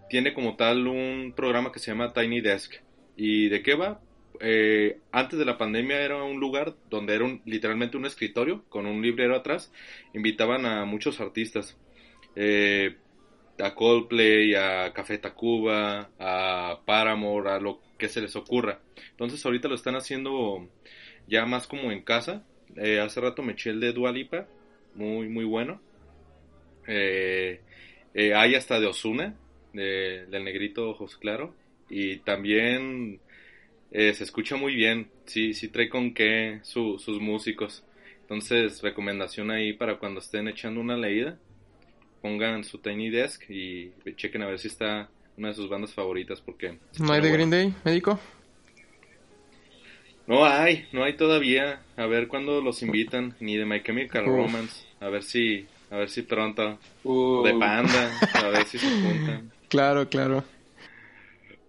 tiene 0.09 0.33
como 0.33 0.55
tal 0.55 0.87
un 0.87 1.33
programa 1.35 1.71
que 1.71 1.79
se 1.79 1.91
llama 1.91 2.13
Tiny 2.13 2.41
Desk. 2.41 2.75
¿Y 3.17 3.49
de 3.49 3.61
qué 3.61 3.75
va? 3.75 4.01
Eh, 4.41 4.99
antes 5.11 5.39
de 5.39 5.45
la 5.45 5.57
pandemia 5.57 6.01
era 6.01 6.23
un 6.23 6.39
lugar 6.39 6.75
donde 6.89 7.15
era 7.15 7.39
literalmente 7.45 7.97
un 7.97 8.05
escritorio 8.05 8.63
con 8.69 8.85
un 8.85 9.01
librero 9.01 9.35
atrás. 9.35 9.71
Invitaban 10.13 10.65
a 10.65 10.85
muchos 10.85 11.19
artistas. 11.19 11.77
Eh, 12.35 12.95
a 13.59 13.73
Coldplay, 13.73 14.53
a 14.55 14.91
Café 14.93 15.17
Tacuba, 15.17 16.09
a 16.19 16.79
Paramore, 16.85 17.51
a 17.51 17.59
lo 17.59 17.79
que 17.97 18.09
se 18.09 18.21
les 18.21 18.35
ocurra. 18.35 18.79
Entonces 19.11 19.45
ahorita 19.45 19.67
lo 19.67 19.75
están 19.75 19.95
haciendo 19.95 20.67
ya 21.27 21.45
más 21.45 21.67
como 21.67 21.91
en 21.91 22.01
casa. 22.01 22.43
Eh, 22.75 22.99
hace 22.99 23.21
rato 23.21 23.41
me 23.41 23.53
eché 23.53 23.69
el 23.69 23.79
de 23.79 23.93
Dualipa, 23.93 24.47
muy, 24.95 25.29
muy 25.29 25.45
bueno. 25.45 25.81
Eh, 26.87 27.61
eh, 28.13 28.33
hay 28.33 28.55
hasta 28.55 28.79
de 28.79 28.87
Osuna, 28.87 29.35
de, 29.73 30.25
del 30.27 30.43
negrito 30.43 30.89
ojos 30.89 31.17
claro. 31.17 31.53
Y 31.89 32.17
también 32.17 33.19
se 33.91 34.23
escucha 34.23 34.57
muy 34.57 34.75
bien, 34.75 35.07
sí, 35.25 35.53
sí 35.53 35.69
trae 35.69 35.87
con 35.87 36.13
qué 36.13 36.59
sus 36.63 37.07
músicos. 37.21 37.83
Entonces, 38.21 38.81
recomendación 38.81 39.51
ahí 39.51 39.71
para 39.71 39.99
cuando 39.99 40.19
estén 40.19 40.47
echando 40.47 40.81
una 40.81 40.97
leída, 40.97 41.37
pongan 42.21 42.63
su 42.63 42.79
Tiny 42.79 43.09
Desk 43.09 43.49
y 43.49 43.91
chequen 44.15 44.41
a 44.41 44.47
ver 44.47 44.59
si 44.59 44.67
está 44.67 45.09
una 45.37 45.49
de 45.49 45.53
sus 45.53 45.69
bandas 45.69 45.93
favoritas 45.93 46.41
porque... 46.41 46.77
¿No 46.99 47.13
hay 47.13 47.21
de 47.21 47.31
Green 47.31 47.49
Day, 47.49 47.73
médico? 47.83 48.19
No 50.27 50.45
hay, 50.45 50.87
no 50.91 51.03
hay 51.03 51.13
todavía. 51.13 51.81
A 51.97 52.05
ver 52.07 52.27
cuándo 52.27 52.61
los 52.61 52.81
invitan. 52.81 53.35
Ni 53.39 53.57
de 53.57 53.65
My 53.65 53.81
Chemical 53.83 54.25
Romance. 54.25 54.85
A 54.99 55.09
ver 55.09 55.23
si, 55.23 55.67
a 55.91 55.97
ver 55.97 56.09
si 56.09 56.23
pronto. 56.23 56.77
De 57.03 57.53
Panda. 57.59 58.11
A 58.33 58.49
ver 58.49 58.65
si 58.65 58.77
se 58.77 58.89
juntan. 58.89 59.51
Claro, 59.67 60.07
claro. 60.07 60.43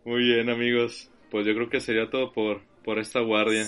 Muy 0.04 0.22
bien, 0.22 0.50
amigos. 0.50 1.08
Pues 1.30 1.46
yo 1.46 1.54
creo 1.54 1.68
que 1.68 1.80
sería 1.80 2.08
todo 2.10 2.30
por, 2.30 2.60
por 2.84 2.98
esta 2.98 3.20
guardia. 3.20 3.66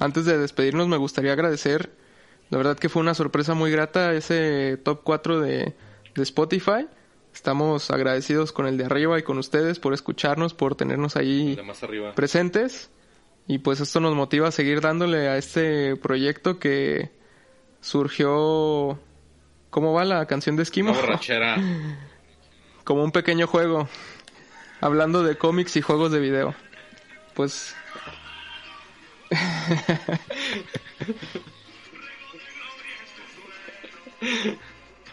antes 0.00 0.24
de 0.26 0.36
despedirnos 0.36 0.88
me 0.88 0.96
gustaría 0.96 1.32
agradecer, 1.32 1.90
la 2.50 2.58
verdad 2.58 2.76
que 2.78 2.88
fue 2.88 3.00
una 3.00 3.14
sorpresa 3.14 3.54
muy 3.54 3.70
grata 3.70 4.12
ese 4.12 4.76
top 4.76 5.00
4 5.04 5.40
de, 5.40 5.74
de 6.14 6.22
Spotify. 6.22 6.86
Estamos 7.32 7.90
agradecidos 7.90 8.52
con 8.52 8.66
el 8.66 8.76
de 8.76 8.84
arriba 8.84 9.18
y 9.18 9.22
con 9.22 9.38
ustedes 9.38 9.78
por 9.78 9.94
escucharnos, 9.94 10.54
por 10.54 10.74
tenernos 10.74 11.16
ahí 11.16 11.58
presentes. 12.14 12.90
Y 13.46 13.58
pues 13.58 13.80
esto 13.80 14.00
nos 14.00 14.14
motiva 14.14 14.48
a 14.48 14.52
seguir 14.52 14.80
dándole 14.80 15.28
a 15.28 15.36
este 15.36 15.96
proyecto 15.96 16.58
que 16.58 17.10
surgió... 17.86 18.98
¿Cómo 19.70 19.92
va 19.92 20.04
la 20.04 20.26
canción 20.26 20.56
de 20.56 20.64
Esquimo? 20.64 20.90
Una 20.90 21.00
borrachera. 21.00 21.56
Como 22.84 23.04
un 23.04 23.12
pequeño 23.12 23.46
juego. 23.46 23.88
Hablando 24.80 25.22
de 25.22 25.38
cómics 25.38 25.76
y 25.76 25.82
juegos 25.82 26.10
de 26.10 26.18
video. 26.18 26.56
Pues... 27.34 27.76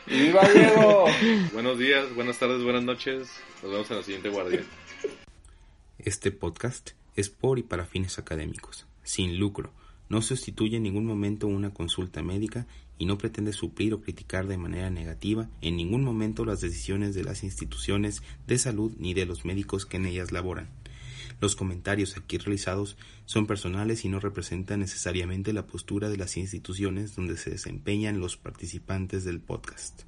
¡Viva 0.06 0.48
Diego! 0.50 1.06
Buenos 1.54 1.78
días, 1.78 2.14
buenas 2.16 2.38
tardes, 2.40 2.64
buenas 2.64 2.84
noches. 2.84 3.30
Nos 3.62 3.72
vemos 3.72 3.90
en 3.92 3.98
la 3.98 4.04
siguiente 4.04 4.30
guardia. 4.30 4.64
Este 6.00 6.32
podcast 6.32 6.92
es 7.16 7.30
por 7.30 7.60
y 7.60 7.64
para 7.64 7.86
fines 7.86 8.18
académicos, 8.20 8.86
sin 9.04 9.38
lucro, 9.40 9.72
no 10.14 10.22
sustituye 10.22 10.78
en 10.78 10.84
ningún 10.84 11.08
momento 11.08 11.48
una 11.48 11.74
consulta 11.74 12.22
médica 12.22 12.68
y 13.00 13.08
no 13.08 13.18
pretende 13.18 13.52
suplir 13.52 13.96
o 13.96 14.02
criticar 14.02 14.46
de 14.46 14.60
manera 14.60 14.92
negativa 14.92 15.50
en 15.62 15.76
ningún 15.76 16.04
momento 16.04 16.46
las 16.46 16.62
decisiones 16.62 17.16
de 17.16 17.24
las 17.24 17.44
instituciones 17.44 18.22
de 18.46 18.60
salud 18.60 18.94
ni 19.00 19.16
de 19.16 19.26
los 19.26 19.44
médicos 19.44 19.88
que 19.88 19.98
en 19.98 20.06
ellas 20.06 20.32
laboran. 20.32 20.70
Los 21.42 21.56
comentarios 21.56 22.16
aquí 22.16 22.38
realizados 22.38 22.96
son 23.26 23.48
personales 23.48 24.06
y 24.06 24.10
no 24.10 24.20
representan 24.20 24.82
necesariamente 24.82 25.52
la 25.52 25.66
postura 25.66 26.10
de 26.10 26.18
las 26.18 26.38
instituciones 26.38 27.16
donde 27.16 27.36
se 27.36 27.50
desempeñan 27.50 28.20
los 28.20 28.38
participantes 28.38 29.24
del 29.24 29.40
podcast. 29.40 30.04